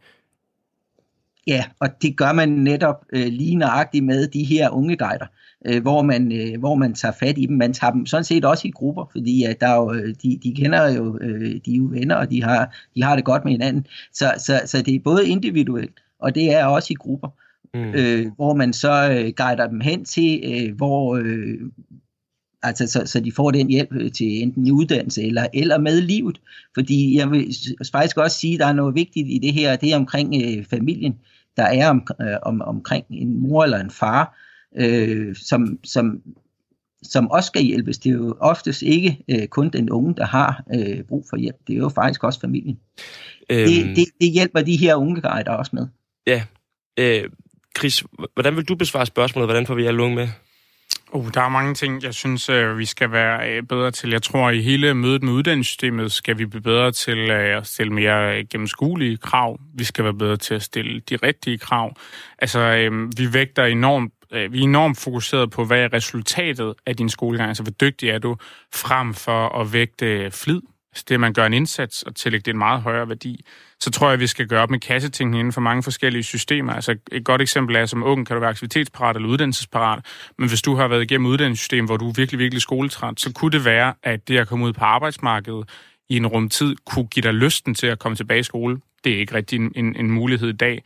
Ja, 1.47 1.63
og 1.79 1.89
det 2.01 2.17
gør 2.17 2.33
man 2.33 2.49
netop 2.49 3.05
øh, 3.13 3.27
lige 3.27 3.55
nøjagtigt 3.55 4.05
med 4.05 4.27
de 4.27 4.43
her 4.43 4.69
unge 4.69 4.97
guider, 4.97 5.25
øh, 5.67 5.81
hvor, 5.81 6.01
man, 6.01 6.31
øh, 6.31 6.59
hvor 6.59 6.75
man 6.75 6.93
tager 6.93 7.11
fat 7.19 7.37
i 7.37 7.45
dem. 7.45 7.57
Man 7.57 7.73
tager 7.73 7.91
dem 7.91 8.05
sådan 8.05 8.23
set 8.23 8.45
også 8.45 8.67
i 8.67 8.71
grupper, 8.71 9.05
fordi 9.11 9.43
at 9.43 9.61
der 9.61 9.67
er 9.67 9.75
jo, 9.75 9.93
øh, 9.93 10.15
de, 10.23 10.39
de 10.43 10.53
kender 10.55 10.89
jo, 10.89 11.17
øh, 11.21 11.59
de 11.65 11.73
er 11.73 11.77
jo 11.77 11.87
venner, 11.91 12.15
og 12.15 12.31
de 12.31 12.43
har, 12.43 12.75
de 12.95 13.03
har 13.03 13.15
det 13.15 13.25
godt 13.25 13.45
med 13.45 13.51
hinanden. 13.51 13.87
Så, 14.13 14.33
så, 14.37 14.61
så 14.65 14.81
det 14.81 14.95
er 14.95 14.99
både 15.03 15.27
individuelt, 15.27 15.99
og 16.19 16.35
det 16.35 16.53
er 16.53 16.65
også 16.65 16.87
i 16.91 16.95
grupper, 16.95 17.29
mm. 17.73 17.93
øh, 17.95 18.31
hvor 18.35 18.53
man 18.53 18.73
så 18.73 19.09
øh, 19.11 19.33
guider 19.37 19.67
dem 19.67 19.79
hen 19.79 20.05
til, 20.05 20.43
øh, 20.45 20.75
hvor... 20.75 21.15
Øh, 21.15 21.59
altså 22.67 22.87
så, 22.87 23.05
så 23.05 23.19
de 23.19 23.31
får 23.31 23.51
den 23.51 23.67
hjælp 23.67 23.89
øh, 23.91 24.11
til 24.11 24.41
enten 24.41 24.67
i 24.67 24.71
uddannelse 24.71 25.23
eller, 25.23 25.47
eller 25.53 25.77
med 25.77 26.01
livet. 26.01 26.41
Fordi 26.73 27.17
jeg 27.17 27.31
vil 27.31 27.55
faktisk 27.91 28.17
også 28.17 28.39
sige, 28.39 28.53
at 28.53 28.59
der 28.59 28.65
er 28.65 28.73
noget 28.73 28.95
vigtigt 28.95 29.27
i 29.29 29.39
det 29.41 29.53
her, 29.53 29.75
det 29.75 29.91
er 29.91 29.95
omkring 29.95 30.35
øh, 30.43 30.65
familien 30.65 31.15
der 31.57 31.63
er 31.63 31.89
om, 31.89 32.07
øh, 32.21 32.37
om, 32.41 32.61
omkring 32.61 33.05
en 33.09 33.41
mor 33.41 33.63
eller 33.63 33.79
en 33.79 33.91
far, 33.91 34.37
øh, 34.77 35.35
som, 35.35 35.79
som, 35.83 36.21
som 37.03 37.31
også 37.31 37.47
skal 37.47 37.63
hjælpes. 37.63 37.97
Det 37.97 38.09
er 38.09 38.13
jo 38.13 38.35
oftest 38.39 38.81
ikke 38.81 39.17
øh, 39.29 39.47
kun 39.47 39.69
den 39.69 39.89
unge, 39.89 40.15
der 40.15 40.25
har 40.25 40.63
øh, 40.75 41.03
brug 41.03 41.25
for 41.29 41.37
hjælp. 41.37 41.57
Det 41.67 41.73
er 41.73 41.77
jo 41.77 41.89
faktisk 41.89 42.23
også 42.23 42.39
familien. 42.39 42.79
Øhm, 43.49 43.67
det, 43.67 43.95
det, 43.95 44.05
det 44.21 44.31
hjælper 44.31 44.61
de 44.61 44.77
her 44.77 44.95
unge 44.95 45.21
guider 45.21 45.51
også 45.51 45.71
med. 45.73 45.87
Ja. 46.27 46.43
Øh, 46.99 47.29
Chris, 47.77 48.03
hvordan 48.33 48.55
vil 48.55 48.65
du 48.65 48.75
besvare 48.75 49.05
spørgsmålet? 49.05 49.47
Hvordan 49.47 49.65
får 49.65 49.75
vi 49.75 49.85
alle 49.85 50.03
unge 50.03 50.15
med? 50.15 50.27
Uh, 51.13 51.29
der 51.33 51.41
er 51.41 51.49
mange 51.49 51.73
ting, 51.73 52.03
jeg 52.03 52.13
synes, 52.13 52.49
øh, 52.49 52.77
vi 52.77 52.85
skal 52.85 53.11
være 53.11 53.49
øh, 53.49 53.63
bedre 53.63 53.91
til. 53.91 54.09
Jeg 54.09 54.21
tror, 54.21 54.47
at 54.47 54.55
i 54.55 54.61
hele 54.61 54.93
mødet 54.93 55.23
med 55.23 55.33
uddannelsessystemet 55.33 56.11
skal 56.11 56.37
vi 56.37 56.45
blive 56.45 56.61
bedre 56.61 56.91
til 56.91 57.17
øh, 57.17 57.57
at 57.57 57.67
stille 57.67 57.93
mere 57.93 58.43
gennemskuelige 58.43 59.17
krav. 59.17 59.59
Vi 59.73 59.83
skal 59.83 60.03
være 60.03 60.13
bedre 60.13 60.37
til 60.37 60.53
at 60.53 60.63
stille 60.63 60.99
de 60.99 61.15
rigtige 61.15 61.57
krav. 61.57 61.95
Altså, 62.39 62.89
vi 63.17 63.33
vægter 63.33 63.65
enormt 63.65 64.11
vi 64.31 64.59
er 64.59 64.63
enormt 64.63 64.97
fokuseret 64.97 65.51
på, 65.51 65.65
hvad 65.65 65.79
er 65.79 65.93
resultatet 65.93 66.73
af 66.85 66.95
din 66.95 67.09
skolegang, 67.09 67.47
altså 67.49 67.63
hvor 67.63 67.71
dygtig 67.71 68.09
er 68.09 68.17
du, 68.17 68.37
frem 68.73 69.13
for 69.13 69.59
at 69.61 69.73
vægte 69.73 70.31
flid, 70.31 70.61
altså 70.95 71.05
det, 71.09 71.19
man 71.19 71.33
gør 71.33 71.45
en 71.45 71.53
indsats 71.53 72.03
og 72.03 72.15
tillægge 72.15 72.45
det 72.45 72.51
en 72.51 72.57
meget 72.57 72.81
højere 72.81 73.09
værdi 73.09 73.45
så 73.79 73.91
tror 73.91 74.07
jeg, 74.07 74.13
at 74.13 74.19
vi 74.19 74.27
skal 74.27 74.47
gøre 74.47 74.61
op 74.61 74.69
med 74.69 74.79
kassetænkning 74.79 75.39
inden 75.39 75.53
for 75.53 75.61
mange 75.61 75.83
forskellige 75.83 76.23
systemer. 76.23 76.73
Altså 76.73 76.95
et 77.11 77.25
godt 77.25 77.41
eksempel 77.41 77.75
er, 77.75 77.85
som 77.85 78.03
ung 78.03 78.27
kan 78.27 78.35
du 78.35 78.39
være 78.39 78.49
aktivitetsparat 78.49 79.15
eller 79.15 79.29
uddannelsesparat, 79.29 80.05
men 80.37 80.49
hvis 80.49 80.61
du 80.61 80.75
har 80.75 80.87
været 80.87 81.03
igennem 81.03 81.25
uddannelsessystemet, 81.25 81.89
hvor 81.89 81.97
du 81.97 82.09
er 82.09 82.13
virkelig, 82.15 82.39
virkelig 82.39 82.61
skoletræt, 82.61 83.19
så 83.19 83.33
kunne 83.33 83.51
det 83.51 83.65
være, 83.65 83.93
at 84.03 84.27
det 84.27 84.37
at 84.37 84.47
komme 84.47 84.65
ud 84.65 84.73
på 84.73 84.85
arbejdsmarkedet 84.85 85.69
i 86.09 86.17
en 86.17 86.27
rum 86.27 86.49
tid 86.49 86.75
kunne 86.85 87.07
give 87.07 87.21
dig 87.21 87.33
lysten 87.33 87.75
til 87.75 87.87
at 87.87 87.99
komme 87.99 88.15
tilbage 88.15 88.39
i 88.39 88.43
skole. 88.43 88.77
Det 89.03 89.13
er 89.13 89.17
ikke 89.17 89.35
rigtig 89.35 89.59
en, 89.59 89.71
en, 89.75 89.95
en 89.95 90.11
mulighed 90.11 90.49
i 90.49 90.57
dag. 90.57 90.83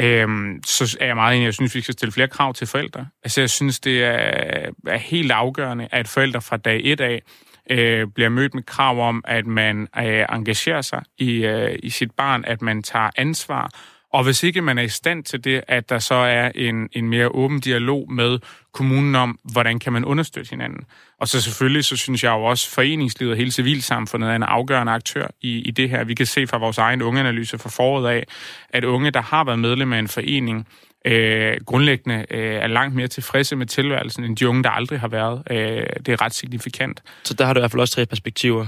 Øhm, 0.00 0.62
så 0.66 0.96
er 1.00 1.06
jeg 1.06 1.16
meget 1.16 1.36
enig, 1.36 1.44
jeg 1.44 1.54
synes, 1.54 1.74
vi 1.74 1.80
skal 1.80 1.92
stille 1.92 2.12
flere 2.12 2.28
krav 2.28 2.54
til 2.54 2.66
forældre. 2.66 3.06
Altså 3.24 3.40
jeg 3.40 3.50
synes, 3.50 3.80
det 3.80 4.04
er, 4.04 4.70
er 4.86 4.98
helt 4.98 5.32
afgørende, 5.32 5.88
at 5.90 6.08
forældre 6.08 6.40
fra 6.40 6.56
dag 6.56 6.80
et 6.84 7.00
af 7.00 7.22
øh, 7.70 8.06
bliver 8.14 8.28
mødt 8.28 8.54
med 8.54 8.62
krav 8.62 9.08
om, 9.08 9.24
at 9.24 9.46
man 9.46 9.88
øh, 9.98 10.24
engagerer 10.32 10.82
sig 10.82 11.02
i, 11.18 11.30
øh, 11.30 11.78
i 11.82 11.90
sit 11.90 12.10
barn, 12.10 12.44
at 12.46 12.62
man 12.62 12.82
tager 12.82 13.10
ansvar. 13.16 13.70
Og 14.12 14.24
hvis 14.24 14.42
ikke 14.42 14.62
man 14.62 14.78
er 14.78 14.82
i 14.82 14.88
stand 14.88 15.24
til 15.24 15.44
det, 15.44 15.62
at 15.68 15.88
der 15.88 15.98
så 15.98 16.14
er 16.14 16.50
en, 16.54 16.88
en 16.92 17.08
mere 17.08 17.28
åben 17.28 17.60
dialog 17.60 18.12
med 18.12 18.38
kommunen 18.72 19.14
om, 19.14 19.38
hvordan 19.52 19.78
kan 19.78 19.92
man 19.92 20.04
understøtte 20.04 20.50
hinanden. 20.50 20.84
Og 21.20 21.28
så 21.28 21.40
selvfølgelig, 21.40 21.84
så 21.84 21.96
synes 21.96 22.24
jeg 22.24 22.30
jo 22.30 22.44
også, 22.44 22.70
foreningslivet 22.70 23.30
og 23.30 23.36
hele 23.36 23.50
civilsamfundet 23.50 24.30
er 24.30 24.36
en 24.36 24.42
afgørende 24.42 24.92
aktør 24.92 25.26
i, 25.40 25.58
i 25.58 25.70
det 25.70 25.90
her. 25.90 26.04
Vi 26.04 26.14
kan 26.14 26.26
se 26.26 26.46
fra 26.46 26.58
vores 26.58 26.78
egen 26.78 27.02
ungeanalyse 27.02 27.58
fra 27.58 27.68
foråret 27.68 28.10
af, 28.10 28.24
at 28.70 28.84
unge, 28.84 29.10
der 29.10 29.22
har 29.22 29.44
været 29.44 29.58
medlem 29.58 29.92
af 29.92 29.98
en 29.98 30.08
forening, 30.08 30.66
øh, 31.04 31.56
grundlæggende 31.66 32.26
øh, 32.30 32.54
er 32.54 32.66
langt 32.66 32.94
mere 32.94 33.08
tilfredse 33.08 33.56
med 33.56 33.66
tilværelsen, 33.66 34.24
end 34.24 34.36
de 34.36 34.48
unge, 34.48 34.62
der 34.62 34.70
aldrig 34.70 35.00
har 35.00 35.08
været. 35.08 35.42
Øh, 35.50 35.86
det 36.06 36.08
er 36.08 36.22
ret 36.22 36.34
signifikant. 36.34 37.02
Så 37.24 37.34
der 37.34 37.44
har 37.44 37.52
du 37.52 37.58
i 37.58 37.62
hvert 37.62 37.70
fald 37.70 37.80
også 37.80 37.94
tre 37.94 38.06
perspektiver. 38.06 38.66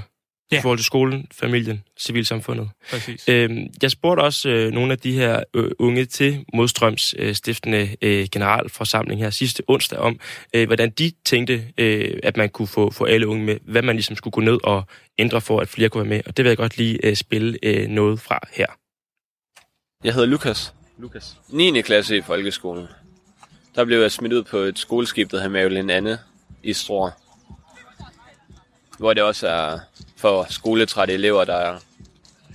Ja. 0.52 0.58
I 0.58 0.62
forhold 0.62 0.78
til 0.78 0.84
skolen, 0.84 1.26
familien, 1.32 1.84
civilsamfundet. 2.00 2.70
Præcis. 2.90 3.28
Øhm, 3.28 3.66
jeg 3.82 3.90
spurgte 3.90 4.20
også 4.20 4.48
øh, 4.48 4.72
nogle 4.72 4.92
af 4.92 4.98
de 4.98 5.12
her 5.12 5.42
øh, 5.54 5.70
unge 5.78 6.04
til 6.04 6.44
Modstrøms 6.54 7.14
øh, 7.18 7.34
stiftende 7.34 7.96
øh, 8.02 8.26
generalforsamling 8.32 9.20
her 9.20 9.30
sidste 9.30 9.62
onsdag 9.68 9.98
om, 9.98 10.20
øh, 10.54 10.66
hvordan 10.66 10.90
de 10.90 11.12
tænkte, 11.24 11.64
øh, 11.78 12.18
at 12.22 12.36
man 12.36 12.48
kunne 12.48 12.68
få, 12.68 12.90
få 12.90 13.04
alle 13.04 13.26
unge 13.26 13.44
med, 13.44 13.56
hvad 13.62 13.82
man 13.82 13.96
ligesom 13.96 14.16
skulle 14.16 14.32
gå 14.32 14.40
ned 14.40 14.58
og 14.64 14.84
ændre 15.18 15.40
for, 15.40 15.60
at 15.60 15.68
flere 15.68 15.88
kunne 15.88 16.04
være 16.04 16.16
med. 16.16 16.22
Og 16.26 16.36
det 16.36 16.44
vil 16.44 16.50
jeg 16.50 16.56
godt 16.56 16.76
lige 16.76 17.06
øh, 17.06 17.16
spille 17.16 17.58
øh, 17.62 17.88
noget 17.88 18.20
fra 18.20 18.38
her. 18.52 18.66
Jeg 20.04 20.14
hedder 20.14 20.28
Lukas. 20.28 20.74
Lukas. 21.02 21.36
9. 21.48 21.82
klasse 21.82 22.16
i 22.16 22.22
folkeskolen. 22.22 22.88
Der 23.74 23.84
blev 23.84 24.00
jeg 24.00 24.12
smidt 24.12 24.32
ud 24.32 24.42
på 24.42 24.56
et 24.56 24.78
skoleskib, 24.78 25.30
der 25.30 25.36
hedder 25.36 25.50
Marilyn 25.50 25.90
Anne 25.90 26.18
i 26.62 26.72
Struer. 26.72 27.10
Hvor 28.98 29.14
det 29.14 29.22
også 29.22 29.48
er 29.48 29.78
for 30.16 30.46
skoletrætte 30.50 31.14
elever, 31.14 31.44
der 31.44 31.78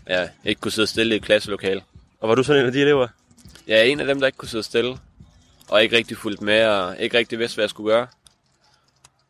ja, 0.09 0.29
ikke 0.45 0.61
kunne 0.61 0.71
sidde 0.71 0.87
stille 0.87 1.15
i 1.15 1.17
et 1.17 1.23
klasselokale. 1.23 1.81
Og 2.19 2.29
var 2.29 2.35
du 2.35 2.43
sådan 2.43 2.61
en 2.61 2.65
af 2.65 2.71
de 2.71 2.81
elever? 2.81 3.07
Ja, 3.67 3.83
en 3.83 3.99
af 3.99 4.05
dem, 4.05 4.19
der 4.19 4.27
ikke 4.27 4.37
kunne 4.37 4.49
sidde 4.49 4.63
stille. 4.63 4.97
Og 5.69 5.83
ikke 5.83 5.97
rigtig 5.97 6.17
fulgt 6.17 6.41
med, 6.41 6.65
og 6.65 6.99
ikke 6.99 7.17
rigtig 7.17 7.39
vidste, 7.39 7.55
hvad 7.55 7.63
jeg 7.63 7.69
skulle 7.69 7.93
gøre. 7.93 8.07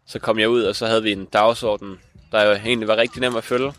Så 0.06 0.19
kom 0.19 0.39
jeg 0.39 0.49
ud, 0.49 0.63
og 0.63 0.75
så 0.75 0.88
havde 0.88 1.03
vi 1.03 1.12
en 1.12 1.25
dagsorden, 1.25 1.99
der 2.32 2.43
jo 2.43 2.51
egentlig 2.51 2.88
var 2.88 2.97
rigtig 2.97 3.21
nem 3.21 3.36
at 3.36 3.43
følge. 3.43 3.73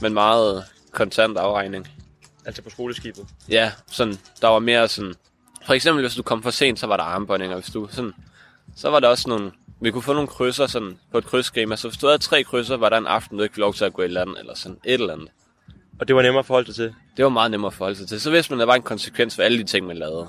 Men 0.00 0.14
meget 0.14 0.64
kontant 0.92 1.38
afregning. 1.38 1.99
Altså 2.50 2.62
på 2.62 2.70
skoleskibet? 2.70 3.26
Ja, 3.48 3.72
sådan, 3.86 4.18
der 4.40 4.48
var 4.48 4.58
mere 4.58 4.88
sådan... 4.88 5.14
For 5.66 5.74
eksempel, 5.74 6.02
hvis 6.02 6.14
du 6.14 6.22
kom 6.22 6.42
for 6.42 6.50
sent, 6.50 6.78
så 6.78 6.86
var 6.86 6.96
der 6.96 7.04
armbåndinger. 7.04 7.56
Hvis 7.56 7.70
du 7.70 7.88
sådan, 7.90 8.12
så 8.76 8.90
var 8.90 9.00
der 9.00 9.08
også 9.08 9.28
nogle... 9.28 9.52
Vi 9.80 9.90
kunne 9.90 10.02
få 10.02 10.12
nogle 10.12 10.28
krydser 10.28 10.66
sådan, 10.66 10.98
på 11.12 11.18
et 11.18 11.24
krydsskema. 11.24 11.76
Så 11.76 11.88
hvis 11.88 11.98
du 11.98 12.06
havde 12.06 12.18
tre 12.18 12.44
krydser, 12.44 12.76
var 12.76 12.88
der 12.88 12.98
en 12.98 13.06
aften, 13.06 13.36
du 13.38 13.42
ikke 13.42 13.52
fik 13.52 13.58
lov 13.58 13.74
til 13.74 13.84
at 13.84 13.92
gå 13.92 14.02
i 14.02 14.08
land, 14.08 14.36
eller 14.38 14.54
sådan 14.54 14.78
et 14.84 14.94
eller 14.94 15.12
andet. 15.12 15.28
Og 16.00 16.08
det 16.08 16.16
var 16.16 16.22
nemmere 16.22 16.38
at 16.38 16.46
forholde 16.46 16.66
sig 16.66 16.74
til? 16.74 16.94
Det 17.16 17.24
var 17.24 17.28
meget 17.28 17.50
nemmere 17.50 17.66
at 17.66 17.74
forholde 17.74 17.96
sig 17.98 18.08
til. 18.08 18.20
Så 18.20 18.30
vidste 18.30 18.52
man, 18.52 18.60
at 18.60 18.60
der 18.60 18.66
var 18.66 18.74
en 18.74 18.82
konsekvens 18.82 19.34
for 19.34 19.42
alle 19.42 19.58
de 19.58 19.64
ting, 19.64 19.86
man 19.86 19.96
lavede. 19.96 20.28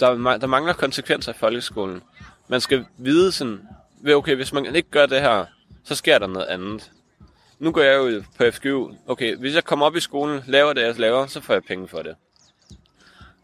Der, 0.00 0.38
der 0.38 0.46
mangler 0.46 0.72
konsekvenser 0.72 1.32
i 1.32 1.36
folkeskolen. 1.38 2.02
Man 2.48 2.60
skal 2.60 2.84
vide 2.98 3.32
sådan, 3.32 3.60
okay, 4.14 4.34
hvis 4.34 4.52
man 4.52 4.76
ikke 4.76 4.90
gør 4.90 5.06
det 5.06 5.20
her, 5.20 5.44
så 5.84 5.94
sker 5.94 6.18
der 6.18 6.26
noget 6.26 6.46
andet 6.46 6.90
nu 7.58 7.72
går 7.72 7.80
jeg 7.80 7.96
jo 7.96 8.22
på 8.38 8.44
FGU. 8.50 8.90
Okay, 9.06 9.36
hvis 9.36 9.54
jeg 9.54 9.64
kommer 9.64 9.86
op 9.86 9.96
i 9.96 10.00
skolen, 10.00 10.42
laver 10.46 10.72
det, 10.72 10.82
jeg 10.82 10.98
laver, 10.98 11.26
så 11.26 11.40
får 11.40 11.54
jeg 11.54 11.62
penge 11.62 11.88
for 11.88 12.02
det. 12.02 12.16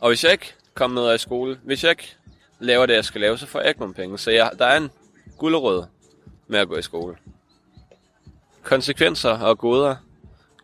Og 0.00 0.09
hvis 0.09 0.24
jeg 0.24 0.33
ikke 0.33 0.55
kommer 0.74 1.03
ned 1.03 1.14
i 1.14 1.18
skole, 1.18 1.59
hvis 1.62 1.85
jeg 1.85 1.90
ikke 1.90 2.16
laver 2.59 2.87
det, 2.87 2.94
jeg 2.94 3.05
skal 3.05 3.20
lave, 3.20 3.38
så 3.38 3.46
får 3.46 3.61
jeg 3.61 3.68
ikke 3.68 3.81
nogen 3.81 3.94
penge. 3.94 4.18
Så 4.18 4.31
jeg, 4.31 4.50
der 4.59 4.66
er 4.66 4.77
en 4.77 4.90
gulderød 5.38 5.85
med 6.46 6.59
at 6.59 6.68
gå 6.68 6.77
i 6.77 6.83
skole. 6.83 7.16
Konsekvenser 8.62 9.30
og 9.30 9.59
goder. 9.59 9.97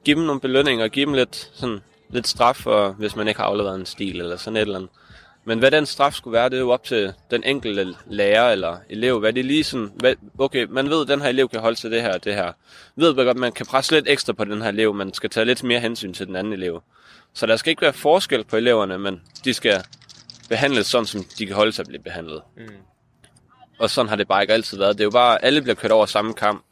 Giv 0.05 0.17
dem 0.17 0.25
nogle 0.25 0.41
belønninger, 0.41 0.89
giv 0.89 1.07
dem 1.07 1.15
lidt, 1.15 1.51
sådan, 1.55 1.81
lidt 2.09 2.29
straf, 2.29 2.57
for, 2.57 2.93
hvis 2.93 3.17
man 3.17 3.29
ikke 3.29 3.41
har 3.41 3.47
afleveret 3.47 3.81
en 3.81 3.87
stil 3.87 4.21
eller 4.21 4.37
sådan 4.37 4.57
et 4.57 4.61
eller 4.61 4.77
andet. 4.77 4.91
Men 5.45 5.59
hvad 5.59 5.71
den 5.71 5.87
straf 5.87 6.13
skulle 6.13 6.33
være, 6.33 6.49
det 6.49 6.57
er 6.57 6.61
jo 6.61 6.71
op 6.71 6.85
til 6.85 7.13
den 7.31 7.45
enkelte 7.45 7.95
lærer 8.07 8.53
eller 8.53 8.77
elev. 8.89 9.19
Hvad 9.19 9.33
det 9.33 9.45
lige 9.45 9.65
sådan, 9.65 9.93
hvad, 9.95 10.15
okay, 10.39 10.67
man 10.71 10.91
ved, 10.91 11.03
at 11.03 11.09
den 11.09 11.21
her 11.21 11.29
elev 11.29 11.49
kan 11.49 11.61
holde 11.61 11.81
til 11.81 11.91
det 11.91 12.03
her 12.03 12.15
og 12.15 12.25
det 12.25 12.35
her. 12.35 12.53
Ved 12.97 13.15
godt, 13.15 13.37
man 13.37 13.53
kan 13.53 13.67
presse 13.67 13.93
lidt 13.93 14.09
ekstra 14.09 14.33
på 14.33 14.45
den 14.45 14.63
her 14.63 14.69
elev, 14.69 14.95
man 14.95 15.15
skal 15.15 15.31
tage 15.31 15.47
lidt 15.47 15.65
mere 15.65 15.81
hensyn 15.81 16.13
til 16.13 16.27
den 16.27 16.37
anden 16.37 16.53
elev. 16.53 16.83
Så 17.35 17.47
der 17.47 17.57
skal 17.57 17.71
ikke 17.71 17.83
være 17.83 17.93
forskel 17.93 18.45
på 18.45 18.57
eleverne, 18.57 18.99
men 18.99 19.23
de 19.45 19.55
skal 19.55 19.85
behandles 20.49 20.87
sådan, 20.87 21.07
som 21.07 21.25
de 21.39 21.47
kan 21.47 21.57
holde 21.57 21.73
sig 21.73 21.83
at 21.83 21.87
blive 21.87 22.03
behandlet. 22.03 22.43
Mm. 22.57 22.67
Og 23.79 23.91
sådan 23.91 24.09
har 24.09 24.17
det 24.17 24.29
bare 24.29 24.43
ikke 24.43 24.55
altid 24.55 24.79
været. 24.79 24.99
Det 24.99 25.01
er 25.01 25.07
jo 25.07 25.11
bare, 25.11 25.45
alle 25.45 25.63
bliver 25.63 25.75
kørt 25.75 25.93
over 25.93 26.07
samme 26.07 26.35
kamp. 26.35 26.65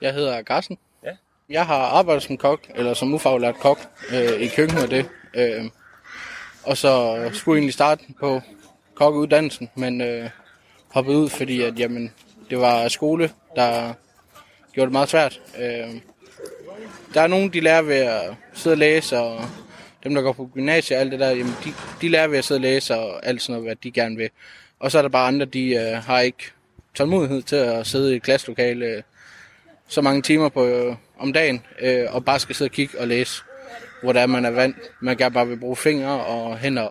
Jeg 0.00 0.14
hedder 0.14 0.42
Garsen. 0.42 0.78
Ja. 1.04 1.10
Jeg 1.48 1.66
har 1.66 1.76
arbejdet 1.76 2.22
som 2.22 2.36
kok, 2.36 2.60
eller 2.74 2.94
som 2.94 3.14
ufaglært 3.14 3.54
kok, 3.54 3.78
øh, 4.12 4.40
i 4.40 4.48
køkkenet 4.48 4.84
og 4.84 4.90
det. 4.90 5.08
Øh, 5.34 5.64
og 6.66 6.76
så 6.76 7.16
skulle 7.32 7.56
jeg 7.56 7.60
egentlig 7.60 7.74
starte 7.74 8.04
på 8.20 8.40
kokkeuddannelsen, 8.94 9.70
men 9.74 10.00
øh, 10.00 10.30
hoppede 10.88 11.18
ud, 11.18 11.28
fordi 11.28 11.62
at, 11.62 11.78
jamen, 11.78 12.12
det 12.50 12.58
var 12.60 12.88
skole, 12.88 13.30
der 13.56 13.92
gjorde 14.72 14.86
det 14.86 14.92
meget 14.92 15.08
svært. 15.08 15.40
Øh, 15.58 15.94
der 17.14 17.20
er 17.20 17.26
nogen, 17.26 17.52
de 17.52 17.60
lærer 17.60 17.82
ved 17.82 17.96
at 17.96 18.34
sidde 18.54 18.74
og 18.74 18.78
læse, 18.78 19.18
og 19.18 19.44
dem, 20.04 20.14
der 20.14 20.22
går 20.22 20.32
på 20.32 20.50
gymnasiet 20.54 20.96
og 20.96 21.00
alt 21.00 21.12
det 21.12 21.20
der, 21.20 21.28
jamen, 21.30 21.54
de, 21.64 21.72
de 22.00 22.08
lærer 22.08 22.26
ved 22.26 22.38
at 22.38 22.44
sidde 22.44 22.58
og 22.58 22.62
læse 22.62 22.94
og 22.94 23.26
alt 23.26 23.42
sådan 23.42 23.52
noget, 23.52 23.68
hvad 23.68 23.76
de 23.76 23.90
gerne 23.90 24.16
vil. 24.16 24.30
Og 24.80 24.90
så 24.90 24.98
er 24.98 25.02
der 25.02 25.08
bare 25.08 25.28
andre, 25.28 25.46
de 25.46 25.74
øh, 25.74 26.02
har 26.02 26.20
ikke 26.20 26.44
tålmodighed 26.94 27.42
til 27.42 27.56
at 27.56 27.86
sidde 27.86 28.12
i 28.12 28.16
et 28.16 28.22
klasselokale 28.22 28.86
øh, 28.86 29.02
så 29.88 30.02
mange 30.02 30.22
timer 30.22 30.48
på, 30.48 30.64
øh, 30.66 30.96
om 31.18 31.32
dagen, 31.32 31.62
øh, 31.80 32.14
og 32.14 32.24
bare 32.24 32.38
skal 32.38 32.54
sidde 32.54 32.68
og 32.68 32.72
kigge 32.72 33.00
og 33.00 33.08
læse, 33.08 33.42
hvor 34.06 34.12
der 34.12 34.20
er, 34.20 34.26
man 34.26 34.44
er 34.44 34.50
vant. 34.50 34.76
Man 35.00 35.16
kan 35.16 35.32
bare 35.32 35.48
vil 35.48 35.60
bruge 35.60 35.76
fingre 35.76 36.24
og 36.24 36.58
hænder. 36.58 36.88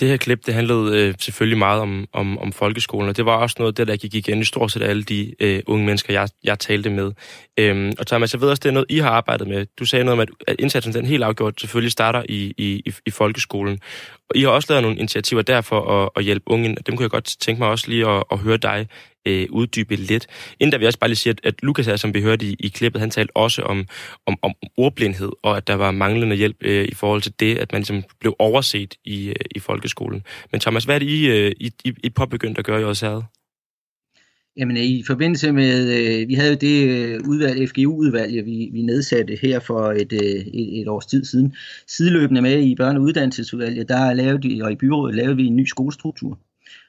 Det 0.00 0.08
her 0.08 0.16
klip, 0.16 0.46
det 0.46 0.54
handlede 0.54 0.98
øh, 0.98 1.14
selvfølgelig 1.18 1.58
meget 1.58 1.80
om, 1.80 2.06
om, 2.12 2.38
om 2.38 2.52
folkeskolen, 2.52 3.08
og 3.08 3.16
det 3.16 3.26
var 3.26 3.36
også 3.36 3.56
noget 3.58 3.76
der, 3.76 3.84
der 3.84 3.96
gik 3.96 4.14
igen 4.14 4.40
i 4.40 4.44
stort 4.44 4.72
set 4.72 4.82
alle 4.82 5.02
de 5.02 5.34
øh, 5.40 5.62
unge 5.66 5.86
mennesker, 5.86 6.12
jeg, 6.12 6.28
jeg 6.44 6.58
talte 6.58 6.90
med. 6.90 7.12
Øhm, 7.58 7.92
og 7.98 8.06
Thomas, 8.06 8.32
jeg 8.32 8.40
ved 8.40 8.50
også, 8.50 8.60
det 8.60 8.68
er 8.68 8.72
noget, 8.72 8.86
I 8.88 8.98
har 8.98 9.10
arbejdet 9.10 9.48
med. 9.48 9.66
Du 9.78 9.84
sagde 9.84 10.04
noget 10.04 10.20
om, 10.20 10.20
at, 10.20 10.28
at 10.46 10.56
indsatsen 10.58 10.94
den 10.94 11.06
helt 11.06 11.24
afgjort 11.24 11.60
selvfølgelig 11.60 11.92
starter 11.92 12.22
i, 12.28 12.54
i, 12.58 12.82
i, 12.86 12.92
i 13.06 13.10
folkeskolen. 13.10 13.80
Og 14.30 14.36
I 14.36 14.42
har 14.42 14.48
også 14.48 14.66
lavet 14.72 14.82
nogle 14.82 14.98
initiativer 14.98 15.42
der 15.42 15.60
for 15.60 16.02
at, 16.02 16.10
at 16.16 16.24
hjælpe 16.24 16.50
unge. 16.50 16.76
Dem 16.86 16.96
kunne 16.96 17.04
jeg 17.04 17.10
godt 17.10 17.36
tænke 17.40 17.58
mig 17.58 17.68
også 17.68 17.88
lige 17.88 18.08
at, 18.08 18.24
at 18.30 18.38
høre 18.38 18.56
dig 18.56 18.88
øh, 19.26 19.46
uddybe 19.50 19.96
lidt. 19.96 20.26
Inden 20.60 20.72
der 20.72 20.78
vil 20.78 20.84
jeg 20.84 20.88
også 20.88 20.98
bare 20.98 21.10
lige 21.10 21.16
sige, 21.16 21.30
at, 21.30 21.40
at 21.44 21.54
Lukas 21.62 21.86
er, 21.86 21.96
som 21.96 22.14
vi 22.14 22.22
hørte 22.22 22.46
i, 22.46 22.56
i 22.60 22.68
klippet, 22.68 23.00
han 23.00 23.10
talte 23.10 23.36
også 23.36 23.62
om, 23.62 23.86
om, 24.26 24.36
om 24.42 24.52
ordblindhed, 24.76 25.30
og 25.42 25.56
at 25.56 25.66
der 25.66 25.74
var 25.74 25.90
manglende 25.90 26.36
hjælp 26.36 26.56
øh, 26.60 26.88
i 26.88 26.94
forhold 26.94 27.22
til 27.22 27.32
det, 27.40 27.58
at 27.58 27.72
man 27.72 27.80
ligesom 27.80 28.02
blev 28.20 28.36
overset 28.38 28.94
i, 29.04 29.28
øh, 29.28 29.34
i 29.54 29.58
folkeskolen. 29.58 30.22
Men 30.52 30.60
Thomas, 30.60 30.84
hvad 30.84 30.94
er 30.94 30.98
det, 30.98 31.06
I, 31.06 31.26
øh, 31.26 31.52
I, 31.60 31.70
I, 31.84 31.92
I 32.02 32.10
påbegyndt 32.10 32.58
at 32.58 32.64
gøre 32.64 32.80
i 32.80 32.84
Odsherred? 32.84 33.22
Jamen 34.56 34.76
i 34.76 35.02
forbindelse 35.06 35.52
med, 35.52 35.92
øh, 35.98 36.28
vi 36.28 36.34
havde 36.34 36.50
jo 36.50 36.56
det 36.60 36.88
øh, 36.88 37.20
udvalg, 37.28 37.68
FGU-udvalg, 37.68 38.44
vi, 38.44 38.70
vi 38.72 38.82
nedsatte 38.82 39.38
her 39.42 39.60
for 39.60 39.92
et, 39.92 40.12
øh, 40.12 40.20
et, 40.20 40.80
et 40.80 40.88
års 40.88 41.06
tid 41.06 41.24
siden. 41.24 41.54
Sideløbende 41.86 42.42
med 42.42 42.62
i 42.62 42.76
børne- 42.80 42.96
og 42.96 43.02
uddannelsesudvalget, 43.02 43.88
der 43.88 44.12
lavede 44.12 44.42
vi, 44.42 44.60
og 44.60 44.72
i 44.72 44.76
byrådet 44.76 45.16
lavede 45.16 45.36
vi 45.36 45.46
en 45.46 45.56
ny 45.56 45.66
skolestruktur. 45.66 46.38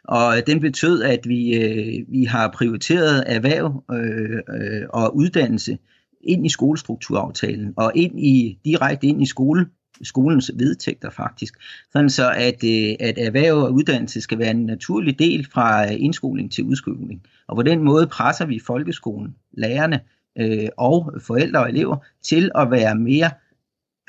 Og 0.07 0.35
den 0.47 0.59
betød, 0.59 1.03
at 1.03 1.19
vi, 1.27 1.55
øh, 1.55 2.05
vi 2.07 2.23
har 2.23 2.51
prioriteret 2.57 3.23
erhverv 3.27 3.83
øh, 3.91 4.39
øh, 4.59 4.81
og 4.89 5.15
uddannelse 5.15 5.77
ind 6.21 6.45
i 6.45 6.49
skolestrukturaftalen 6.49 7.73
og 7.77 7.91
ind 7.95 8.19
i 8.19 8.59
direkte 8.65 9.07
ind 9.07 9.21
i 9.21 9.25
skole 9.25 9.65
skolens 10.01 10.51
vedtægter 10.55 11.09
faktisk. 11.09 11.53
Sådan 11.91 12.09
så, 12.09 12.31
at, 12.31 12.63
øh, 12.63 12.95
at 12.99 13.17
erhverv 13.17 13.57
og 13.57 13.73
uddannelse 13.73 14.21
skal 14.21 14.39
være 14.39 14.51
en 14.51 14.65
naturlig 14.65 15.19
del 15.19 15.47
fra 15.53 15.85
øh, 15.85 15.93
indskoling 15.97 16.51
til 16.51 16.63
udskoling. 16.63 17.21
Og 17.47 17.55
på 17.55 17.63
den 17.63 17.83
måde 17.83 18.07
presser 18.07 18.45
vi 18.45 18.59
folkeskolen, 18.59 19.35
lærerne 19.57 19.99
øh, 20.37 20.69
og 20.77 21.13
forældre 21.21 21.59
og 21.59 21.69
elever 21.69 21.97
til 22.23 22.51
at 22.55 22.71
være 22.71 22.95
mere 22.95 23.29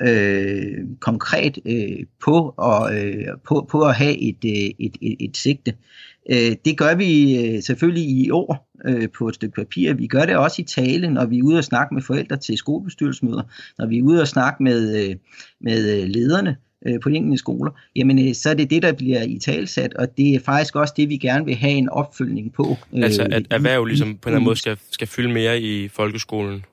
øh, 0.01 0.77
konkret 0.99 1.59
øh, 1.65 2.05
på, 2.23 2.53
og, 2.57 2.97
øh, 2.97 3.25
på, 3.47 3.67
på 3.71 3.81
at 3.81 3.95
have 3.95 4.17
et, 4.17 4.45
øh, 4.45 4.71
et, 4.79 4.97
et, 5.01 5.15
et 5.19 5.37
sigte. 5.37 5.73
Øh, 6.31 6.55
det 6.65 6.77
gør 6.77 6.95
vi 6.95 7.39
øh, 7.45 7.63
selvfølgelig 7.63 8.03
i 8.03 8.29
år 8.29 8.69
øh, 8.85 9.09
på 9.17 9.27
et 9.27 9.35
stykke 9.35 9.55
papir. 9.55 9.93
Vi 9.93 10.07
gør 10.07 10.25
det 10.25 10.37
også 10.37 10.61
i 10.61 10.65
tale, 10.65 11.09
når 11.09 11.25
vi 11.25 11.37
er 11.39 11.43
ude 11.43 11.57
og 11.57 11.63
snakke 11.63 11.95
med 11.95 12.01
forældre 12.01 12.37
til 12.37 12.57
skolebestyrelsesmøder, 12.57 13.41
når 13.77 13.85
vi 13.85 13.97
er 13.97 14.03
ude 14.03 14.21
og 14.21 14.27
snakke 14.27 14.63
med, 14.63 15.09
øh, 15.09 15.15
med 15.61 16.01
øh, 16.01 16.09
lederne 16.09 16.55
øh, 16.87 16.99
på 16.99 17.09
de 17.09 17.15
enkelte 17.15 17.37
skoler, 17.37 17.71
jamen 17.95 18.27
øh, 18.27 18.33
så 18.33 18.49
er 18.49 18.53
det 18.53 18.69
det, 18.69 18.81
der 18.81 18.93
bliver 18.93 19.23
i 19.23 19.39
talsat, 19.39 19.93
og 19.93 20.17
det 20.17 20.35
er 20.35 20.39
faktisk 20.39 20.75
også 20.75 20.93
det, 20.97 21.09
vi 21.09 21.17
gerne 21.17 21.45
vil 21.45 21.55
have 21.55 21.73
en 21.73 21.89
opfølgning 21.89 22.53
på. 22.53 22.77
Øh, 22.93 23.03
altså 23.03 23.27
at 23.31 23.45
erhverv 23.49 23.85
ligesom 23.85 24.07
på 24.07 24.11
en 24.11 24.17
eller 24.25 24.35
anden 24.35 24.45
måde 24.45 24.55
skal, 24.55 24.77
skal 24.91 25.07
fylde 25.07 25.33
mere 25.33 25.61
i 25.61 25.87
folkeskolen? 25.87 26.65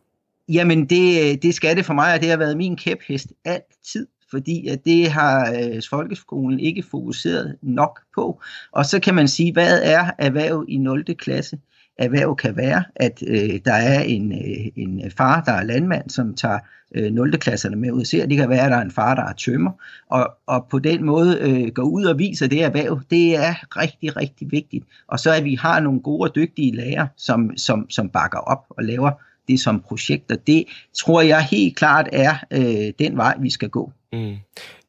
Jamen, 0.49 0.87
det, 0.87 1.43
det 1.43 1.55
skal 1.55 1.77
det 1.77 1.85
for 1.85 1.95
mig, 1.95 2.15
og 2.15 2.21
det 2.21 2.31
har 2.31 2.37
været 2.37 2.57
min 2.57 2.77
kæphest 2.77 3.33
altid, 3.45 4.07
fordi 4.31 4.69
at 4.69 4.85
det 4.85 5.11
har 5.11 5.53
øh, 5.53 5.83
folkeskolen 5.91 6.61
ikke 6.61 6.83
fokuseret 6.91 7.57
nok 7.63 8.01
på. 8.15 8.41
Og 8.73 8.87
så 8.87 9.01
kan 9.01 9.15
man 9.15 9.29
sige, 9.29 9.53
hvad 9.53 9.83
er 9.83 10.11
erhverv 10.19 10.65
i 10.69 10.77
0. 10.77 11.05
klasse? 11.05 11.59
Erhverv 11.99 12.37
kan 12.37 12.57
være, 12.57 12.85
at 12.97 13.23
øh, 13.27 13.61
der 13.65 13.73
er 13.73 14.01
en, 14.01 14.33
øh, 14.33 14.67
en 14.77 15.11
far, 15.17 15.41
der 15.41 15.53
er 15.53 15.63
landmand, 15.63 16.11
som 16.11 16.35
tager 16.35 16.59
øh, 16.95 17.13
0. 17.13 17.39
klasserne 17.39 17.77
med 17.77 17.91
ud 17.91 18.01
og 18.01 18.07
ser. 18.07 18.27
Det 18.27 18.37
kan 18.37 18.49
være, 18.49 18.65
at 18.65 18.71
der 18.71 18.77
er 18.77 18.83
en 18.83 18.91
far, 18.91 19.15
der 19.15 19.23
er 19.23 19.33
tømmer. 19.33 19.71
Og, 20.11 20.31
og 20.47 20.67
på 20.71 20.79
den 20.79 21.05
måde 21.05 21.39
øh, 21.41 21.73
går 21.73 21.83
ud 21.83 22.05
og 22.05 22.19
viser 22.19 22.47
det 22.47 22.65
erhverv. 22.65 23.01
Det 23.11 23.37
er 23.37 23.77
rigtig, 23.77 24.17
rigtig 24.17 24.51
vigtigt. 24.51 24.85
Og 25.09 25.21
så 25.21 25.33
at 25.33 25.45
vi 25.45 25.55
har 25.55 25.81
nogle 25.81 26.01
gode 26.01 26.31
og 26.31 26.35
dygtige 26.35 26.77
lærere, 26.77 27.09
som, 27.17 27.57
som, 27.57 27.91
som 27.91 28.09
bakker 28.09 28.39
op 28.39 28.65
og 28.71 28.85
laver 28.85 29.11
det 29.49 29.61
som 29.61 29.81
projekter. 29.81 30.37
Det 30.37 30.65
tror 30.99 31.21
jeg 31.23 31.45
helt 31.45 31.77
klart 31.77 32.09
er 32.13 32.35
øh, 32.51 32.93
den 32.99 33.17
vej, 33.17 33.35
vi 33.41 33.51
skal 33.51 33.69
gå. 33.69 33.93
Mm. 34.13 34.37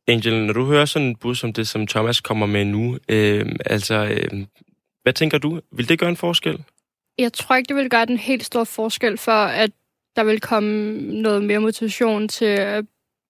Angel, 0.08 0.46
når 0.46 0.54
du 0.54 0.66
hører 0.66 0.86
sådan 0.86 1.08
en 1.08 1.16
bud 1.16 1.36
som 1.36 1.54
det, 1.54 1.68
som 1.68 1.88
Thomas 1.88 2.22
kommer 2.22 2.46
med 2.46 2.66
nu, 2.66 2.98
øh, 3.10 3.56
altså, 3.66 4.06
øh, 4.06 4.46
hvad 5.04 5.14
tænker 5.14 5.38
du? 5.38 5.60
Vil 5.72 5.90
det 5.90 6.00
gøre 6.00 6.10
en 6.10 6.18
forskel? 6.18 6.64
Jeg 7.18 7.34
tror 7.34 7.56
ikke, 7.56 7.68
det 7.68 7.76
vil 7.76 7.90
gøre 7.90 8.06
den 8.06 8.18
helt 8.18 8.44
stor 8.44 8.64
forskel 8.64 9.18
for, 9.18 9.32
at 9.32 9.72
der 10.16 10.24
vil 10.24 10.42
komme 10.42 10.92
noget 11.22 11.44
mere 11.44 11.60
motivation 11.60 12.28
til, 12.28 12.46
at 12.46 12.86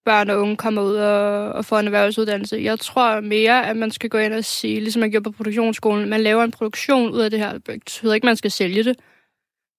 børn 0.06 0.30
og 0.30 0.40
unge 0.40 0.58
kommer 0.58 0.82
ud 0.82 0.96
og, 0.96 1.52
og 1.52 1.66
får 1.66 1.80
en 1.80 1.86
erhvervsuddannelse. 1.86 2.58
Jeg 2.58 2.80
tror 2.80 3.20
mere, 3.20 3.68
at 3.68 3.78
man 3.78 3.92
skal 3.92 4.10
gå 4.10 4.18
ind 4.18 4.34
og 4.34 4.46
sige, 4.46 4.80
ligesom 4.80 5.00
man 5.00 5.12
gjorde 5.12 5.24
på 5.24 5.32
produktionsskolen, 5.32 6.10
man 6.10 6.22
laver 6.22 6.44
en 6.44 6.52
produktion 6.52 7.12
ud 7.12 7.20
af 7.20 7.32
det 7.32 7.40
her. 7.40 7.54
Det 7.54 7.64
betyder 7.64 8.14
ikke, 8.14 8.26
at 8.26 8.30
man 8.30 8.36
skal 8.36 8.52
sælge 8.52 8.84
det. 8.84 8.96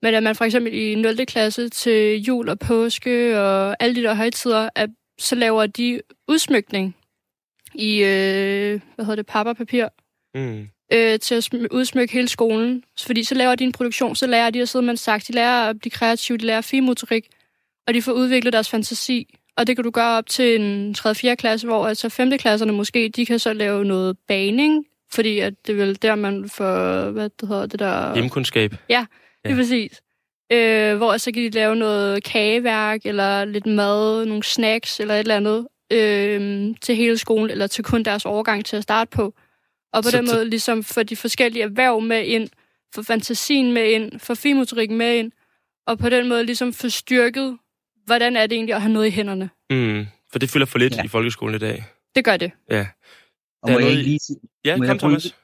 Men 0.07 0.15
at 0.15 0.23
man 0.23 0.35
for 0.35 0.45
eksempel 0.45 0.75
i 0.75 0.95
0. 0.95 1.27
klasse 1.27 1.69
til 1.69 2.23
jul 2.23 2.49
og 2.49 2.59
påske 2.59 3.41
og 3.41 3.77
alle 3.81 3.97
de 3.97 4.03
der 4.03 4.15
højtider, 4.15 4.69
at 4.75 4.91
så 5.19 5.35
laver 5.35 5.67
de 5.67 6.01
udsmykning 6.29 6.97
i, 7.75 8.03
øh, 8.03 8.81
hvad 8.95 9.05
hedder 9.05 9.17
det, 9.17 9.27
papirpapir, 9.27 9.89
mm. 10.35 10.69
øh, 10.93 11.19
til 11.19 11.35
at 11.35 11.55
udsmykke 11.71 12.13
hele 12.13 12.29
skolen. 12.29 12.83
Fordi 13.07 13.25
så 13.25 13.35
laver 13.35 13.55
de 13.55 13.65
en 13.65 13.73
produktion, 13.73 14.17
så 14.17 14.27
lærer 14.27 14.51
de 14.51 14.63
at 14.63 14.69
sidde 14.69 14.85
med 14.85 14.91
en 14.91 14.97
sagt, 14.97 15.29
de 15.29 15.33
lærer 15.33 15.69
at 15.69 15.79
blive 15.79 15.91
kreative, 15.91 16.39
de 16.39 16.47
lærer 16.47 16.61
finmotorik, 16.61 17.27
og 17.87 17.95
de 17.95 18.03
får 18.03 18.13
udviklet 18.13 18.53
deres 18.53 18.71
fantasi. 18.71 19.35
Og 19.57 19.67
det 19.67 19.77
kan 19.77 19.85
du 19.85 19.91
gøre 19.91 20.19
op 20.19 20.27
til 20.27 20.61
en 20.61 20.95
3. 20.95 21.15
4. 21.15 21.37
klasse, 21.37 21.67
hvor 21.67 21.87
altså 21.87 22.09
5. 22.09 22.39
klasserne 22.39 22.73
måske, 22.73 23.09
de 23.17 23.27
kan 23.27 23.39
så 23.39 23.53
lave 23.53 23.85
noget 23.85 24.17
baning, 24.29 24.85
fordi 25.13 25.39
at 25.39 25.55
det 25.67 25.73
er 25.73 25.77
vel 25.77 26.03
der, 26.03 26.15
man 26.15 26.49
får, 26.49 27.11
hvad 27.11 27.31
det 27.41 27.49
hedder, 27.49 27.67
det 27.67 27.79
der... 27.79 28.15
Hjemkundskab. 28.15 28.75
Ja, 28.89 29.07
det 29.47 29.53
er 29.53 29.57
præcis. 29.57 30.01
Øh, 30.53 30.97
hvor 30.97 31.17
så 31.17 31.33
kan 31.33 31.43
de 31.43 31.51
lave 31.51 31.77
noget 31.77 32.25
kageværk, 32.25 33.01
eller 33.05 33.45
lidt 33.45 33.67
mad, 33.67 34.27
nogle 34.27 34.43
snacks, 34.43 35.01
eller 35.01 35.15
et 35.15 35.21
eller 35.21 35.37
andet, 35.37 35.67
øh, 35.93 36.75
til 36.81 36.97
hele 36.97 37.19
skolen, 37.19 37.51
eller 37.51 37.67
til 37.67 37.85
kun 37.85 38.03
deres 38.03 38.25
overgang 38.25 38.65
til 38.65 38.77
at 38.77 38.83
starte 38.83 39.11
på. 39.11 39.35
Og 39.93 40.03
på 40.03 40.11
så 40.11 40.17
den 40.17 40.27
måde 40.35 40.51
ligesom 40.51 40.85
få 40.85 41.03
de 41.03 41.17
forskellige 41.17 41.63
erhverv 41.63 42.01
med 42.01 42.25
ind, 42.25 42.49
få 42.95 43.03
fantasien 43.03 43.73
med 43.73 43.91
ind, 43.91 44.21
få 44.21 44.35
finmotorikken 44.35 44.99
med 44.99 45.19
ind, 45.19 45.33
og 45.87 45.99
på 45.99 46.09
den 46.09 46.29
måde 46.29 46.45
ligesom 46.45 46.73
få 46.73 46.89
styrket, 46.89 47.59
hvordan 48.07 48.37
er 48.37 48.47
det 48.47 48.57
egentlig 48.57 48.75
at 48.75 48.83
have 48.83 48.93
noget 48.93 49.07
i 49.07 49.11
hænderne. 49.11 49.51
Mm, 49.71 50.07
for 50.33 50.39
det 50.39 50.51
fylder 50.51 50.67
for 50.67 50.79
lidt 50.79 50.97
ja. 50.97 51.05
i 51.05 51.09
folkeskolen 51.09 51.55
i 51.55 51.59
dag. 51.59 51.85
Det 52.15 52.25
gør 52.25 52.37
det. 52.37 52.51
Ja. 52.71 52.87
Og 53.63 53.71
må 53.71 53.79
jeg 53.79 53.91
ikke 53.91 54.03
lige 54.03 54.19
sige... 54.19 54.37
Ja, 54.65 54.79
kom 54.87 54.99
Thomas. 54.99 55.35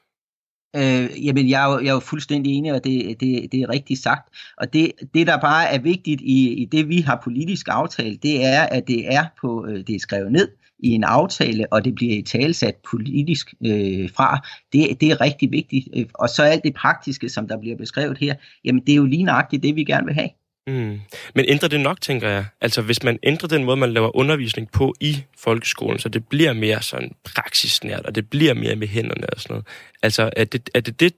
Øh, 0.75 1.25
jamen, 1.25 1.49
jeg 1.49 1.63
er, 1.63 1.73
jo, 1.73 1.79
jeg 1.79 1.89
er 1.89 1.93
jo 1.93 1.99
fuldstændig 1.99 2.53
enig, 2.53 2.73
og 2.73 2.83
det, 2.83 3.19
det, 3.19 3.51
det 3.51 3.61
er 3.61 3.69
rigtigt 3.69 3.99
sagt. 3.99 4.35
Og 4.57 4.73
det, 4.73 4.91
det, 5.13 5.27
der 5.27 5.37
bare 5.37 5.67
er 5.67 5.79
vigtigt 5.79 6.21
i, 6.21 6.53
i 6.53 6.65
det, 6.65 6.89
vi 6.89 7.01
har 7.01 7.21
politisk 7.23 7.67
aftalt, 7.69 8.23
det 8.23 8.45
er, 8.45 8.61
at 8.61 8.87
det 8.87 9.13
er, 9.13 9.25
på, 9.41 9.65
øh, 9.67 9.87
det 9.87 9.95
er 9.95 9.99
skrevet 9.99 10.31
ned 10.31 10.47
i 10.79 10.89
en 10.89 11.03
aftale, 11.03 11.73
og 11.73 11.85
det 11.85 11.95
bliver 11.95 12.17
i 12.17 12.21
talsat 12.21 12.75
politisk 12.91 13.53
øh, 13.65 14.09
fra. 14.15 14.47
Det, 14.73 15.01
det 15.01 15.11
er 15.11 15.21
rigtig 15.21 15.51
vigtigt. 15.51 15.87
Øh, 15.95 16.05
og 16.13 16.29
så 16.29 16.43
alt 16.43 16.63
det 16.63 16.73
praktiske, 16.73 17.29
som 17.29 17.47
der 17.47 17.59
bliver 17.59 17.77
beskrevet 17.77 18.17
her, 18.17 18.35
jamen 18.65 18.81
det 18.85 18.91
er 18.91 18.97
jo 18.97 19.05
lige 19.05 19.23
nøjagtigt 19.23 19.63
det, 19.63 19.75
vi 19.75 19.83
gerne 19.83 20.05
vil 20.05 20.15
have. 20.15 20.29
Mm. 20.67 21.01
Men 21.35 21.45
ændrer 21.47 21.69
det 21.69 21.79
nok, 21.79 22.01
tænker 22.01 22.29
jeg? 22.29 22.45
Altså, 22.61 22.81
hvis 22.81 23.03
man 23.03 23.19
ændrer 23.23 23.47
den 23.47 23.63
måde, 23.63 23.77
man 23.77 23.93
laver 23.93 24.15
undervisning 24.15 24.71
på 24.71 24.93
i 24.99 25.23
folkeskolen, 25.37 25.99
så 25.99 26.09
det 26.09 26.27
bliver 26.27 26.53
mere 26.53 26.81
sådan 26.81 27.11
praksisnært, 27.23 28.05
og 28.05 28.15
det 28.15 28.29
bliver 28.29 28.53
mere 28.53 28.75
med 28.75 28.87
hænderne 28.87 29.29
og 29.29 29.41
sådan 29.41 29.53
noget. 29.53 29.67
Altså, 30.03 30.29
er 30.35 30.43
det 30.43 30.69
er 30.73 30.79
det, 30.79 30.99
det 30.99 31.13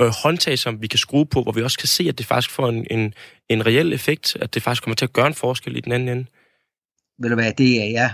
øh, 0.00 0.08
håndtag, 0.22 0.58
som 0.58 0.82
vi 0.82 0.86
kan 0.86 0.98
skrue 0.98 1.26
på, 1.26 1.42
hvor 1.42 1.52
vi 1.52 1.62
også 1.62 1.78
kan 1.78 1.88
se, 1.88 2.04
at 2.08 2.18
det 2.18 2.26
faktisk 2.26 2.50
får 2.50 2.68
en, 2.68 2.86
en, 2.90 3.14
en 3.48 3.66
reel 3.66 3.92
effekt, 3.92 4.36
at 4.40 4.54
det 4.54 4.62
faktisk 4.62 4.82
kommer 4.82 4.94
til 4.94 5.04
at 5.04 5.12
gøre 5.12 5.26
en 5.26 5.34
forskel 5.34 5.76
i 5.76 5.80
den 5.80 5.92
anden 5.92 6.08
ende? 6.08 6.26
Vil 7.20 7.30
du 7.30 7.36
være, 7.36 7.52
det 7.58 7.82
er 7.82 7.90
jeg 7.90 8.10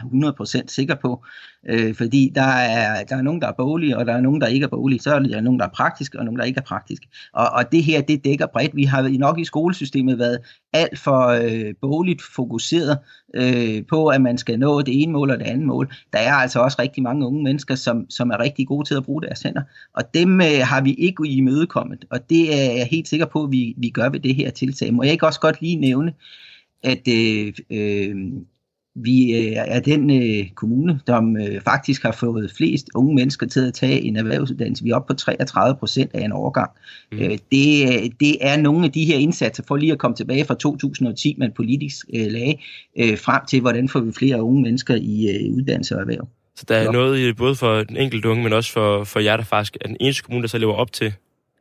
100% 0.63 0.63
sikker 0.67 0.95
på, 0.95 1.25
øh, 1.69 1.95
fordi 1.95 2.33
der 2.35 2.43
er, 2.43 3.05
der 3.05 3.17
er 3.17 3.23
nogen, 3.23 3.41
der 3.41 3.49
er 3.49 3.53
bolige, 3.53 3.99
og 3.99 4.07
der 4.07 4.13
er 4.13 4.21
nogen, 4.21 4.41
der 4.41 4.47
ikke 4.47 4.65
er 4.65 4.69
bolige. 4.69 5.01
Så 5.01 5.15
er 5.15 5.19
der 5.19 5.41
nogen, 5.41 5.61
der 5.61 5.67
er 5.67 5.71
praktiske, 5.71 6.19
og 6.19 6.25
nogen, 6.25 6.39
der 6.39 6.45
ikke 6.45 6.59
er 6.59 6.65
praktiske. 6.65 7.09
Og, 7.33 7.47
og 7.51 7.73
det 7.73 7.85
her, 7.85 8.01
det 8.01 8.25
dækker 8.25 8.47
bredt. 8.47 8.77
Vi 8.77 8.85
har 8.85 9.19
nok 9.19 9.39
i 9.39 9.45
skolesystemet 9.45 10.19
været 10.19 10.39
alt 10.73 10.99
for 10.99 11.27
øh, 11.27 11.75
boligt 11.81 12.23
fokuseret 12.23 12.99
øh, 13.35 13.87
på, 13.91 14.07
at 14.07 14.21
man 14.21 14.39
skal 14.39 14.59
nå 14.59 14.83
det 14.83 15.03
ene 15.03 15.13
mål 15.13 15.31
og 15.31 15.39
det 15.39 15.47
andet 15.47 15.67
mål. 15.67 15.93
Der 16.13 16.19
er 16.19 16.33
altså 16.33 16.61
også 16.61 16.77
rigtig 16.79 17.03
mange 17.03 17.27
unge 17.27 17.43
mennesker, 17.43 17.75
som, 17.75 18.11
som 18.11 18.31
er 18.31 18.41
rigtig 18.41 18.67
gode 18.67 18.89
til 18.89 18.95
at 18.95 19.05
bruge 19.05 19.23
deres 19.23 19.43
hænder. 19.43 19.63
Og 19.95 20.03
dem 20.15 20.41
øh, 20.41 20.61
har 20.63 20.81
vi 20.81 20.95
ikke 20.95 21.29
imødekommet, 21.29 22.05
og 22.11 22.31
det 22.31 22.55
er 22.55 22.73
jeg 22.73 22.89
helt 22.91 23.09
sikker 23.09 23.27
på, 23.27 23.43
at 23.43 23.51
vi, 23.51 23.75
vi 23.79 23.89
gør 23.89 24.09
ved 24.09 24.21
det 24.21 24.35
her 24.35 24.51
tiltag. 24.51 24.95
Må 24.95 25.03
jeg 25.03 25.13
ikke 25.13 25.27
også 25.27 25.41
godt 25.41 25.61
lige 25.61 25.77
nævne, 25.77 26.13
at 26.83 27.09
øh, 27.09 27.53
øh, 27.71 28.17
vi 28.97 29.37
øh, 29.37 29.53
er 29.57 29.81
den 29.81 30.11
øh, 30.11 30.51
kommune, 30.55 31.01
som 31.07 31.37
øh, 31.37 31.61
faktisk 31.61 32.03
har 32.03 32.13
fået 32.13 32.53
flest 32.57 32.87
unge 32.95 33.15
mennesker 33.15 33.47
til 33.47 33.67
at 33.67 33.75
tage 33.75 34.01
en 34.01 34.17
erhvervsuddannelse. 34.17 34.85
Vi 34.85 34.91
er 34.91 34.97
oppe 34.97 35.15
på 35.15 35.19
33 35.19 35.77
procent 35.79 36.11
af 36.15 36.25
en 36.25 36.33
overgang. 36.33 36.71
Mm. 37.13 37.19
Øh, 37.19 37.31
det, 37.53 38.13
det 38.21 38.37
er 38.41 38.57
nogle 38.57 38.85
af 38.85 38.93
de 38.93 39.05
her 39.05 39.17
indsatser 39.17 39.63
for 39.69 39.77
lige 39.77 39.93
at 39.93 39.99
komme 39.99 40.17
tilbage 40.17 40.45
fra 40.45 40.55
2010 40.55 41.35
med 41.39 41.47
en 41.47 41.53
politisk 41.57 42.07
øh, 42.15 42.27
lag, 42.31 42.65
øh, 42.99 43.19
frem 43.19 43.41
til, 43.49 43.61
hvordan 43.61 43.89
får 43.89 44.01
vi 44.01 44.13
flere 44.13 44.43
unge 44.43 44.63
mennesker 44.63 44.95
i 44.95 45.29
øh, 45.29 45.57
uddannelse 45.57 45.95
og 45.95 46.01
erhverv. 46.01 46.29
Så 46.57 46.65
der 46.69 46.77
er 46.77 46.83
ja. 46.83 46.91
noget 46.91 47.37
både 47.37 47.55
for 47.55 47.83
den 47.83 47.97
enkelte 47.97 48.29
unge, 48.29 48.43
men 48.43 48.53
også 48.53 48.73
for, 48.73 49.05
for 49.05 49.21
jer, 49.21 49.37
der 49.37 49.45
faktisk 49.45 49.77
er 49.81 49.89
den 49.89 49.97
eneste 50.01 50.23
kommune, 50.23 50.43
der 50.43 50.49
så 50.49 50.59
lever 50.59 50.75
op 50.75 50.93
til 50.93 51.13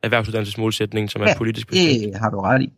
erhvervsuddannelsesmålsætningen, 0.03 1.09
som 1.09 1.21
er 1.21 1.27
ja, 1.27 1.37
politisk 1.37 1.67
bestemt. 1.67 2.13
det 2.13 2.21
har 2.21 2.29
du 2.29 2.39
ret 2.39 2.61
i. 2.61 2.69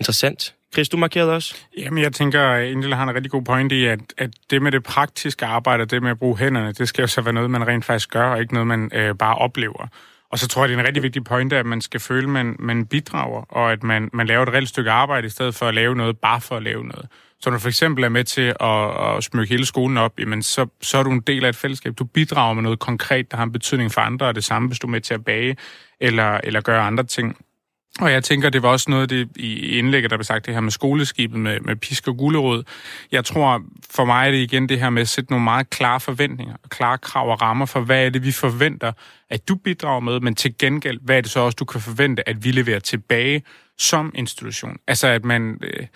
Interessant. 0.00 0.54
Chris, 0.72 0.88
du 0.88 0.96
markerede 0.96 1.34
også. 1.34 1.54
Jamen, 1.78 2.02
jeg 2.02 2.12
tænker, 2.12 2.42
at 2.42 2.68
Indel 2.68 2.94
har 2.94 3.02
en 3.02 3.14
rigtig 3.14 3.30
god 3.30 3.42
pointe 3.42 3.80
i, 3.80 3.84
at, 3.84 4.00
at 4.18 4.30
det 4.50 4.62
med 4.62 4.72
det 4.72 4.82
praktiske 4.82 5.46
arbejde, 5.46 5.84
det 5.84 6.02
med 6.02 6.10
at 6.10 6.18
bruge 6.18 6.38
hænderne, 6.38 6.72
det 6.72 6.88
skal 6.88 7.02
jo 7.02 7.06
så 7.06 7.20
være 7.20 7.32
noget, 7.32 7.50
man 7.50 7.66
rent 7.66 7.84
faktisk 7.84 8.10
gør, 8.10 8.24
og 8.24 8.40
ikke 8.40 8.54
noget, 8.54 8.66
man 8.66 8.90
øh, 8.94 9.14
bare 9.14 9.34
oplever. 9.34 9.86
Og 10.30 10.38
så 10.38 10.48
tror 10.48 10.62
jeg, 10.62 10.68
det 10.68 10.74
er 10.74 10.78
en 10.78 10.86
rigtig 10.86 11.02
vigtig 11.02 11.24
pointe, 11.24 11.56
at 11.56 11.66
man 11.66 11.80
skal 11.80 12.00
føle, 12.00 12.22
at 12.22 12.28
man, 12.28 12.56
man 12.58 12.86
bidrager, 12.86 13.42
og 13.48 13.72
at 13.72 13.82
man, 13.82 14.10
man 14.12 14.26
laver 14.26 14.42
et 14.42 14.48
reelt 14.48 14.68
stykke 14.68 14.90
arbejde, 14.90 15.26
i 15.26 15.30
stedet 15.30 15.54
for 15.54 15.66
at 15.66 15.74
lave 15.74 15.96
noget 15.96 16.18
bare 16.18 16.40
for 16.40 16.56
at 16.56 16.62
lave 16.62 16.84
noget. 16.84 17.08
Så 17.40 17.50
når 17.50 17.56
du 17.56 17.60
for 17.60 17.68
eksempel 17.68 18.04
er 18.04 18.08
med 18.08 18.24
til 18.24 18.54
at, 18.60 19.16
at 19.16 19.24
smykke 19.24 19.50
hele 19.54 19.66
skolen 19.66 19.96
op, 19.96 20.20
jamen 20.20 20.42
så, 20.42 20.66
så 20.82 20.98
er 20.98 21.02
du 21.02 21.10
en 21.10 21.20
del 21.20 21.44
af 21.44 21.48
et 21.48 21.56
fællesskab. 21.56 21.98
Du 21.98 22.04
bidrager 22.04 22.54
med 22.54 22.62
noget 22.62 22.78
konkret, 22.78 23.30
der 23.30 23.36
har 23.36 23.44
en 23.44 23.52
betydning 23.52 23.92
for 23.92 24.00
andre, 24.00 24.26
og 24.26 24.34
det 24.34 24.44
samme, 24.44 24.68
hvis 24.68 24.78
du 24.78 24.86
er 24.86 24.90
med 24.90 25.00
til 25.00 25.14
at 25.14 25.24
bage 25.24 25.56
eller, 26.00 26.40
eller 26.44 26.60
gøre 26.60 26.82
andre 26.82 27.04
ting. 27.04 27.36
Og 28.00 28.12
jeg 28.12 28.24
tænker, 28.24 28.50
det 28.50 28.62
var 28.62 28.68
også 28.68 28.90
noget 28.90 29.02
af 29.02 29.08
det 29.08 29.28
i 29.36 29.78
indlægget, 29.78 30.10
der 30.10 30.16
blev 30.16 30.24
sagt, 30.24 30.46
det 30.46 30.54
her 30.54 30.60
med 30.60 30.70
skoleskibet 30.70 31.40
med, 31.40 31.60
med 31.60 31.76
pisk 31.76 32.08
og 32.08 32.16
gulerod. 32.16 32.62
Jeg 33.12 33.24
tror, 33.24 33.62
for 33.90 34.04
mig 34.04 34.26
er 34.26 34.30
det 34.30 34.38
igen 34.38 34.68
det 34.68 34.80
her 34.80 34.90
med 34.90 35.02
at 35.02 35.08
sætte 35.08 35.32
nogle 35.32 35.44
meget 35.44 35.70
klare 35.70 36.00
forventninger, 36.00 36.54
og 36.64 36.70
klare 36.70 36.98
krav 36.98 37.30
og 37.30 37.42
rammer 37.42 37.66
for, 37.66 37.80
hvad 37.80 38.06
er 38.06 38.10
det, 38.10 38.24
vi 38.24 38.32
forventer, 38.32 38.92
at 39.30 39.48
du 39.48 39.54
bidrager 39.54 40.00
med, 40.00 40.20
men 40.20 40.34
til 40.34 40.58
gengæld, 40.58 40.98
hvad 41.02 41.16
er 41.16 41.20
det 41.20 41.30
så 41.30 41.40
også, 41.40 41.56
du 41.56 41.64
kan 41.64 41.80
forvente, 41.80 42.28
at 42.28 42.44
vi 42.44 42.50
leverer 42.50 42.78
tilbage 42.78 43.42
som 43.78 44.12
institution. 44.14 44.76
Altså, 44.86 45.06
at 45.06 45.24
man... 45.24 45.60
Øh, 45.62 45.86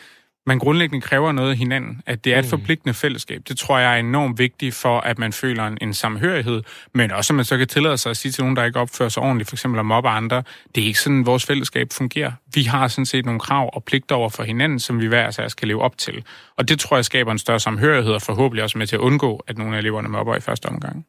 man 0.46 0.58
grundlæggende 0.58 1.00
kræver 1.06 1.32
noget 1.32 1.50
af 1.50 1.56
hinanden, 1.56 2.02
at 2.06 2.24
det 2.24 2.34
er 2.34 2.38
et 2.38 2.44
mm. 2.44 2.50
forpligtende 2.50 2.94
fællesskab. 2.94 3.42
Det 3.48 3.58
tror 3.58 3.78
jeg 3.78 3.94
er 3.94 4.00
enormt 4.00 4.38
vigtigt 4.38 4.74
for, 4.74 5.00
at 5.00 5.18
man 5.18 5.32
føler 5.32 5.66
en, 5.66 5.78
en 5.80 5.94
samhørighed, 5.94 6.62
men 6.94 7.10
også 7.10 7.32
at 7.32 7.36
man 7.36 7.44
så 7.44 7.58
kan 7.58 7.68
tillade 7.68 7.98
sig 7.98 8.10
at 8.10 8.16
sige 8.16 8.32
til 8.32 8.44
nogen, 8.44 8.56
der 8.56 8.64
ikke 8.64 8.80
opfører 8.80 9.08
sig 9.08 9.22
ordentligt, 9.22 9.48
for 9.48 9.54
eksempel 9.56 9.78
at 9.78 9.86
mobbe 9.86 10.08
andre, 10.08 10.42
det 10.74 10.82
er 10.82 10.86
ikke 10.86 11.00
sådan, 11.00 11.26
vores 11.26 11.46
fællesskab 11.46 11.92
fungerer. 11.92 12.32
Vi 12.54 12.62
har 12.62 12.88
sådan 12.88 13.06
set 13.06 13.24
nogle 13.24 13.40
krav 13.40 13.70
og 13.72 13.84
pligter 13.84 14.14
over 14.14 14.28
for 14.28 14.42
hinanden, 14.42 14.80
som 14.80 15.00
vi 15.00 15.06
hver 15.06 15.30
sig 15.30 15.50
skal 15.50 15.68
leve 15.68 15.82
op 15.82 15.98
til. 15.98 16.24
Og 16.56 16.68
det 16.68 16.80
tror 16.80 16.96
jeg 16.96 17.04
skaber 17.04 17.32
en 17.32 17.38
større 17.38 17.60
samhørighed, 17.60 18.12
og 18.12 18.22
forhåbentlig 18.22 18.64
også 18.64 18.78
med 18.78 18.86
til 18.86 18.96
at 18.96 19.00
undgå, 19.00 19.44
at 19.46 19.58
nogle 19.58 19.74
af 19.74 19.78
eleverne 19.78 20.08
mobber 20.08 20.36
i 20.36 20.40
første 20.40 20.66
omgang. 20.66 21.06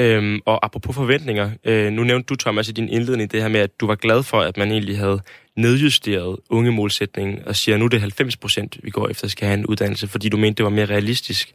Øhm, 0.00 0.40
og 0.44 0.64
apropos 0.64 0.96
forventninger, 0.96 1.50
øh, 1.64 1.92
nu 1.92 2.04
nævnte 2.04 2.26
du, 2.26 2.36
Thomas, 2.36 2.68
i 2.68 2.72
din 2.72 2.88
indledning 2.88 3.32
det 3.32 3.42
her 3.42 3.48
med, 3.48 3.60
at 3.60 3.80
du 3.80 3.86
var 3.86 3.94
glad 3.94 4.22
for, 4.22 4.40
at 4.40 4.56
man 4.56 4.72
egentlig 4.72 4.98
havde 4.98 5.20
nedjusteret 5.56 6.36
unge 6.50 6.72
målsætningen 6.72 7.44
og 7.46 7.56
siger, 7.56 7.74
at 7.74 7.78
nu 7.78 7.84
er 7.84 7.88
det 7.88 8.00
90 8.00 8.36
procent, 8.36 8.78
vi 8.82 8.90
går 8.90 9.08
efter, 9.08 9.28
skal 9.28 9.46
have 9.48 9.58
en 9.58 9.66
uddannelse, 9.66 10.08
fordi 10.08 10.28
du 10.28 10.36
mente, 10.36 10.56
det 10.56 10.64
var 10.64 10.70
mere 10.70 10.86
realistisk. 10.86 11.52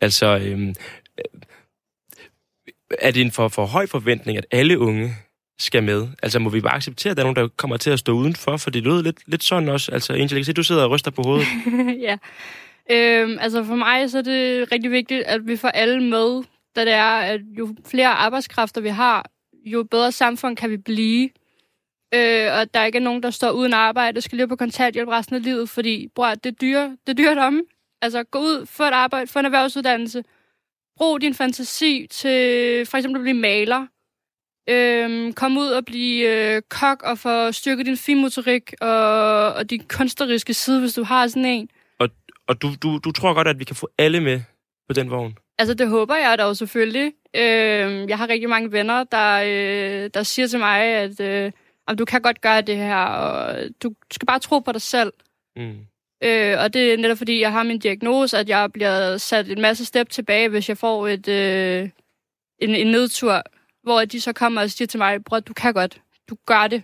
Altså, 0.00 0.38
øhm, 0.38 0.68
øh, 0.68 1.40
er 2.98 3.10
det 3.10 3.20
en 3.20 3.32
for, 3.32 3.48
for 3.48 3.66
høj 3.66 3.86
forventning, 3.86 4.38
at 4.38 4.46
alle 4.50 4.78
unge 4.78 5.14
skal 5.58 5.82
med? 5.82 6.08
Altså, 6.22 6.38
må 6.38 6.50
vi 6.50 6.60
bare 6.60 6.74
acceptere, 6.74 7.10
at 7.10 7.16
der 7.16 7.22
er 7.22 7.26
nogen, 7.32 7.36
der 7.36 7.48
kommer 7.56 7.76
til 7.76 7.90
at 7.90 7.98
stå 7.98 8.12
udenfor? 8.12 8.56
For 8.56 8.70
det 8.70 8.82
lød 8.82 9.02
lidt, 9.02 9.16
lidt 9.26 9.44
sådan 9.44 9.68
også. 9.68 9.92
Altså, 9.92 10.12
Angel, 10.12 10.30
jeg 10.30 10.38
kan 10.38 10.44
se, 10.44 10.52
du 10.52 10.62
sidder 10.62 10.84
og 10.84 10.90
ryster 10.90 11.10
på 11.10 11.22
hovedet. 11.22 11.46
ja. 12.08 12.16
Øhm, 12.90 13.38
altså, 13.40 13.64
for 13.64 13.74
mig 13.74 14.10
så 14.10 14.18
er 14.18 14.22
det 14.22 14.72
rigtig 14.72 14.90
vigtigt, 14.90 15.22
at 15.22 15.40
vi 15.46 15.56
får 15.56 15.68
alle 15.68 16.02
med 16.02 16.42
da 16.76 16.84
det 16.84 16.92
er, 16.92 17.12
at 17.12 17.40
jo 17.58 17.76
flere 17.86 18.08
arbejdskræfter 18.08 18.80
vi 18.80 18.88
har, 18.88 19.30
jo 19.64 19.82
bedre 19.82 20.12
samfund 20.12 20.56
kan 20.56 20.70
vi 20.70 20.76
blive. 20.76 21.30
Øh, 22.14 22.52
og 22.58 22.74
der 22.74 22.84
ikke 22.84 22.98
er 22.98 23.02
nogen, 23.02 23.22
der 23.22 23.30
står 23.30 23.50
uden 23.50 23.72
arbejde, 23.72 24.20
skal 24.20 24.36
leve 24.38 24.48
på 24.48 24.56
kontanthjælp 24.56 25.08
resten 25.08 25.36
af 25.36 25.42
livet, 25.42 25.68
fordi 25.68 26.08
bror, 26.14 26.34
det 26.34 26.46
er 26.46 26.56
dyre, 26.60 26.96
det 27.06 27.12
er 27.12 27.24
dyrt 27.24 27.38
om. 27.38 27.62
Altså, 28.02 28.22
gå 28.24 28.38
ud, 28.38 28.66
få 28.66 28.82
et 28.82 28.92
arbejde, 28.92 29.26
få 29.26 29.38
en 29.38 29.44
erhvervsuddannelse. 29.44 30.24
Brug 30.96 31.20
din 31.20 31.34
fantasi 31.34 32.06
til 32.10 32.86
for 32.86 32.96
eksempel 32.96 33.20
at 33.20 33.22
blive 33.22 33.36
maler. 33.36 33.86
Øhm, 34.68 35.32
kom 35.32 35.58
ud 35.58 35.66
og 35.66 35.84
blive 35.84 36.28
øh, 36.28 36.62
kok 36.70 37.02
og 37.02 37.18
få 37.18 37.52
styrket 37.52 37.86
din 37.86 37.96
finmotorik 37.96 38.74
og, 38.80 39.52
og 39.52 39.70
din 39.70 39.82
kunstneriske 39.88 40.54
side, 40.54 40.80
hvis 40.80 40.94
du 40.94 41.04
har 41.04 41.26
sådan 41.26 41.44
en. 41.44 41.68
Og, 41.98 42.08
og 42.48 42.62
du, 42.62 42.68
du, 42.82 42.98
du 42.98 43.12
tror 43.12 43.34
godt, 43.34 43.48
at 43.48 43.58
vi 43.58 43.64
kan 43.64 43.76
få 43.76 43.88
alle 43.98 44.20
med 44.20 44.40
på 44.88 44.92
den 44.92 45.10
vogn? 45.10 45.38
Altså, 45.60 45.74
det 45.74 45.88
håber 45.88 46.16
jeg 46.16 46.36
jo 46.38 46.54
selvfølgelig. 46.54 47.12
Øh, 47.36 48.08
jeg 48.08 48.18
har 48.18 48.28
rigtig 48.28 48.48
mange 48.48 48.72
venner, 48.72 49.04
der, 49.04 49.42
øh, 49.46 50.10
der 50.14 50.22
siger 50.22 50.46
til 50.46 50.58
mig, 50.58 50.80
at 50.80 51.20
øh, 51.20 51.52
du 51.98 52.04
kan 52.04 52.22
godt 52.22 52.40
gøre 52.40 52.60
det 52.60 52.76
her, 52.76 52.96
og 52.96 53.68
du 53.82 53.94
skal 54.10 54.26
bare 54.26 54.38
tro 54.38 54.58
på 54.58 54.72
dig 54.72 54.82
selv. 54.82 55.12
Mm. 55.56 55.78
Øh, 56.22 56.58
og 56.58 56.74
det 56.74 56.92
er 56.92 56.96
netop 56.96 57.18
fordi, 57.18 57.40
jeg 57.40 57.52
har 57.52 57.62
min 57.62 57.78
diagnose, 57.78 58.38
at 58.38 58.48
jeg 58.48 58.72
bliver 58.72 59.16
sat 59.16 59.50
en 59.50 59.60
masse 59.60 59.84
step 59.84 60.10
tilbage, 60.10 60.48
hvis 60.48 60.68
jeg 60.68 60.78
får 60.78 61.08
et, 61.08 61.28
øh, 61.28 61.88
en, 62.58 62.74
en 62.74 62.86
nedtur, 62.86 63.42
hvor 63.82 64.04
de 64.04 64.20
så 64.20 64.32
kommer 64.32 64.62
og 64.62 64.70
siger 64.70 64.86
til 64.86 64.98
mig, 64.98 65.24
bror, 65.24 65.40
du 65.40 65.52
kan 65.52 65.74
godt, 65.74 66.00
du 66.28 66.36
gør 66.46 66.66
det. 66.66 66.82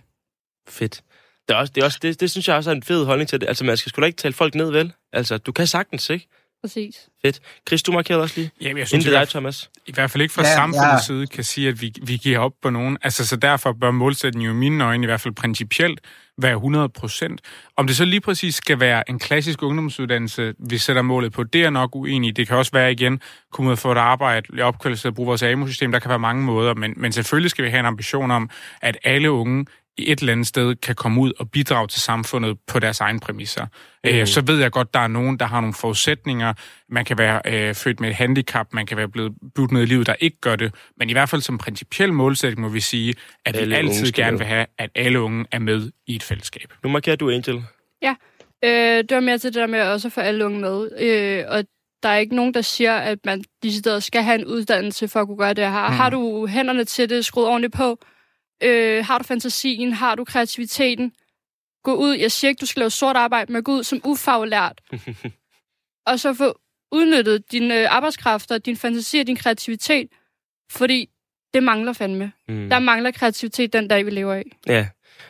Fedt. 0.69 1.03
Det, 1.47 1.53
er 1.53 1.57
også, 1.57 1.73
det, 1.75 1.81
er 1.81 1.85
også, 1.85 1.99
det, 2.01 2.19
det 2.19 2.31
synes 2.31 2.47
jeg 2.47 2.55
også 2.55 2.69
er 2.69 2.75
en 2.75 2.83
fed 2.83 3.05
holdning 3.05 3.29
til 3.29 3.41
det. 3.41 3.47
Altså, 3.47 3.65
man 3.65 3.77
skal 3.77 3.89
sgu 3.89 4.01
da 4.01 4.05
ikke 4.05 4.17
tale 4.17 4.33
folk 4.33 4.55
ned, 4.55 4.71
vel? 4.71 4.93
Altså, 5.13 5.37
du 5.37 5.51
kan 5.51 5.67
sagtens, 5.67 6.09
ikke? 6.09 6.27
Præcis. 6.63 7.09
Fedt. 7.21 7.39
Chris, 7.67 7.83
du 7.83 7.91
markerede 7.91 8.23
også 8.23 8.35
lige. 8.37 8.51
Jamen, 8.61 8.77
jeg 8.77 8.87
synes, 8.87 9.05
Inden 9.05 9.19
dig, 9.19 9.29
Thomas. 9.29 9.69
I 9.85 9.91
hvert 9.93 10.11
fald 10.11 10.21
ikke 10.21 10.33
fra 10.33 10.41
ja, 10.41 10.53
samfundets 10.53 10.83
ja. 10.93 11.05
side 11.05 11.27
kan 11.27 11.43
sige, 11.43 11.67
at 11.67 11.81
vi, 11.81 11.93
vi 12.01 12.17
giver 12.17 12.39
op 12.39 12.51
på 12.61 12.69
nogen. 12.69 12.97
Altså, 13.01 13.27
så 13.27 13.35
derfor 13.35 13.73
bør 13.81 13.91
målsætningen 13.91 14.45
jo 14.45 14.53
i 14.53 14.55
mine 14.57 14.83
øjne 14.83 15.03
i 15.03 15.05
hvert 15.05 15.21
fald 15.21 15.33
principielt 15.33 15.99
være 16.37 16.53
100 16.53 16.89
procent. 16.89 17.41
Om 17.77 17.87
det 17.87 17.95
så 17.95 18.05
lige 18.05 18.21
præcis 18.21 18.55
skal 18.55 18.79
være 18.79 19.09
en 19.09 19.19
klassisk 19.19 19.63
ungdomsuddannelse, 19.63 20.53
vi 20.59 20.77
sætter 20.77 21.01
målet 21.01 21.33
på, 21.33 21.43
det 21.43 21.63
er 21.63 21.69
nok 21.69 21.95
uenig. 21.95 22.37
Det 22.37 22.47
kan 22.47 22.57
også 22.57 22.71
være 22.71 22.91
igen, 22.91 23.21
komme 23.51 23.69
ud 23.69 23.71
og 23.71 23.79
få 23.79 23.91
et 23.91 23.97
arbejde, 23.97 24.57
i 24.57 24.61
opkvalificeret 24.61 25.11
at 25.11 25.15
bruge 25.15 25.27
vores 25.27 25.43
AMU-system. 25.43 25.91
Der 25.91 25.99
kan 25.99 26.09
være 26.09 26.19
mange 26.19 26.43
måder, 26.43 26.73
men, 26.73 26.93
men 26.97 27.11
selvfølgelig 27.11 27.51
skal 27.51 27.65
vi 27.65 27.69
have 27.69 27.79
en 27.79 27.85
ambition 27.85 28.31
om, 28.31 28.49
at 28.81 28.97
alle 29.03 29.31
unge 29.31 29.65
et 29.97 30.19
eller 30.19 30.31
andet 30.31 30.47
sted 30.47 30.75
kan 30.75 30.95
komme 30.95 31.21
ud 31.21 31.31
og 31.39 31.51
bidrage 31.51 31.87
til 31.87 32.01
samfundet 32.01 32.57
på 32.67 32.79
deres 32.79 32.99
egen 32.99 33.19
præmisser. 33.19 33.65
Øh, 34.03 34.19
mm. 34.19 34.25
så 34.25 34.41
ved 34.41 34.59
jeg 34.59 34.71
godt, 34.71 34.93
der 34.93 34.99
er 34.99 35.07
nogen, 35.07 35.39
der 35.39 35.45
har 35.45 35.61
nogle 35.61 35.73
forudsætninger. 35.73 36.53
Man 36.89 37.05
kan 37.05 37.17
være 37.17 37.41
øh, 37.45 37.75
født 37.75 37.99
med 37.99 38.09
et 38.09 38.15
handicap, 38.15 38.73
man 38.73 38.85
kan 38.85 38.97
være 38.97 39.07
blevet 39.07 39.33
budt 39.55 39.71
ned 39.71 39.81
i 39.81 39.85
livet, 39.85 40.07
der 40.07 40.15
ikke 40.19 40.37
gør 40.41 40.55
det. 40.55 40.75
Men 40.97 41.09
i 41.09 41.13
hvert 41.13 41.29
fald 41.29 41.41
som 41.41 41.57
principiel 41.57 42.13
målsætning 42.13 42.61
må 42.61 42.69
vi 42.69 42.79
sige, 42.79 43.13
at 43.45 43.55
alle 43.55 43.67
vi 43.67 43.73
altid 43.75 44.11
gerne 44.11 44.37
vil 44.37 44.47
have, 44.47 44.65
at 44.77 44.89
alle 44.95 45.21
unge 45.21 45.45
er 45.51 45.59
med 45.59 45.91
i 46.07 46.15
et 46.15 46.23
fællesskab. 46.23 46.73
Nu 46.83 46.89
markerer 46.89 47.15
du, 47.15 47.29
Angel. 47.29 47.63
Ja, 48.01 48.15
øh, 48.63 49.03
det 49.03 49.15
var 49.15 49.19
mere 49.19 49.37
til 49.37 49.53
det 49.53 49.61
der 49.61 49.67
med 49.67 49.81
også 49.81 50.07
at 50.07 50.11
få 50.11 50.21
alle 50.21 50.45
unge 50.45 50.59
med. 50.59 50.89
Øh, 50.99 51.43
og 51.47 51.63
der 52.03 52.09
er 52.09 52.17
ikke 52.17 52.35
nogen, 52.35 52.53
der 52.53 52.61
siger, 52.61 52.97
at 52.97 53.19
man 53.25 53.43
steder 53.69 53.99
skal 53.99 54.23
have 54.23 54.39
en 54.39 54.45
uddannelse 54.45 55.07
for 55.07 55.21
at 55.21 55.27
kunne 55.27 55.37
gøre 55.37 55.53
det 55.53 55.63
her. 55.63 55.89
Mm. 55.89 55.95
Har 55.95 56.09
du 56.09 56.47
hænderne 56.47 56.83
til 56.83 57.09
det, 57.09 57.25
skruet 57.25 57.47
ordentligt 57.47 57.73
på, 57.73 57.99
Øh, 58.63 59.05
har 59.05 59.17
du 59.17 59.23
fantasien? 59.23 59.93
Har 59.93 60.15
du 60.15 60.23
kreativiteten? 60.23 61.13
Gå 61.83 61.93
ud. 61.93 62.15
Jeg 62.15 62.31
siger 62.31 62.49
ikke, 62.49 62.59
du 62.59 62.65
skal 62.65 62.79
lave 62.79 62.89
sort 62.89 63.15
arbejde, 63.15 63.53
men 63.53 63.63
gå 63.63 63.71
ud 63.71 63.83
som 63.83 64.01
ufaglært. 64.03 64.81
og 66.07 66.19
så 66.19 66.33
få 66.33 66.59
udnyttet 66.91 67.51
dine 67.51 67.81
øh, 67.81 67.87
arbejdskræfter, 67.89 68.57
din 68.57 68.77
fantasi 68.77 69.19
og 69.19 69.27
din 69.27 69.35
kreativitet. 69.35 70.07
Fordi 70.71 71.09
det 71.53 71.63
mangler 71.63 71.93
fandme. 71.93 72.31
Mm. 72.47 72.69
Der 72.69 72.79
mangler 72.79 73.11
kreativitet 73.11 73.73
den 73.73 73.87
dag, 73.87 74.05
vi 74.05 74.11
lever 74.11 74.35
i. 74.35 74.43
Ja, 74.67 74.87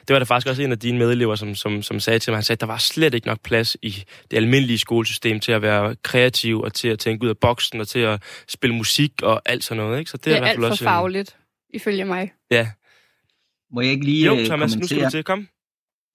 det 0.07 0.13
var 0.13 0.19
der 0.19 0.25
faktisk 0.25 0.49
også 0.49 0.61
en 0.61 0.71
af 0.71 0.79
dine 0.79 0.97
medelever, 0.97 1.35
som, 1.35 1.55
som, 1.55 1.81
som 1.81 1.99
sagde 1.99 2.19
til 2.19 2.31
mig, 2.31 2.37
han 2.37 2.43
sagde, 2.43 2.57
at 2.57 2.61
der 2.61 2.67
var 2.67 2.77
slet 2.77 3.13
ikke 3.13 3.27
nok 3.27 3.41
plads 3.41 3.77
i 3.81 4.03
det 4.31 4.37
almindelige 4.37 4.77
skolesystem 4.77 5.39
til 5.39 5.51
at 5.51 5.61
være 5.61 5.95
kreativ 6.03 6.61
og 6.61 6.73
til 6.73 6.87
at 6.87 6.99
tænke 6.99 7.23
ud 7.23 7.29
af 7.29 7.37
boksen 7.37 7.81
og 7.81 7.87
til 7.87 7.99
at 7.99 8.23
spille 8.47 8.75
musik 8.75 9.11
og 9.21 9.41
alt 9.45 9.63
sådan 9.63 9.83
noget. 9.83 9.99
Ikke? 9.99 10.11
Så 10.11 10.17
det, 10.17 10.25
det 10.25 10.33
er, 10.35 10.41
er 10.41 10.45
alt 10.45 10.59
for 10.59 10.67
også 10.67 10.83
fagligt, 10.83 11.37
en... 11.69 11.75
ifølge 11.75 12.05
mig. 12.05 12.33
Ja, 12.51 12.69
må 13.71 13.81
jeg 13.81 13.91
ikke 13.91 14.05
lige 14.05 14.25
Jo, 14.25 14.37
øh, 14.37 14.45
Thomas, 14.45 14.71
kommentere? 14.73 14.79
nu 14.79 14.87
skal 14.87 15.05
du 15.05 15.09
til. 15.09 15.23
Kom. 15.23 15.47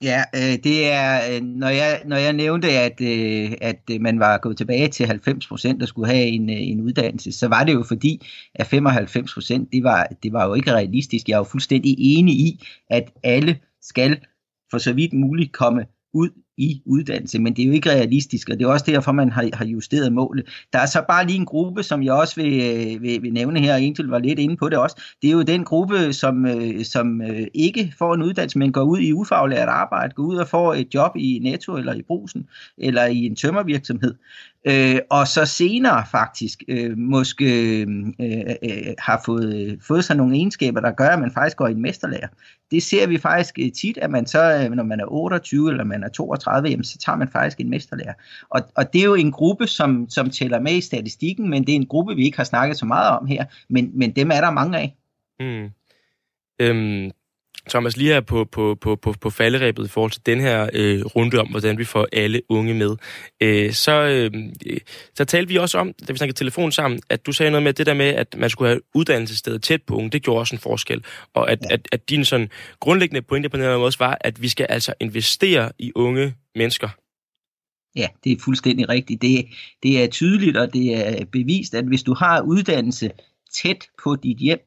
Ja, 0.03 0.23
øh, 0.35 0.59
det 0.65 0.93
er, 0.93 1.35
øh, 1.35 1.43
når 1.43 1.69
jeg, 1.69 2.03
når 2.07 2.17
jeg 2.17 2.33
nævnte, 2.33 2.71
at, 2.71 3.01
øh, 3.01 3.53
at 3.61 4.01
man 4.01 4.19
var 4.21 4.39
gået 4.39 4.57
tilbage 4.57 4.89
til 4.89 5.07
90 5.07 5.47
procent, 5.47 5.81
der 5.81 5.87
skulle 5.87 6.13
have 6.13 6.27
en, 6.27 6.49
en 6.49 6.81
uddannelse, 6.81 7.33
så 7.33 7.49
var 7.49 7.65
det 7.65 7.73
jo 7.73 7.83
fordi, 7.83 8.27
at 8.55 8.67
95 8.67 9.35
procent, 9.35 9.73
det 9.73 9.83
var, 9.83 10.09
det 10.23 10.33
var 10.33 10.47
jo 10.47 10.55
ikke 10.55 10.73
realistisk. 10.73 11.29
Jeg 11.29 11.35
er 11.35 11.39
jo 11.39 11.45
fuldstændig 11.45 11.97
enig 11.99 12.35
i, 12.35 12.65
at 12.91 13.13
alle 13.23 13.59
skal 13.83 14.21
for 14.71 14.79
så 14.79 14.93
vidt 14.93 15.13
muligt 15.13 15.53
komme 15.53 15.87
ud 16.15 16.31
i 16.63 16.83
uddannelse, 16.87 17.39
men 17.39 17.57
det 17.57 17.63
er 17.63 17.67
jo 17.67 17.73
ikke 17.73 17.91
realistisk, 17.91 18.49
og 18.49 18.59
det 18.59 18.65
er 18.65 18.69
også 18.69 18.85
derfor, 18.89 19.13
man 19.13 19.31
har, 19.31 19.49
har 19.53 19.65
justeret 19.65 20.13
målet. 20.13 20.67
Der 20.73 20.79
er 20.79 20.87
så 20.87 21.05
bare 21.09 21.27
lige 21.27 21.39
en 21.39 21.47
gruppe, 21.47 21.83
som 21.83 22.03
jeg 22.03 22.13
også 22.13 22.35
vil, 22.37 22.53
øh, 22.53 23.03
vil, 23.03 23.23
vil 23.23 23.33
nævne 23.33 23.61
her, 23.61 23.73
og 23.75 23.81
Angel 23.81 24.07
var 24.07 24.19
lidt 24.19 24.39
inde 24.39 24.57
på 24.57 24.69
det 24.69 24.79
også, 24.79 25.03
det 25.23 25.29
er 25.29 25.33
jo 25.33 25.43
den 25.43 25.65
gruppe, 25.65 26.13
som, 26.13 26.47
øh, 26.47 26.85
som 26.85 27.23
øh, 27.23 27.47
ikke 27.55 27.95
får 27.99 28.15
en 28.15 28.23
uddannelse, 28.23 28.59
men 28.59 28.73
går 28.73 28.83
ud 28.83 28.99
i 28.99 29.13
ufaglært 29.13 29.69
arbejde, 29.69 30.15
går 30.15 30.23
ud 30.23 30.37
og 30.37 30.49
får 30.49 30.75
et 30.75 30.95
job 30.95 31.17
i 31.17 31.41
Netto 31.43 31.77
eller 31.77 31.95
i 31.95 32.03
Brusen, 32.03 32.47
eller 32.79 33.05
i 33.05 33.27
en 33.27 33.37
tømmervirksomhed, 33.37 34.15
øh, 34.67 34.99
og 35.11 35.29
så 35.29 35.45
senere 35.47 36.05
faktisk 36.11 36.63
øh, 36.69 36.99
måske 36.99 37.81
øh, 37.81 37.89
øh, 38.21 38.55
øh 38.63 38.95
har 38.99 39.23
fået, 39.25 39.55
øh, 39.57 39.79
fået 39.81 40.05
sig 40.05 40.17
nogle 40.17 40.37
egenskaber, 40.37 40.81
der 40.81 40.91
gør, 40.91 41.09
at 41.09 41.19
man 41.19 41.31
faktisk 41.31 41.57
går 41.57 41.69
i 41.69 41.71
en 41.71 41.83
mesterlærer. 41.83 42.29
Det 42.71 42.83
ser 42.83 43.07
vi 43.07 43.19
faktisk 43.19 43.59
øh, 43.59 43.73
tit, 43.73 43.99
at 43.99 44.11
man 44.11 44.27
så, 44.27 44.69
når 44.75 44.83
man 44.83 45.01
er 45.01 45.05
28 45.09 45.71
eller 45.71 45.85
man 45.85 46.05
er 46.05 46.09
32, 46.09 46.69
jamen, 46.69 46.85
så 46.85 46.99
tager 46.99 47.17
man 47.17 47.29
faktisk 47.29 47.61
en 47.61 47.71
mesterlærer. 47.71 48.15
Og, 48.51 48.61
og 48.77 48.93
det 48.93 49.01
er 49.01 49.05
jo 49.05 49.15
en 49.15 49.33
gruppe, 49.33 49.67
som, 49.67 50.07
som 50.09 50.31
tæller 50.31 50.61
med 50.61 50.73
i 50.73 50.81
statistikken, 50.81 51.51
men 51.51 51.67
det 51.67 51.73
er 51.73 51.77
en 51.77 51.87
gruppe, 51.87 52.17
vi 52.17 52.25
ikke 52.25 52.37
har 52.37 52.45
snakket 52.45 52.79
så 52.79 52.87
meget 52.87 53.19
om 53.19 53.27
her, 53.27 53.45
men, 53.69 53.91
men 53.95 54.11
dem 54.11 54.31
er 54.31 54.41
der 54.41 54.51
mange 54.51 54.79
af. 54.79 54.97
Mm. 55.41 55.71
Øhm, 56.61 57.11
Thomas, 57.71 57.97
lige 57.97 58.13
her 58.13 58.21
på, 58.21 58.45
på, 58.45 58.79
på, 58.81 58.97
på, 58.97 59.15
på 59.21 59.31
falderæbet 59.31 59.85
i 59.87 59.89
forhold 59.89 60.11
til 60.11 60.27
den 60.27 60.41
her 60.41 60.71
øh, 60.73 61.05
runde 61.05 61.39
om, 61.39 61.49
hvordan 61.49 61.79
vi 61.79 61.85
får 61.85 62.07
alle 62.13 62.43
unge 62.49 62.75
med, 62.75 62.97
øh, 63.41 63.73
så, 63.73 63.93
øh, 63.93 64.31
så 65.15 65.25
talte 65.25 65.49
vi 65.49 65.57
også 65.57 65.79
om, 65.79 65.93
da 65.93 66.13
vi 66.13 66.19
snakkede 66.19 66.39
telefon 66.39 66.73
sammen, 66.73 67.01
at 67.09 67.27
du 67.27 67.33
sagde 67.33 67.51
noget 67.51 67.63
med 67.63 67.73
det 67.73 67.87
der 67.87 67.95
med, 67.95 68.07
at 68.07 68.37
man 68.39 68.51
skulle 68.51 68.69
have 68.69 68.81
uddannelsesstedet 68.95 69.63
tæt 69.63 69.83
på 69.83 69.97
unge. 69.97 70.11
Det 70.11 70.23
gjorde 70.23 70.41
også 70.41 70.55
en 70.55 70.61
forskel. 70.61 71.05
Og 71.35 71.51
at, 71.51 71.59
ja. 71.63 71.75
at, 71.75 71.89
at 71.93 72.11
din 72.11 72.25
sådan 72.25 72.51
grundlæggende 72.81 73.23
pointe 73.23 73.49
på 73.49 73.57
den 73.57 73.65
her 73.65 73.79
måde 73.79 73.93
var, 73.99 74.19
at 74.21 74.43
vi 74.43 74.49
skal 74.49 74.67
altså 74.69 74.95
investere 75.01 75.73
i 75.79 75.93
unge 75.95 76.35
mennesker. 76.55 76.89
Ja, 77.97 78.07
det 78.25 78.33
er 78.33 78.37
fuldstændig 78.45 78.89
rigtigt. 78.89 79.23
Det, 79.23 79.47
det 79.83 80.03
er 80.03 80.07
tydeligt, 80.07 80.57
og 80.57 80.75
det 80.75 80.95
er 80.95 81.25
bevist, 81.25 81.75
at 81.75 81.85
hvis 81.85 82.03
du 82.03 82.15
har 82.15 82.41
uddannelse 82.41 83.11
tæt 83.63 83.89
på 84.05 84.17
dit 84.17 84.39
hjem, 84.39 84.61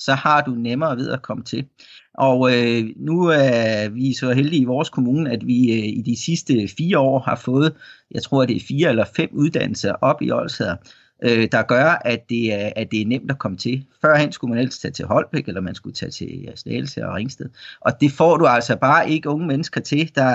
så 0.00 0.14
har 0.14 0.40
du 0.40 0.50
nemmere 0.50 0.96
ved 0.96 1.10
at 1.10 1.22
komme 1.22 1.44
til. 1.44 1.66
Og 2.14 2.56
øh, 2.56 2.84
nu 2.96 3.24
er 3.24 3.88
vi 3.88 4.14
så 4.14 4.32
heldige 4.32 4.62
i 4.62 4.64
vores 4.64 4.88
kommune, 4.88 5.30
at 5.30 5.46
vi 5.46 5.72
øh, 5.72 5.86
i 5.98 6.02
de 6.06 6.16
sidste 6.24 6.68
fire 6.78 6.98
år 6.98 7.18
har 7.18 7.36
fået, 7.36 7.74
jeg 8.10 8.22
tror 8.22 8.46
det 8.46 8.56
er 8.56 8.66
fire 8.68 8.88
eller 8.88 9.04
fem 9.16 9.28
uddannelser 9.32 9.92
op 9.92 10.22
i 10.22 10.30
Oldshader, 10.30 10.76
øh, 11.22 11.48
der 11.52 11.62
gør, 11.62 12.02
at 12.04 12.30
det, 12.30 12.54
er, 12.54 12.72
at 12.76 12.90
det 12.90 13.00
er 13.00 13.06
nemt 13.06 13.30
at 13.30 13.38
komme 13.38 13.56
til. 13.56 13.84
Førhen 14.00 14.32
skulle 14.32 14.48
man 14.48 14.58
helst 14.58 14.82
tage 14.82 14.92
til 14.92 15.04
Holbæk, 15.04 15.48
eller 15.48 15.60
man 15.60 15.74
skulle 15.74 15.94
tage 15.94 16.10
til 16.10 16.48
Slagelse 16.54 17.06
og 17.06 17.14
Ringsted. 17.14 17.48
Og 17.80 17.92
det 18.00 18.12
får 18.12 18.36
du 18.36 18.46
altså 18.46 18.76
bare 18.76 19.10
ikke 19.10 19.28
unge 19.28 19.46
mennesker 19.46 19.80
til, 19.80 20.10
der, 20.14 20.32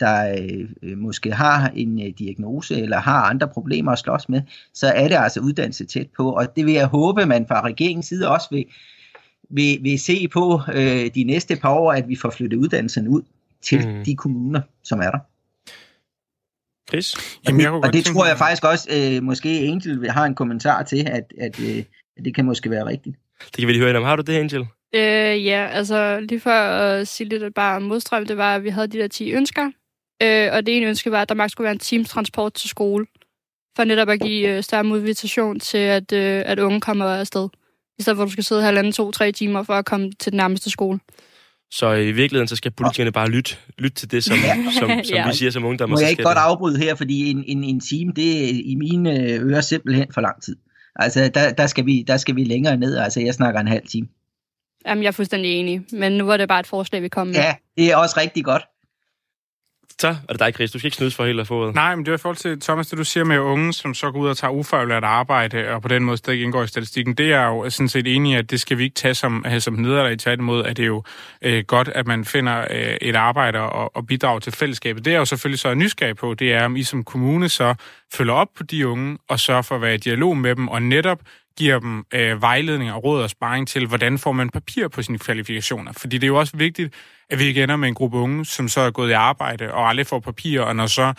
der 0.00 0.36
øh, 0.82 0.98
måske 0.98 1.32
har 1.32 1.72
en 1.74 2.02
øh, 2.02 2.12
diagnose, 2.18 2.80
eller 2.80 2.98
har 2.98 3.22
andre 3.22 3.48
problemer 3.48 3.92
at 3.92 3.98
slås 3.98 4.28
med. 4.28 4.42
Så 4.74 4.86
er 4.86 5.08
det 5.08 5.16
altså 5.16 5.40
uddannelse 5.40 5.84
tæt 5.84 6.08
på, 6.16 6.32
og 6.32 6.56
det 6.56 6.66
vil 6.66 6.74
jeg 6.74 6.86
håbe, 6.86 7.26
man 7.26 7.46
fra 7.46 7.64
regeringens 7.64 8.06
side 8.06 8.28
også 8.28 8.48
vil, 8.50 8.64
vil, 9.50 9.78
vil 9.82 9.98
se 9.98 10.28
på 10.28 10.60
øh, 10.74 11.10
de 11.14 11.24
næste 11.24 11.56
par 11.56 11.70
år, 11.70 11.92
at 11.92 12.08
vi 12.08 12.16
får 12.16 12.30
flyttet 12.30 12.58
uddannelsen 12.58 13.08
ud 13.08 13.22
til 13.62 13.88
mm. 13.88 14.04
de 14.04 14.16
kommuner, 14.16 14.60
som 14.82 15.00
er 15.00 15.10
der. 15.10 15.18
Chris? 16.88 17.14
Jamen, 17.48 17.60
jeg 17.60 17.70
og 17.70 17.76
det, 17.76 17.84
og 17.84 17.92
det 17.92 18.04
tror 18.04 18.26
jeg 18.26 18.38
faktisk 18.38 18.64
også, 18.64 18.88
øh, 18.96 19.22
måske 19.22 19.48
Angel 19.48 20.10
har 20.10 20.24
en 20.24 20.34
kommentar 20.34 20.82
til, 20.82 21.06
at, 21.06 21.32
at, 21.40 21.60
øh, 21.60 21.84
at 22.16 22.24
det 22.24 22.34
kan 22.34 22.44
måske 22.44 22.70
være 22.70 22.86
rigtigt. 22.86 23.16
Det 23.44 23.58
kan 23.58 23.68
vi 23.68 23.72
lige 23.72 23.84
høre 23.84 23.96
om. 23.96 24.04
Har 24.04 24.16
du 24.16 24.22
det, 24.22 24.32
Angel? 24.32 24.66
Øh, 24.94 25.46
ja, 25.46 25.68
altså 25.72 26.20
lige 26.20 26.40
for 26.40 26.50
at 26.50 27.08
sige 27.08 27.28
lidt 27.28 27.54
bare 27.54 27.80
modstrøm, 27.80 28.26
det 28.26 28.36
var, 28.36 28.54
at 28.54 28.64
vi 28.64 28.68
havde 28.68 28.86
de 28.86 28.98
der 28.98 29.08
10 29.08 29.32
ønsker. 29.32 29.70
Øh, 30.22 30.48
og 30.52 30.66
det 30.66 30.76
ene 30.76 30.86
ønske 30.86 31.10
var, 31.10 31.22
at 31.22 31.28
der 31.28 31.34
maks 31.34 31.52
skulle 31.52 31.64
være 31.64 31.72
en 31.72 31.78
teams 31.78 32.08
transport 32.08 32.54
til 32.54 32.68
skole. 32.68 33.06
For 33.76 33.84
netop 33.84 34.08
at 34.08 34.20
give 34.20 34.48
øh, 34.48 34.62
større 34.62 34.84
motivation 34.84 35.60
til, 35.60 35.78
at, 35.78 36.12
øh, 36.12 36.42
at 36.46 36.58
unge 36.58 36.80
kommer 36.80 37.04
afsted 37.04 37.48
i 37.98 38.02
stedet 38.02 38.16
for 38.16 38.22
at 38.22 38.26
du 38.26 38.32
skal 38.32 38.44
sidde 38.44 38.62
halvanden, 38.62 38.92
to, 38.92 39.10
tre 39.10 39.32
timer 39.32 39.62
for 39.62 39.74
at 39.74 39.84
komme 39.84 40.12
til 40.12 40.32
den 40.32 40.36
nærmeste 40.36 40.70
skole. 40.70 40.98
Så 41.70 41.92
i 41.92 42.12
virkeligheden, 42.12 42.48
så 42.48 42.56
skal 42.56 42.70
politikerne 42.70 43.12
bare 43.12 43.30
lytte, 43.30 43.56
lytte 43.78 43.96
til 43.96 44.10
det, 44.10 44.24
som, 44.24 44.36
som, 44.78 44.90
som 45.04 45.16
ja. 45.16 45.28
vi 45.28 45.34
siger 45.34 45.50
som 45.50 45.64
ungdommer. 45.64 45.96
Må 45.96 46.00
jeg 46.00 46.10
ikke 46.10 46.22
godt 46.22 46.38
afbryde 46.38 46.78
her, 46.78 46.94
fordi 46.94 47.30
en, 47.30 47.44
en, 47.46 47.64
en 47.64 47.80
time, 47.80 48.12
det 48.16 48.44
er 48.44 48.62
i 48.64 48.74
mine 48.74 49.32
ører 49.40 49.60
simpelthen 49.60 50.06
for 50.14 50.20
lang 50.20 50.42
tid. 50.42 50.56
Altså, 50.96 51.30
der, 51.34 51.52
der, 51.52 51.66
skal 51.66 51.86
vi, 51.86 52.04
der 52.06 52.16
skal 52.16 52.36
vi 52.36 52.44
længere 52.44 52.76
ned. 52.76 52.96
Altså, 52.96 53.20
jeg 53.20 53.34
snakker 53.34 53.60
en 53.60 53.68
halv 53.68 53.86
time. 53.86 54.08
Jamen, 54.86 55.02
jeg 55.02 55.08
er 55.08 55.12
fuldstændig 55.12 55.50
enig. 55.50 55.84
Men 55.92 56.12
nu 56.12 56.24
var 56.24 56.36
det 56.36 56.48
bare 56.48 56.60
et 56.60 56.66
forslag, 56.66 57.02
vi 57.02 57.08
kom 57.08 57.26
med. 57.26 57.34
Ja, 57.34 57.54
det 57.76 57.92
er 57.92 57.96
også 57.96 58.20
rigtig 58.20 58.44
godt. 58.44 58.62
Så 60.00 60.08
er 60.08 60.32
det 60.32 60.40
dig, 60.40 60.54
Chris. 60.54 60.70
Du 60.70 60.78
skal 60.78 60.86
ikke 60.86 60.96
snydes 60.96 61.14
for 61.14 61.26
helt 61.26 61.40
at 61.40 61.46
få 61.46 61.66
det. 61.66 61.74
Nej, 61.74 61.94
men 61.94 62.06
det 62.06 62.12
er 62.12 62.16
i 62.16 62.18
forhold 62.18 62.36
til, 62.36 62.60
Thomas, 62.60 62.86
det 62.86 62.98
du 62.98 63.04
siger 63.04 63.24
med 63.24 63.38
unge, 63.38 63.72
som 63.72 63.94
så 63.94 64.10
går 64.10 64.18
ud 64.18 64.28
og 64.28 64.36
tager 64.36 64.50
ufaglært 64.50 65.04
arbejde, 65.04 65.70
og 65.70 65.82
på 65.82 65.88
den 65.88 66.04
måde 66.04 66.16
stadig 66.16 66.42
indgår 66.42 66.62
i 66.62 66.66
statistikken, 66.66 67.14
det 67.14 67.32
er 67.32 67.46
jo 67.46 67.70
sådan 67.70 67.88
set 67.88 68.06
enig 68.06 68.32
i, 68.32 68.36
at 68.36 68.50
det 68.50 68.60
skal 68.60 68.78
vi 68.78 68.84
ikke 68.84 68.94
tage 68.94 69.14
som, 69.14 69.44
øh, 69.46 69.60
som 69.60 69.74
nederlag. 69.74 70.18
Tværtimod 70.18 70.64
at 70.64 70.76
det 70.76 70.82
er 70.82 70.86
jo 70.86 71.02
øh, 71.42 71.64
godt, 71.64 71.88
at 71.88 72.06
man 72.06 72.24
finder 72.24 72.60
øh, 72.70 72.96
et 73.00 73.16
arbejde 73.16 73.60
og, 73.60 73.96
og 73.96 74.06
bidrager 74.06 74.38
til 74.38 74.52
fællesskabet. 74.52 75.04
Det 75.04 75.14
er 75.14 75.18
jo 75.18 75.24
selvfølgelig 75.24 75.58
så 75.58 75.74
nysgerrig 75.74 76.16
på, 76.16 76.34
det 76.34 76.52
er, 76.52 76.64
om 76.64 76.76
I 76.76 76.82
som 76.82 77.04
kommune 77.04 77.48
så 77.48 77.74
følger 78.14 78.34
op 78.34 78.48
på 78.56 78.62
de 78.62 78.88
unge 78.88 79.18
og 79.28 79.40
sørger 79.40 79.62
for 79.62 79.74
at 79.74 79.82
være 79.82 79.94
i 79.94 79.98
dialog 79.98 80.36
med 80.36 80.56
dem, 80.56 80.68
og 80.68 80.82
netop 80.82 81.18
giver 81.58 81.78
dem 81.78 82.04
øh, 82.14 82.42
vejledning 82.42 82.92
og 82.92 83.04
råd 83.04 83.22
og 83.22 83.30
sparring 83.30 83.68
til, 83.68 83.86
hvordan 83.86 84.18
får 84.18 84.32
man 84.32 84.50
papir 84.50 84.88
på 84.88 85.02
sine 85.02 85.18
kvalifikationer. 85.18 85.92
Fordi 85.92 86.18
det 86.18 86.24
er 86.24 86.28
jo 86.28 86.38
også 86.38 86.56
vigtigt, 86.56 86.94
at 87.30 87.38
vi 87.38 87.44
ikke 87.44 87.62
ender 87.62 87.76
med 87.76 87.88
en 87.88 87.94
gruppe 87.94 88.18
unge, 88.18 88.44
som 88.44 88.68
så 88.68 88.80
er 88.80 88.90
gået 88.90 89.10
i 89.10 89.12
arbejde 89.12 89.72
og 89.72 89.88
aldrig 89.88 90.06
får 90.06 90.20
papir, 90.20 90.60
og 90.60 90.76
når 90.76 90.86
så 90.86 91.12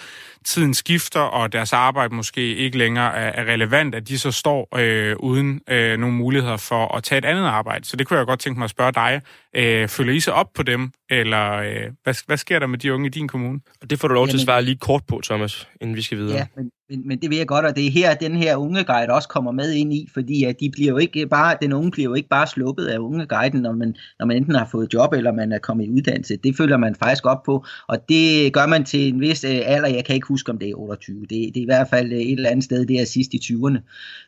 tiden 0.45 0.73
skifter, 0.73 1.19
og 1.19 1.53
deres 1.53 1.73
arbejde 1.73 2.15
måske 2.15 2.55
ikke 2.55 2.77
længere 2.77 3.15
er, 3.15 3.41
er 3.41 3.53
relevant, 3.53 3.95
at 3.95 4.07
de 4.07 4.19
så 4.19 4.31
står 4.31 4.77
øh, 4.77 5.15
uden 5.19 5.61
øh, 5.69 5.99
nogle 5.99 6.15
muligheder 6.15 6.57
for 6.57 6.95
at 6.95 7.03
tage 7.03 7.19
et 7.19 7.25
andet 7.25 7.43
arbejde. 7.43 7.85
Så 7.85 7.97
det 7.97 8.07
kunne 8.07 8.17
jeg 8.19 8.25
godt 8.25 8.39
tænke 8.39 8.59
mig 8.59 8.63
at 8.63 8.69
spørge 8.69 8.91
dig. 8.91 9.21
Øh, 9.55 9.87
følger 9.87 10.13
I 10.13 10.19
sig 10.19 10.33
op 10.33 10.53
på 10.55 10.63
dem, 10.63 10.91
eller 11.09 11.53
øh, 11.53 11.91
hvad, 12.03 12.25
hvad 12.27 12.37
sker 12.37 12.59
der 12.59 12.67
med 12.67 12.77
de 12.77 12.93
unge 12.93 13.07
i 13.07 13.09
din 13.09 13.27
kommune? 13.27 13.59
Og 13.81 13.89
det 13.89 13.99
får 13.99 14.07
du 14.07 14.13
lov 14.13 14.27
til 14.27 14.37
at 14.37 14.41
svare 14.41 14.61
lige 14.61 14.77
kort 14.77 15.03
på, 15.07 15.21
Thomas, 15.23 15.67
inden 15.81 15.95
vi 15.95 16.01
skal 16.01 16.17
videre. 16.17 16.37
Ja, 16.37 16.45
men, 16.55 16.71
men, 16.89 17.07
men 17.07 17.21
det 17.21 17.29
vil 17.29 17.37
jeg 17.37 17.47
godt, 17.47 17.65
og 17.65 17.75
det 17.75 17.87
er 17.87 17.91
her, 17.91 18.13
den 18.13 18.35
her 18.35 18.55
unge 18.55 18.83
guide 18.83 19.13
også 19.13 19.27
kommer 19.27 19.51
med 19.51 19.73
ind 19.73 19.93
i, 19.93 20.07
fordi 20.13 20.43
at 20.43 20.55
de 20.59 20.71
bliver 20.71 20.91
jo 20.91 20.97
ikke 20.97 21.27
bare, 21.27 21.57
den 21.61 21.73
unge 21.73 21.91
bliver 21.91 22.09
jo 22.09 22.13
ikke 22.13 22.29
bare 22.29 22.47
sluppet 22.47 22.85
af 22.85 22.97
unge 22.97 23.25
guiden, 23.25 23.61
når 23.61 23.71
man, 23.71 23.95
når 24.19 24.25
man 24.25 24.37
enten 24.37 24.55
har 24.55 24.67
fået 24.71 24.93
job, 24.93 25.13
eller 25.13 25.31
man 25.31 25.51
er 25.51 25.59
kommet 25.59 25.85
i 25.85 25.89
uddannelse. 25.99 26.35
Det 26.35 26.57
følger 26.57 26.77
man 26.77 26.95
faktisk 26.95 27.25
op 27.25 27.43
på, 27.43 27.65
og 27.87 28.09
det 28.09 28.53
gør 28.53 28.65
man 28.65 28.85
til 28.85 29.07
en 29.07 29.21
vis 29.21 29.43
øh, 29.43 29.61
alder. 29.65 29.87
Jeg 29.87 30.05
kan 30.05 30.15
ikke 30.15 30.27
huske, 30.27 30.51
om 30.51 30.57
det 30.57 30.69
er 30.69 30.75
28. 30.75 31.21
Det, 31.21 31.29
det 31.29 31.57
er 31.57 31.61
i 31.61 31.65
hvert 31.65 31.87
fald 31.89 32.11
øh, 32.11 32.19
et 32.19 32.31
eller 32.31 32.49
andet 32.49 32.63
sted, 32.63 32.85
det 32.85 33.01
er 33.01 33.05
sidst 33.05 33.33
i 33.33 33.37
20'erne. 33.37 33.79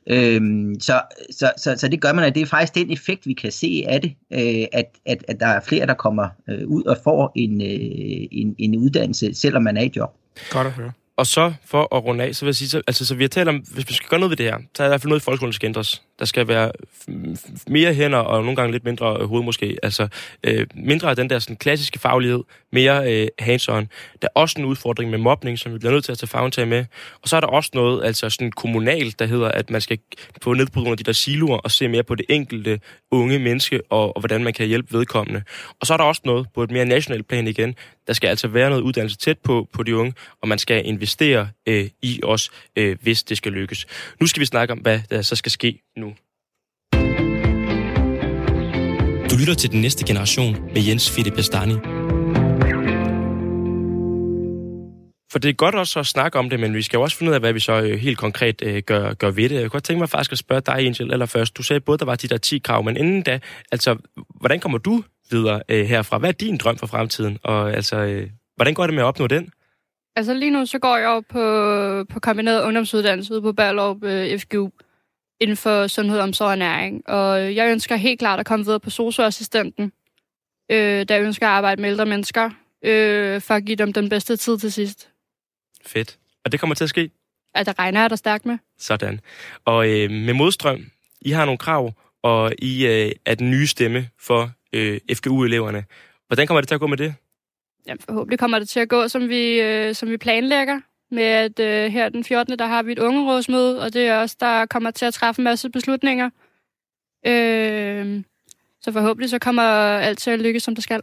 Øhm, 0.07 0.79
så, 0.79 1.01
så, 1.31 1.51
så, 1.57 1.75
så 1.77 1.87
det 1.87 2.01
gør 2.01 2.13
man, 2.13 2.25
at 2.25 2.35
det 2.35 2.41
er 2.41 2.45
faktisk 2.45 2.75
den 2.75 2.91
effekt, 2.91 3.27
vi 3.27 3.33
kan 3.33 3.51
se 3.51 3.85
af 3.87 4.01
det, 4.01 4.13
øh, 4.31 4.65
at, 4.71 4.85
at, 5.05 5.25
at 5.27 5.39
der 5.39 5.47
er 5.47 5.61
flere, 5.61 5.85
der 5.85 5.93
kommer 5.93 6.27
øh, 6.49 6.67
ud 6.67 6.83
og 6.83 6.97
får 7.03 7.31
en, 7.35 7.61
øh, 7.61 8.27
en, 8.31 8.55
en 8.59 8.75
uddannelse, 8.75 9.33
selvom 9.33 9.63
man 9.63 9.77
er 9.77 9.81
i 9.81 9.91
job. 9.95 10.17
Godt 10.51 10.67
at 10.67 10.73
høre. 10.73 10.91
Og 11.21 11.27
så 11.27 11.53
for 11.65 11.95
at 11.95 12.03
runde 12.03 12.23
af, 12.23 12.35
så 12.35 12.45
vil 12.45 12.47
jeg 12.47 12.55
sige, 12.55 12.69
så, 12.69 12.81
altså, 12.87 13.05
så 13.05 13.15
vi 13.15 13.23
har 13.23 13.27
talt 13.27 13.49
om, 13.49 13.55
hvis 13.55 13.89
vi 13.89 13.93
skal 13.93 14.09
gøre 14.09 14.19
noget 14.19 14.29
ved 14.29 14.37
det 14.37 14.45
her, 14.45 14.57
så 14.57 14.83
er 14.83 14.85
der 14.85 14.85
i 14.85 14.91
hvert 14.91 15.01
fald 15.01 15.09
noget 15.09 15.21
i 15.21 15.23
folkeskolen, 15.23 15.51
der 15.51 15.55
skal 15.55 15.67
ændres. 15.67 16.01
Der 16.19 16.25
skal 16.25 16.47
være 16.47 16.71
mere 17.67 17.93
hænder 17.93 18.17
og 18.17 18.41
nogle 18.41 18.55
gange 18.55 18.71
lidt 18.71 18.85
mindre 18.85 19.27
hoved 19.27 19.43
måske. 19.43 19.77
Altså 19.83 20.07
øh, 20.43 20.67
mindre 20.75 21.09
af 21.09 21.15
den 21.15 21.29
der 21.29 21.39
sådan, 21.39 21.55
klassiske 21.55 21.99
faglighed, 21.99 22.43
mere 22.71 23.13
øh, 23.13 23.27
hands-on. 23.41 23.87
Der 24.21 24.27
er 24.27 24.27
også 24.35 24.59
en 24.59 24.65
udfordring 24.65 25.11
med 25.11 25.19
mobning, 25.19 25.59
som 25.59 25.73
vi 25.73 25.77
bliver 25.77 25.91
nødt 25.91 26.05
til 26.05 26.11
at 26.11 26.17
tage 26.17 26.27
fagntag 26.27 26.67
med. 26.67 26.85
Og 27.21 27.29
så 27.29 27.35
er 27.35 27.39
der 27.39 27.47
også 27.47 27.71
noget 27.73 28.05
altså 28.05 28.29
sådan 28.29 28.51
kommunalt, 28.51 29.19
der 29.19 29.25
hedder, 29.25 29.47
at 29.47 29.69
man 29.69 29.81
skal 29.81 29.97
få 30.41 30.53
ned 30.53 30.67
på 30.67 30.79
nogle 30.79 30.91
af 30.91 30.97
de 30.97 31.03
der 31.03 31.13
siloer 31.13 31.57
og 31.57 31.71
se 31.71 31.87
mere 31.87 32.03
på 32.03 32.15
det 32.15 32.25
enkelte 32.29 32.79
unge 33.11 33.39
menneske 33.39 33.81
og, 33.89 34.15
og 34.15 34.21
hvordan 34.21 34.43
man 34.43 34.53
kan 34.53 34.67
hjælpe 34.67 34.97
vedkommende. 34.97 35.41
Og 35.79 35.87
så 35.87 35.93
er 35.93 35.97
der 35.97 36.03
også 36.03 36.21
noget 36.25 36.47
på 36.55 36.63
et 36.63 36.71
mere 36.71 36.85
nationalt 36.85 37.27
plan 37.27 37.47
igen. 37.47 37.75
Der 38.07 38.13
skal 38.13 38.27
altså 38.27 38.47
være 38.47 38.69
noget 38.69 38.81
uddannelse 38.81 39.17
tæt 39.17 39.37
på, 39.39 39.67
på 39.73 39.83
de 39.83 39.95
unge, 39.95 40.13
og 40.41 40.47
man 40.47 40.59
skal 40.59 40.85
investere 40.85 41.49
øh, 41.67 41.89
i 42.01 42.19
os, 42.23 42.51
øh, 42.75 42.97
hvis 43.01 43.23
det 43.23 43.37
skal 43.37 43.51
lykkes. 43.51 43.87
Nu 44.19 44.27
skal 44.27 44.39
vi 44.39 44.45
snakke 44.45 44.71
om, 44.71 44.79
hvad 44.79 44.99
der 45.09 45.21
så 45.21 45.35
skal 45.35 45.51
ske 45.51 45.81
nu. 45.97 46.13
Du 49.31 49.35
lytter 49.39 49.53
til 49.53 49.71
den 49.71 49.81
næste 49.81 50.05
generation 50.05 50.57
med 50.73 50.81
Jens 50.87 51.11
Philip 51.11 51.33
Bastani. 51.35 51.73
For 55.31 55.39
det 55.39 55.49
er 55.49 55.53
godt 55.53 55.75
også 55.75 55.99
at 55.99 56.05
snakke 56.05 56.39
om 56.39 56.49
det, 56.49 56.59
men 56.59 56.75
vi 56.75 56.81
skal 56.81 56.97
jo 56.97 57.01
også 57.01 57.17
finde 57.17 57.29
ud 57.29 57.33
af, 57.33 57.39
hvad 57.39 57.53
vi 57.53 57.59
så 57.59 57.81
øh, 57.81 57.99
helt 57.99 58.17
konkret 58.17 58.61
øh, 58.63 58.83
gør, 58.83 59.13
gør 59.13 59.31
ved 59.31 59.49
det. 59.49 59.55
Jeg 59.55 59.61
kunne 59.61 59.69
godt 59.69 59.83
tænke 59.83 59.99
mig 59.99 60.09
faktisk 60.09 60.31
at 60.31 60.37
spørge 60.37 60.61
dig, 60.61 60.75
Angel, 60.75 61.11
eller 61.11 61.25
først. 61.25 61.57
Du 61.57 61.63
sagde 61.63 61.79
både, 61.79 61.97
der 61.97 62.05
var 62.05 62.15
de 62.15 62.27
der 62.27 62.37
10 62.37 62.57
krav, 62.57 62.83
men 62.83 62.97
inden 62.97 63.21
da, 63.21 63.39
altså, 63.71 63.97
hvordan 64.39 64.59
kommer 64.59 64.77
du 64.77 65.03
leder 65.31 65.61
øh, 65.69 65.85
herfra. 65.85 66.17
Hvad 66.17 66.29
er 66.29 66.33
din 66.33 66.57
drøm 66.57 66.77
for 66.77 66.87
fremtiden? 66.87 67.37
Og 67.43 67.73
altså, 67.73 67.97
øh, 67.97 68.29
hvordan 68.55 68.73
går 68.73 68.85
det 68.85 68.93
med 68.93 69.03
at 69.03 69.07
opnå 69.07 69.27
den? 69.27 69.49
Altså 70.15 70.33
lige 70.33 70.51
nu, 70.51 70.65
så 70.65 70.79
går 70.79 70.97
jeg 70.97 71.05
jo 71.05 71.19
på, 71.19 72.13
på 72.13 72.19
kombineret 72.19 72.63
ungdomsuddannelse 72.63 73.33
ude 73.33 73.41
på 73.41 73.53
Ballerup 73.53 74.03
øh, 74.03 74.39
FGU 74.39 74.69
inden 75.39 75.57
for 75.57 75.87
sundhed, 75.87 76.19
omsorg 76.19 76.47
og 76.47 76.53
ernæring. 76.53 77.09
Og 77.09 77.55
jeg 77.55 77.71
ønsker 77.71 77.95
helt 77.95 78.19
klart 78.19 78.39
at 78.39 78.45
komme 78.45 78.65
videre 78.65 78.79
på 78.79 78.89
socioassistenten, 78.89 79.91
øh, 80.71 81.05
der 81.07 81.19
ønsker 81.19 81.47
at 81.47 81.53
arbejde 81.53 81.81
med 81.81 81.89
ældre 81.89 82.05
mennesker, 82.05 82.49
øh, 82.83 83.41
for 83.41 83.53
at 83.53 83.65
give 83.65 83.75
dem 83.75 83.93
den 83.93 84.09
bedste 84.09 84.37
tid 84.37 84.57
til 84.57 84.71
sidst. 84.71 85.09
Fedt. 85.85 86.17
Og 86.45 86.51
det 86.51 86.59
kommer 86.59 86.75
til 86.75 86.83
at 86.83 86.89
ske? 86.89 87.11
At 87.55 87.65
der 87.65 87.79
regner 87.79 88.01
jeg 88.01 88.09
der 88.09 88.15
stærkt 88.15 88.45
med. 88.45 88.57
Sådan. 88.79 89.19
Og 89.65 89.89
øh, 89.89 90.11
med 90.11 90.33
modstrøm, 90.33 90.85
I 91.21 91.31
har 91.31 91.45
nogle 91.45 91.57
krav, 91.57 91.93
og 92.23 92.53
I 92.57 92.85
øh, 92.85 93.11
er 93.25 93.35
den 93.35 93.51
nye 93.51 93.67
stemme 93.67 94.09
for 94.19 94.51
øh, 94.73 94.99
FGU-eleverne. 95.13 95.83
Hvordan 96.27 96.47
kommer 96.47 96.61
det 96.61 96.67
til 96.67 96.75
at 96.75 96.81
gå 96.81 96.87
med 96.87 96.97
det? 96.97 97.15
Ja, 97.87 97.93
forhåbentlig 97.99 98.39
kommer 98.39 98.59
det 98.59 98.69
til 98.69 98.79
at 98.79 98.89
gå, 98.89 99.07
som 99.07 99.29
vi, 99.29 99.61
øh, 99.61 99.95
som 99.95 100.09
vi 100.09 100.17
planlægger. 100.17 100.79
Med 101.11 101.23
at 101.23 101.59
øh, 101.59 101.91
her 101.91 102.09
den 102.09 102.23
14. 102.23 102.59
der 102.59 102.65
har 102.65 102.83
vi 102.83 102.91
et 102.91 102.99
ungerådsmøde, 102.99 103.81
og 103.81 103.93
det 103.93 104.07
er 104.07 104.17
også 104.17 104.35
der 104.39 104.65
kommer 104.65 104.91
til 104.91 105.05
at 105.05 105.13
træffe 105.13 105.39
en 105.39 105.43
masse 105.43 105.69
beslutninger. 105.69 106.29
Øh, 107.27 108.23
så 108.81 108.91
forhåbentlig 108.91 109.29
så 109.29 109.39
kommer 109.39 109.63
alt 109.97 110.19
til 110.19 110.31
at 110.31 110.39
lykkes, 110.39 110.63
som 110.63 110.75
det 110.75 110.83
skal. 110.83 111.01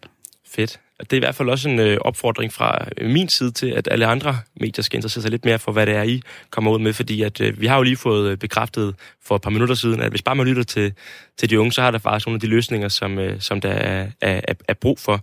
Fedt. 0.51 0.80
Det 1.01 1.12
er 1.12 1.16
i 1.16 1.18
hvert 1.18 1.34
fald 1.34 1.49
også 1.49 1.68
en 1.68 1.78
øh, 1.78 1.99
opfordring 2.01 2.53
fra 2.53 2.88
øh, 2.96 3.11
min 3.11 3.28
side 3.28 3.51
til, 3.51 3.66
at 3.66 3.88
alle 3.90 4.07
andre 4.07 4.38
medier 4.61 4.82
skal 4.82 4.96
interessere 4.96 5.22
sig 5.22 5.30
lidt 5.30 5.44
mere 5.44 5.59
for, 5.59 5.72
hvad 5.72 5.86
det 5.86 5.94
er, 5.94 6.03
I 6.03 6.22
kommer 6.51 6.70
ud 6.70 6.78
med, 6.78 6.92
fordi 6.92 7.22
at, 7.22 7.40
øh, 7.40 7.61
vi 7.61 7.66
har 7.66 7.76
jo 7.76 7.82
lige 7.82 7.96
fået 7.96 8.30
øh, 8.30 8.36
bekræftet 8.36 8.94
for 9.24 9.36
et 9.36 9.42
par 9.42 9.51
minutter 9.51 9.74
siden, 9.74 10.01
at 10.01 10.11
hvis 10.11 10.22
bare 10.22 10.36
man 10.36 10.46
lytter 10.46 10.62
til, 10.62 10.94
til 11.36 11.51
de 11.51 11.61
unge, 11.61 11.72
så 11.72 11.82
har 11.82 11.90
der 11.90 11.99
faktisk 11.99 12.26
nogle 12.26 12.36
af 12.36 12.40
de 12.40 12.46
løsninger, 12.46 12.88
som, 12.88 13.18
øh, 13.18 13.40
som 13.40 13.61
der 13.61 13.70
er, 13.70 14.07
er, 14.20 14.55
er 14.68 14.74
brug 14.74 14.99
for. 14.99 15.20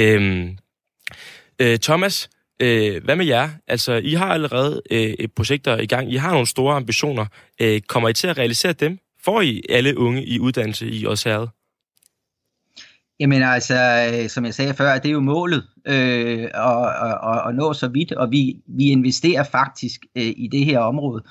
Øhm, 0.00 0.58
øh, 1.58 1.78
Thomas, 1.78 2.30
øh, 2.60 3.04
hvad 3.04 3.16
med 3.16 3.26
jer? 3.26 3.50
Altså, 3.66 3.92
I 3.92 4.14
har 4.14 4.32
allerede 4.32 4.82
øh, 4.90 5.00
et 5.00 5.32
projekter 5.32 5.78
i 5.78 5.86
gang. 5.86 6.12
I 6.12 6.16
har 6.16 6.30
nogle 6.30 6.46
store 6.46 6.76
ambitioner. 6.76 7.26
Øh, 7.60 7.80
kommer 7.80 8.08
I 8.08 8.12
til 8.12 8.26
at 8.26 8.38
realisere 8.38 8.72
dem? 8.72 8.98
Får 9.24 9.40
I 9.40 9.62
alle 9.68 9.98
unge 9.98 10.24
i 10.24 10.38
uddannelse 10.38 10.86
i 10.90 11.06
Odsherred? 11.06 11.48
Jamen 13.20 13.42
altså, 13.42 13.74
som 14.28 14.44
jeg 14.44 14.54
sagde 14.54 14.74
før, 14.74 14.98
det 14.98 15.08
er 15.08 15.12
jo 15.12 15.20
målet 15.20 15.64
øh, 15.86 16.42
at, 16.54 16.86
at, 17.32 17.48
at 17.48 17.54
nå 17.54 17.72
så 17.72 17.88
vidt, 17.88 18.12
og 18.12 18.30
vi, 18.30 18.62
vi 18.66 18.84
investerer 18.84 19.42
faktisk 19.44 20.06
øh, 20.16 20.32
i 20.36 20.48
det 20.52 20.64
her 20.64 20.78
område 20.78 21.22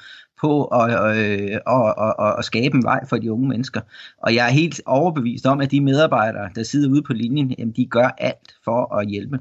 på 0.41 0.65
at, 0.65 1.17
øh, 1.17 1.57
at, 1.67 1.93
at, 2.19 2.35
at 2.37 2.45
skabe 2.45 2.75
en 2.77 2.83
vej 2.83 3.05
for 3.09 3.17
de 3.17 3.31
unge 3.31 3.49
mennesker. 3.49 3.81
Og 4.17 4.35
jeg 4.35 4.45
er 4.45 4.51
helt 4.51 4.81
overbevist 4.85 5.45
om, 5.45 5.61
at 5.61 5.71
de 5.71 5.81
medarbejdere, 5.81 6.49
der 6.55 6.63
sidder 6.63 6.89
ude 6.89 7.01
på 7.01 7.13
linjen, 7.13 7.55
jamen, 7.59 7.73
de 7.73 7.85
gør 7.85 8.15
alt 8.17 8.55
for 8.63 8.95
at 8.95 9.07
hjælpe. 9.07 9.39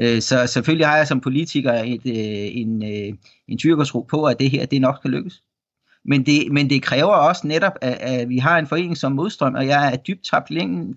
Øh, 0.00 0.20
så 0.20 0.46
selvfølgelig 0.46 0.86
har 0.86 0.96
jeg 0.96 1.06
som 1.06 1.20
politiker 1.20 1.72
et, 1.72 2.06
øh, 2.06 2.60
en, 2.60 2.82
øh, 2.82 3.14
en 3.48 3.58
tyrkersro 3.58 4.00
på, 4.00 4.24
at 4.24 4.40
det 4.40 4.50
her 4.50 4.66
det 4.66 4.80
nok 4.80 4.96
skal 4.96 5.10
lykkes. 5.10 5.42
Men 6.04 6.26
det, 6.26 6.52
men 6.52 6.70
det 6.70 6.82
kræver 6.82 7.12
også 7.12 7.46
netop, 7.46 7.72
at, 7.80 7.92
at 8.00 8.28
vi 8.28 8.38
har 8.38 8.58
en 8.58 8.66
forening 8.66 8.96
som 8.96 9.12
Modstrøm, 9.12 9.54
og 9.54 9.66
jeg 9.66 9.92
er 9.92 9.96
dybt 9.96 10.24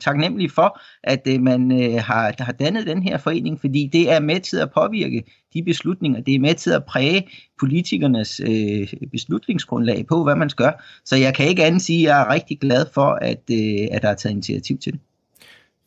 taknemmelig 0.02 0.52
for, 0.52 0.80
at 1.04 1.28
øh, 1.28 1.42
man 1.42 1.72
har, 1.72 2.00
har, 2.00 2.36
har 2.40 2.52
dannet 2.52 2.88
den 2.88 3.04
her 3.04 3.18
forening, 3.18 3.60
fordi 3.60 3.90
det 3.94 4.12
er 4.12 4.20
med 4.20 4.40
til 4.40 4.58
at 4.58 4.72
påvirke 4.72 5.24
de 5.54 5.64
beslutninger, 5.64 6.22
det 6.22 6.36
er 6.36 6.40
med 6.40 6.56
til 6.56 6.70
at 6.70 6.86
præge 6.86 7.28
politikernes 7.60 8.40
øh, 8.40 8.88
beslutningsgrundlag 9.12 10.06
på, 10.08 10.24
hvad 10.24 10.36
man 10.36 10.50
skal 10.50 10.66
gøre. 10.66 10.74
Så 11.06 11.16
jeg 11.16 11.36
kan 11.36 11.48
ikke 11.48 11.64
andet 11.64 11.82
sige, 11.82 12.00
at 12.00 12.04
jeg 12.04 12.22
er 12.22 12.34
rigtig 12.34 12.60
glad 12.60 12.86
for, 12.94 13.12
at, 13.22 13.42
øh, 13.52 13.88
at 13.92 14.02
der 14.02 14.10
er 14.10 14.16
taget 14.16 14.34
initiativ 14.34 14.78
til 14.78 14.94
det. 14.94 15.00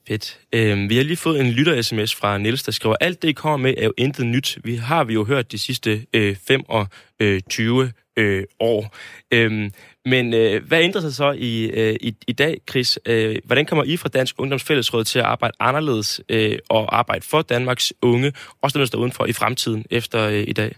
Fedt. 0.08 0.38
Øhm, 0.52 0.88
vi 0.88 0.96
har 0.96 1.04
lige 1.04 1.16
fået 1.16 1.40
en 1.40 1.50
lytter-sms 1.50 2.14
fra 2.14 2.38
Niels, 2.38 2.62
der 2.62 2.72
skriver, 2.72 2.96
alt 3.00 3.22
det, 3.22 3.28
I 3.28 3.32
kommer 3.32 3.56
med, 3.56 3.74
er 3.78 3.84
jo 3.84 3.92
intet 3.98 4.26
nyt. 4.26 4.58
Vi 4.64 4.74
har 4.74 5.04
vi 5.04 5.12
jo 5.14 5.24
hørt 5.24 5.52
de 5.52 5.58
sidste 5.58 6.06
øh, 6.12 6.36
25 6.36 7.82
øh, 7.82 7.90
Øh, 8.16 8.44
år. 8.60 8.96
Øhm, 9.30 9.72
men 10.04 10.34
øh, 10.34 10.66
hvad 10.66 10.80
ændrer 10.80 11.00
sig 11.00 11.14
så 11.14 11.30
i, 11.30 11.70
øh, 11.70 11.96
i, 12.00 12.14
i 12.26 12.32
dag, 12.32 12.60
Chris? 12.70 12.98
Øh, 13.06 13.36
hvordan 13.44 13.66
kommer 13.66 13.84
I 13.84 13.96
fra 13.96 14.08
Dansk 14.08 14.34
Ungdomsfællesråd 14.38 15.04
til 15.04 15.18
at 15.18 15.24
arbejde 15.24 15.56
anderledes 15.60 16.20
øh, 16.28 16.58
og 16.68 16.98
arbejde 16.98 17.26
for 17.26 17.42
Danmarks 17.42 17.92
unge, 18.02 18.32
også 18.62 18.78
dem, 18.78 18.80
der 18.80 18.86
står 18.86 18.98
udenfor 18.98 19.26
i 19.26 19.32
fremtiden 19.32 19.84
efter 19.90 20.28
øh, 20.28 20.44
i 20.48 20.52
dag? 20.52 20.76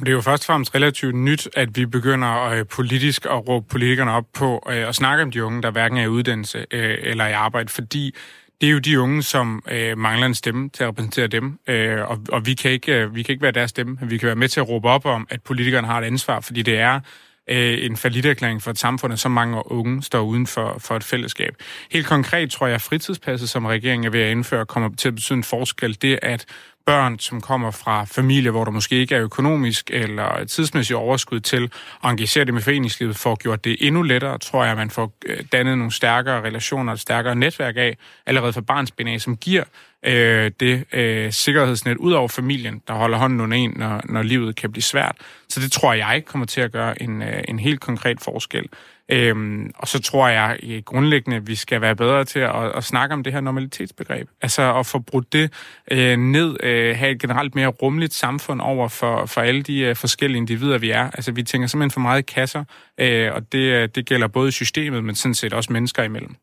Det 0.00 0.08
er 0.08 0.12
jo 0.12 0.20
først 0.20 0.42
og 0.42 0.46
fremmest 0.46 0.74
relativt 0.74 1.14
nyt, 1.14 1.48
at 1.56 1.76
vi 1.76 1.86
begynder 1.86 2.48
øh, 2.48 2.66
politisk 2.66 3.24
at 3.24 3.48
råbe 3.48 3.66
politikerne 3.68 4.12
op 4.12 4.24
på 4.34 4.66
øh, 4.70 4.88
at 4.88 4.94
snakke 4.94 5.22
om 5.22 5.30
de 5.30 5.44
unge, 5.44 5.62
der 5.62 5.70
hverken 5.70 5.98
er 5.98 6.02
i 6.02 6.08
uddannelse 6.08 6.66
øh, 6.70 6.98
eller 7.02 7.26
i 7.26 7.32
arbejde, 7.32 7.68
fordi 7.68 8.14
det 8.62 8.68
er 8.68 8.72
jo 8.72 8.78
de 8.78 9.00
unge, 9.00 9.22
som 9.22 9.62
øh, 9.70 9.98
mangler 9.98 10.26
en 10.26 10.34
stemme 10.34 10.70
til 10.70 10.82
at 10.84 10.88
repræsentere 10.88 11.26
dem, 11.26 11.58
øh, 11.66 12.10
og, 12.10 12.18
og 12.32 12.46
vi, 12.46 12.54
kan 12.54 12.70
ikke, 12.70 12.92
øh, 12.92 13.14
vi 13.14 13.22
kan 13.22 13.32
ikke 13.32 13.42
være 13.42 13.52
deres 13.52 13.70
stemme, 13.70 13.98
vi 14.02 14.18
kan 14.18 14.26
være 14.26 14.36
med 14.36 14.48
til 14.48 14.60
at 14.60 14.68
råbe 14.68 14.88
op 14.88 15.06
om, 15.06 15.26
at 15.30 15.42
politikerne 15.42 15.86
har 15.86 16.00
et 16.00 16.04
ansvar, 16.04 16.40
fordi 16.40 16.62
det 16.62 16.78
er 16.78 17.00
øh, 17.46 17.84
en 17.84 17.96
faliderklæring 17.96 18.62
for 18.62 18.70
et 18.70 18.78
samfund, 18.78 19.12
at 19.12 19.18
så 19.18 19.28
mange 19.28 19.72
unge 19.72 20.02
står 20.02 20.20
uden 20.20 20.46
for, 20.46 20.76
for 20.78 20.96
et 20.96 21.04
fællesskab. 21.04 21.54
Helt 21.90 22.06
konkret 22.06 22.50
tror 22.50 22.66
jeg, 22.66 22.74
at 22.74 22.82
fritidspasset, 22.82 23.48
som 23.48 23.64
regeringen 23.64 24.06
er 24.06 24.10
ved 24.10 24.20
at 24.20 24.30
indføre, 24.30 24.66
kommer 24.66 24.90
til 24.96 25.08
at 25.08 25.14
betyde 25.14 25.36
en 25.36 25.44
forskel. 25.44 26.02
Det, 26.02 26.18
at 26.22 26.46
børn, 26.86 27.18
som 27.18 27.40
kommer 27.40 27.70
fra 27.70 28.04
familier, 28.04 28.50
hvor 28.50 28.64
der 28.64 28.70
måske 28.70 28.96
ikke 28.96 29.14
er 29.14 29.22
økonomisk 29.22 29.90
eller 29.92 30.44
tidsmæssigt 30.44 30.96
overskud 30.96 31.40
til 31.40 31.70
at 32.04 32.10
engagere 32.10 32.44
dem 32.44 32.56
i 32.56 32.60
foreningslivet, 32.60 33.16
får 33.16 33.36
gjort 33.36 33.64
det 33.64 33.76
endnu 33.80 34.02
lettere, 34.02 34.38
tror 34.38 34.62
jeg, 34.62 34.72
at 34.72 34.78
man 34.78 34.90
får 34.90 35.12
øh, 35.26 35.44
dannet 35.52 35.78
nogle 35.78 35.92
stærkere 35.92 36.42
relationer, 36.42 36.92
et 36.92 37.00
stærkere 37.00 37.34
netværk 37.34 37.76
af, 37.76 37.96
allerede 38.26 38.52
fra 38.52 38.60
barnsben 38.60 39.08
af, 39.08 39.20
som 39.20 39.36
giver 39.36 39.64
øh, 40.06 40.50
det 40.60 40.84
øh, 40.92 41.32
sikkerhedsnet 41.32 41.96
ud 41.96 42.12
over 42.12 42.28
familien, 42.28 42.82
der 42.88 42.94
holder 42.94 43.18
hånden 43.18 43.40
under 43.40 43.56
en, 43.56 43.72
når, 43.76 44.00
når 44.04 44.22
livet 44.22 44.56
kan 44.56 44.72
blive 44.72 44.82
svært. 44.82 45.16
Så 45.48 45.60
det 45.60 45.72
tror 45.72 45.92
jeg 45.92 46.22
kommer 46.26 46.46
til 46.46 46.60
at 46.60 46.72
gøre 46.72 47.02
en, 47.02 47.22
øh, 47.22 47.44
en 47.48 47.58
helt 47.58 47.80
konkret 47.80 48.20
forskel. 48.20 48.68
Øhm, 49.08 49.70
og 49.74 49.88
så 49.88 50.02
tror 50.02 50.28
jeg 50.28 50.58
i 50.62 50.80
grundlæggende, 50.80 51.36
at 51.36 51.46
vi 51.46 51.54
skal 51.54 51.80
være 51.80 51.96
bedre 51.96 52.24
til 52.24 52.38
at, 52.38 52.76
at 52.76 52.84
snakke 52.84 53.12
om 53.12 53.22
det 53.22 53.32
her 53.32 53.40
normalitetsbegreb. 53.40 54.28
Altså 54.42 54.78
at 54.78 54.86
få 54.86 54.98
brudt 54.98 55.32
det 55.32 55.52
øh, 55.90 56.16
ned, 56.16 56.56
øh, 56.62 56.96
have 56.96 57.10
et 57.10 57.20
generelt 57.20 57.54
mere 57.54 57.66
rummeligt 57.66 58.14
samfund 58.14 58.60
over 58.60 58.88
for, 58.88 59.26
for 59.26 59.40
alle 59.40 59.62
de 59.62 59.80
øh, 59.80 59.96
forskellige 59.96 60.38
individer, 60.38 60.78
vi 60.78 60.90
er. 60.90 61.10
Altså 61.10 61.32
vi 61.32 61.42
tænker 61.42 61.68
simpelthen 61.68 61.90
for 61.90 62.00
meget 62.00 62.18
i 62.18 62.32
kasser, 62.34 62.64
øh, 62.98 63.32
og 63.34 63.52
det, 63.52 63.58
øh, 63.58 63.88
det 63.94 64.06
gælder 64.06 64.28
både 64.28 64.52
systemet, 64.52 65.04
men 65.04 65.14
sådan 65.14 65.34
set 65.34 65.52
også 65.52 65.72
mennesker 65.72 66.02
imellem. 66.02 66.36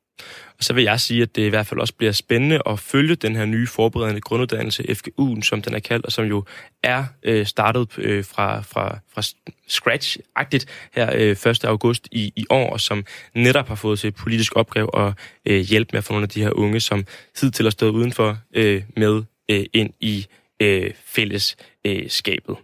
Og 0.57 0.63
så 0.63 0.73
vil 0.73 0.83
jeg 0.83 0.99
sige, 0.99 1.21
at 1.21 1.35
det 1.35 1.41
i 1.41 1.49
hvert 1.49 1.67
fald 1.67 1.79
også 1.79 1.93
bliver 1.93 2.11
spændende 2.11 2.61
at 2.65 2.79
følge 2.79 3.15
den 3.15 3.35
her 3.35 3.45
nye 3.45 3.67
forberedende 3.67 4.21
grunduddannelse, 4.21 4.83
FGU'en, 4.83 5.41
som 5.41 5.61
den 5.61 5.73
er 5.73 5.79
kaldt, 5.79 6.05
og 6.05 6.11
som 6.11 6.25
jo 6.25 6.43
er 6.83 7.05
øh, 7.23 7.45
startet 7.45 7.97
øh, 7.97 8.25
fra, 8.25 8.61
fra, 8.61 8.99
fra 9.13 9.21
scratch-agtigt 9.67 10.65
her 10.95 11.11
øh, 11.15 11.51
1. 11.51 11.65
august 11.65 12.07
i, 12.11 12.33
i 12.35 12.45
år, 12.49 12.69
og 12.69 12.79
som 12.79 13.05
netop 13.35 13.67
har 13.67 13.75
fået 13.75 13.99
til 13.99 14.11
politisk 14.11 14.55
opgave 14.55 15.07
at 15.07 15.13
øh, 15.45 15.59
hjælpe 15.59 15.89
med 15.93 15.97
at 15.97 16.03
få 16.03 16.13
nogle 16.13 16.23
af 16.23 16.29
de 16.29 16.43
her 16.43 16.51
unge, 16.51 16.79
som 16.79 17.05
hidtil 17.41 17.65
har 17.65 17.71
stået 17.71 17.91
udenfor, 17.91 18.37
øh, 18.53 18.83
med 18.97 19.23
øh, 19.51 19.65
ind 19.73 19.89
i 19.99 20.25
øh, 20.59 20.91
fællesskabet. 21.05 22.55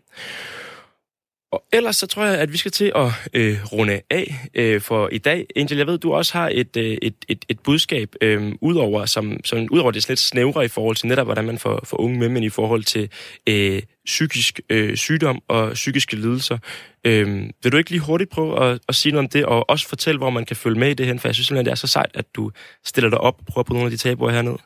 Og 1.55 1.63
ellers 1.73 1.95
så 1.95 2.07
tror 2.07 2.25
jeg, 2.25 2.39
at 2.39 2.51
vi 2.51 2.57
skal 2.57 2.71
til 2.71 2.91
at 2.95 3.07
øh, 3.33 3.57
runde 3.71 4.01
af 4.09 4.35
øh, 4.53 4.81
for 4.81 5.09
i 5.11 5.17
dag. 5.17 5.47
Angel, 5.55 5.77
jeg 5.77 5.87
ved, 5.87 5.97
du 5.97 6.13
også 6.13 6.33
har 6.33 6.49
et, 6.53 6.77
øh, 6.77 6.97
et, 7.01 7.15
et, 7.27 7.45
et 7.49 7.59
budskab, 7.59 8.15
øh, 8.21 8.53
udover, 8.61 9.05
som, 9.05 9.43
som, 9.45 9.67
udover 9.71 9.91
det 9.91 10.09
lidt 10.09 10.19
snævre 10.19 10.65
i 10.65 10.67
forhold 10.67 10.95
til 10.95 11.07
netop, 11.07 11.27
hvordan 11.27 11.45
man 11.45 11.59
får, 11.59 11.79
får 11.83 12.01
unge 12.01 12.19
med, 12.19 12.29
men 12.29 12.43
i 12.43 12.49
forhold 12.49 12.83
til 12.83 13.09
øh, 13.49 13.81
psykisk 14.05 14.59
øh, 14.69 14.97
sygdom 14.97 15.41
og 15.47 15.73
psykiske 15.73 16.15
lidelser. 16.15 16.57
Øh, 17.05 17.49
vil 17.63 17.71
du 17.71 17.77
ikke 17.77 17.89
lige 17.89 18.01
hurtigt 18.01 18.29
prøve 18.29 18.63
at, 18.63 18.79
at 18.87 18.95
sige 18.95 19.11
noget 19.11 19.25
om 19.25 19.29
det, 19.29 19.45
og 19.45 19.69
også 19.69 19.87
fortælle, 19.87 20.17
hvor 20.17 20.29
man 20.29 20.45
kan 20.45 20.55
følge 20.55 20.79
med 20.79 20.89
i 20.89 20.93
det 20.93 21.05
her, 21.05 21.17
for 21.17 21.27
jeg 21.27 21.35
synes 21.35 21.47
simpelthen, 21.47 21.65
det 21.65 21.71
er 21.71 21.75
så 21.75 21.87
sejt, 21.87 22.11
at 22.13 22.25
du 22.35 22.51
stiller 22.85 23.09
dig 23.09 23.19
op 23.19 23.35
og 23.39 23.45
prøver 23.45 23.63
på 23.63 23.73
nogle 23.73 23.85
af 23.85 23.91
de 23.91 23.97
tabuer 23.97 24.31
hernede. 24.31 24.57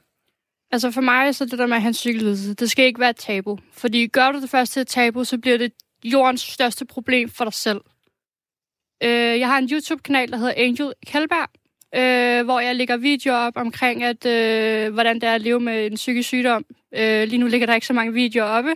Altså 0.72 0.92
for 0.92 1.02
mig, 1.02 1.36
så 1.36 1.46
det 1.46 1.60
der 1.60 1.66
med 1.66 1.76
at 1.76 1.82
have 1.82 1.94
en 2.06 2.56
det 2.56 2.72
skal 2.72 2.86
ikke 2.86 3.00
være 3.00 3.10
et 3.10 3.16
tabu. 3.16 3.60
Fordi 3.74 4.08
gør 4.08 4.32
du 4.32 4.42
det 4.42 4.50
først 4.50 4.74
til 4.74 4.82
et 4.82 4.88
tabu, 4.88 5.24
så 5.24 5.38
bliver 5.38 5.58
det 5.58 5.72
jordens 6.04 6.42
største 6.42 6.86
problem 6.86 7.30
for 7.30 7.44
dig 7.44 7.54
selv. 7.54 7.82
Øh, 9.04 9.40
jeg 9.40 9.48
har 9.48 9.58
en 9.58 9.70
YouTube-kanal, 9.72 10.32
der 10.32 10.38
hedder 10.38 10.54
Angel 10.58 10.94
Kjellberg, 11.08 11.50
øh, 11.96 12.46
hvor 12.46 12.60
jeg 12.60 12.76
lægger 12.76 12.98
videoer 12.98 13.38
op 13.38 13.54
omkring, 13.56 14.04
at, 14.04 14.26
øh, 14.26 14.94
hvordan 14.94 15.16
det 15.16 15.24
er 15.24 15.36
at 15.36 15.42
leve 15.42 15.60
med 15.60 15.86
en 15.86 15.96
psykisk 15.96 16.28
sygdom. 16.28 16.66
Øh, 16.96 17.28
lige 17.28 17.38
nu 17.38 17.48
ligger 17.48 17.68
der 17.68 17.76
ikke 17.76 17.88
så 17.88 17.94
mange 17.94 18.14
videoer 18.14 18.48
oppe, 18.48 18.76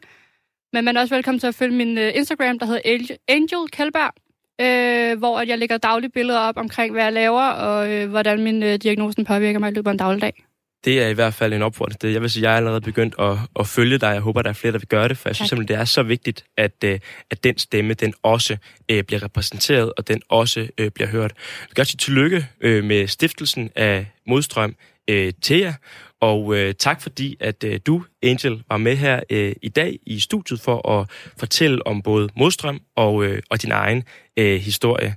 men 0.74 0.86
man 0.86 0.98
er 0.98 1.02
også 1.02 1.16
velkommen 1.16 1.40
til 1.40 1.48
at 1.48 1.56
følge 1.56 1.76
min 1.76 1.98
øh, 1.98 2.12
Instagram, 2.16 2.60
der 2.60 2.66
hedder 2.66 2.82
Angel, 2.86 3.18
Angel 3.28 3.70
Kjellberg, 3.72 4.14
øh, 4.62 5.18
hvor 5.18 5.42
jeg 5.42 5.58
lægger 5.58 5.78
daglige 5.78 6.12
billeder 6.12 6.40
op 6.40 6.58
omkring, 6.58 6.94
hvad 6.94 7.04
jeg 7.04 7.14
laver, 7.14 7.44
og 7.44 7.92
øh, 7.92 8.10
hvordan 8.10 8.44
min 8.44 8.64
øh, 8.64 8.76
diagnosen 8.76 9.26
påvirker 9.26 9.60
mig 9.60 9.72
i 9.72 9.74
løbet 9.74 9.88
af 9.88 9.92
en 9.92 9.98
dagligdag 9.98 10.46
det 10.86 11.04
er 11.04 11.08
i 11.08 11.14
hvert 11.14 11.34
fald 11.34 11.54
en 11.54 11.62
opfordring 11.62 12.00
til. 12.00 12.12
Jeg 12.12 12.22
vil 12.22 12.30
sige, 12.30 12.44
jeg 12.44 12.54
er 12.54 12.58
allerede 12.58 12.82
begyndt 12.82 13.16
at, 13.20 13.38
at 13.60 13.68
følge 13.68 13.98
dig. 13.98 14.08
Jeg 14.08 14.22
håber, 14.22 14.42
der 14.42 14.50
er 14.50 14.54
flere, 14.54 14.72
der 14.72 14.80
vil 14.80 14.88
gøre 14.88 15.08
det, 15.08 15.18
for 15.18 15.30
jeg 15.30 15.36
synes 15.36 15.50
simpelthen, 15.50 15.76
det 15.76 15.82
er 15.82 15.86
så 15.86 16.04
vigtigt, 16.04 16.46
at, 16.58 16.84
øh, 16.84 17.00
at 17.32 17.44
den 17.44 17.58
stemme, 17.58 17.94
den 17.94 18.14
også 18.24 18.58
øh, 18.90 19.04
bliver 19.04 19.24
repræsenteret, 19.24 19.94
og 19.98 20.08
den 20.08 20.22
også 20.30 20.68
øh, 20.78 20.92
bliver 20.92 21.08
hørt. 21.08 21.32
Jeg 21.62 21.68
vil 21.70 21.76
godt 21.76 21.88
sige 21.88 21.98
tillykke 21.98 22.48
øh, 22.62 22.84
med 22.84 23.08
stiftelsen 23.08 23.70
af 23.76 24.06
Modstrøm 24.28 24.76
øh, 25.08 25.34
til 25.42 25.60
jer. 25.60 25.74
Og 26.22 26.56
øh, 26.56 26.74
tak 26.74 27.02
fordi, 27.02 27.38
at 27.40 27.64
øh, 27.64 27.80
du, 27.86 28.04
Angel, 28.24 28.64
var 28.70 28.78
med 28.78 28.96
her 28.96 29.20
øh, 29.30 29.56
i 29.62 29.70
dag 29.70 30.00
i 30.06 30.20
studiet 30.20 30.62
for 30.62 30.90
at 30.90 31.10
fortælle 31.38 31.88
om 31.88 32.02
både 32.02 32.30
modstrøm 32.38 32.82
og, 32.96 33.24
øh, 33.24 33.42
og 33.50 33.62
din 33.62 33.72
egen 33.72 34.04
øh, 34.38 34.62
historie. 34.62 35.16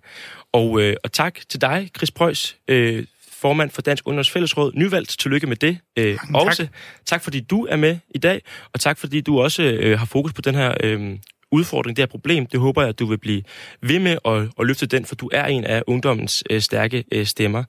Og, 0.52 0.80
øh, 0.80 0.96
og 1.04 1.12
tak 1.12 1.38
til 1.48 1.60
dig, 1.60 1.90
Chris 1.96 2.10
Preuss, 2.10 2.56
øh, 2.68 3.04
formand 3.40 3.70
for 3.70 3.82
Dansk 3.82 4.08
Ungdoms 4.08 4.30
Fællesråd. 4.30 4.72
Nyvalgt, 4.74 5.18
tillykke 5.18 5.46
med 5.46 5.56
det 5.56 5.78
øh, 5.98 6.16
tak. 6.16 6.28
også. 6.34 6.66
Tak 7.06 7.22
fordi 7.22 7.40
du 7.40 7.66
er 7.66 7.76
med 7.76 7.98
i 8.14 8.18
dag, 8.18 8.40
og 8.74 8.80
tak 8.80 8.98
fordi 8.98 9.20
du 9.20 9.40
også 9.40 9.62
øh, 9.62 9.98
har 9.98 10.06
fokus 10.06 10.32
på 10.32 10.40
den 10.40 10.54
her 10.54 10.74
øh, 10.82 11.18
udfordring, 11.52 11.96
det 11.96 12.02
her 12.02 12.06
problem. 12.06 12.46
Det 12.46 12.60
håber 12.60 12.82
jeg, 12.82 12.88
at 12.88 12.98
du 12.98 13.06
vil 13.06 13.18
blive 13.18 13.42
ved 13.82 13.98
med 13.98 14.18
at, 14.24 14.42
at 14.60 14.66
løfte 14.66 14.86
den, 14.86 15.04
for 15.04 15.14
du 15.14 15.30
er 15.32 15.44
en 15.44 15.64
af 15.64 15.82
ungdommens 15.86 16.44
øh, 16.50 16.60
stærke 16.60 17.04
øh, 17.12 17.26
stemmer. 17.26 17.64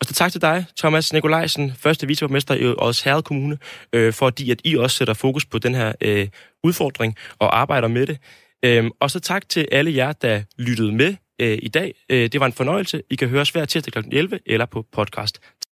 Og 0.00 0.06
så 0.06 0.14
tak 0.14 0.32
til 0.32 0.40
dig, 0.40 0.64
Thomas 0.78 1.12
Nikolajsen, 1.12 1.72
første 1.78 2.06
viceborgmester 2.06 2.54
i 2.54 2.74
Ods 2.78 3.02
Herred 3.02 3.22
Kommune, 3.22 3.58
øh, 3.92 4.12
fordi 4.12 4.50
at 4.50 4.60
I 4.64 4.76
også 4.76 4.96
sætter 4.96 5.14
fokus 5.14 5.46
på 5.46 5.58
den 5.58 5.74
her 5.74 5.92
øh, 6.00 6.28
udfordring 6.64 7.16
og 7.38 7.58
arbejder 7.60 7.88
med 7.88 8.06
det. 8.06 8.18
Øhm, 8.64 8.90
og 9.00 9.10
så 9.10 9.20
tak 9.20 9.48
til 9.48 9.68
alle 9.72 9.96
jer, 9.96 10.12
der 10.12 10.42
lyttede 10.58 10.92
med 10.92 11.14
øh, 11.40 11.58
i 11.62 11.68
dag. 11.68 11.94
Øh, 12.08 12.28
det 12.32 12.40
var 12.40 12.46
en 12.46 12.52
fornøjelse. 12.52 13.02
I 13.10 13.14
kan 13.14 13.28
høre 13.28 13.40
os 13.40 13.50
hver 13.50 13.64
tirsdag 13.64 13.92
kl. 13.92 14.08
11 14.12 14.38
eller 14.46 14.66
på 14.66 14.86
podcast. 14.92 15.40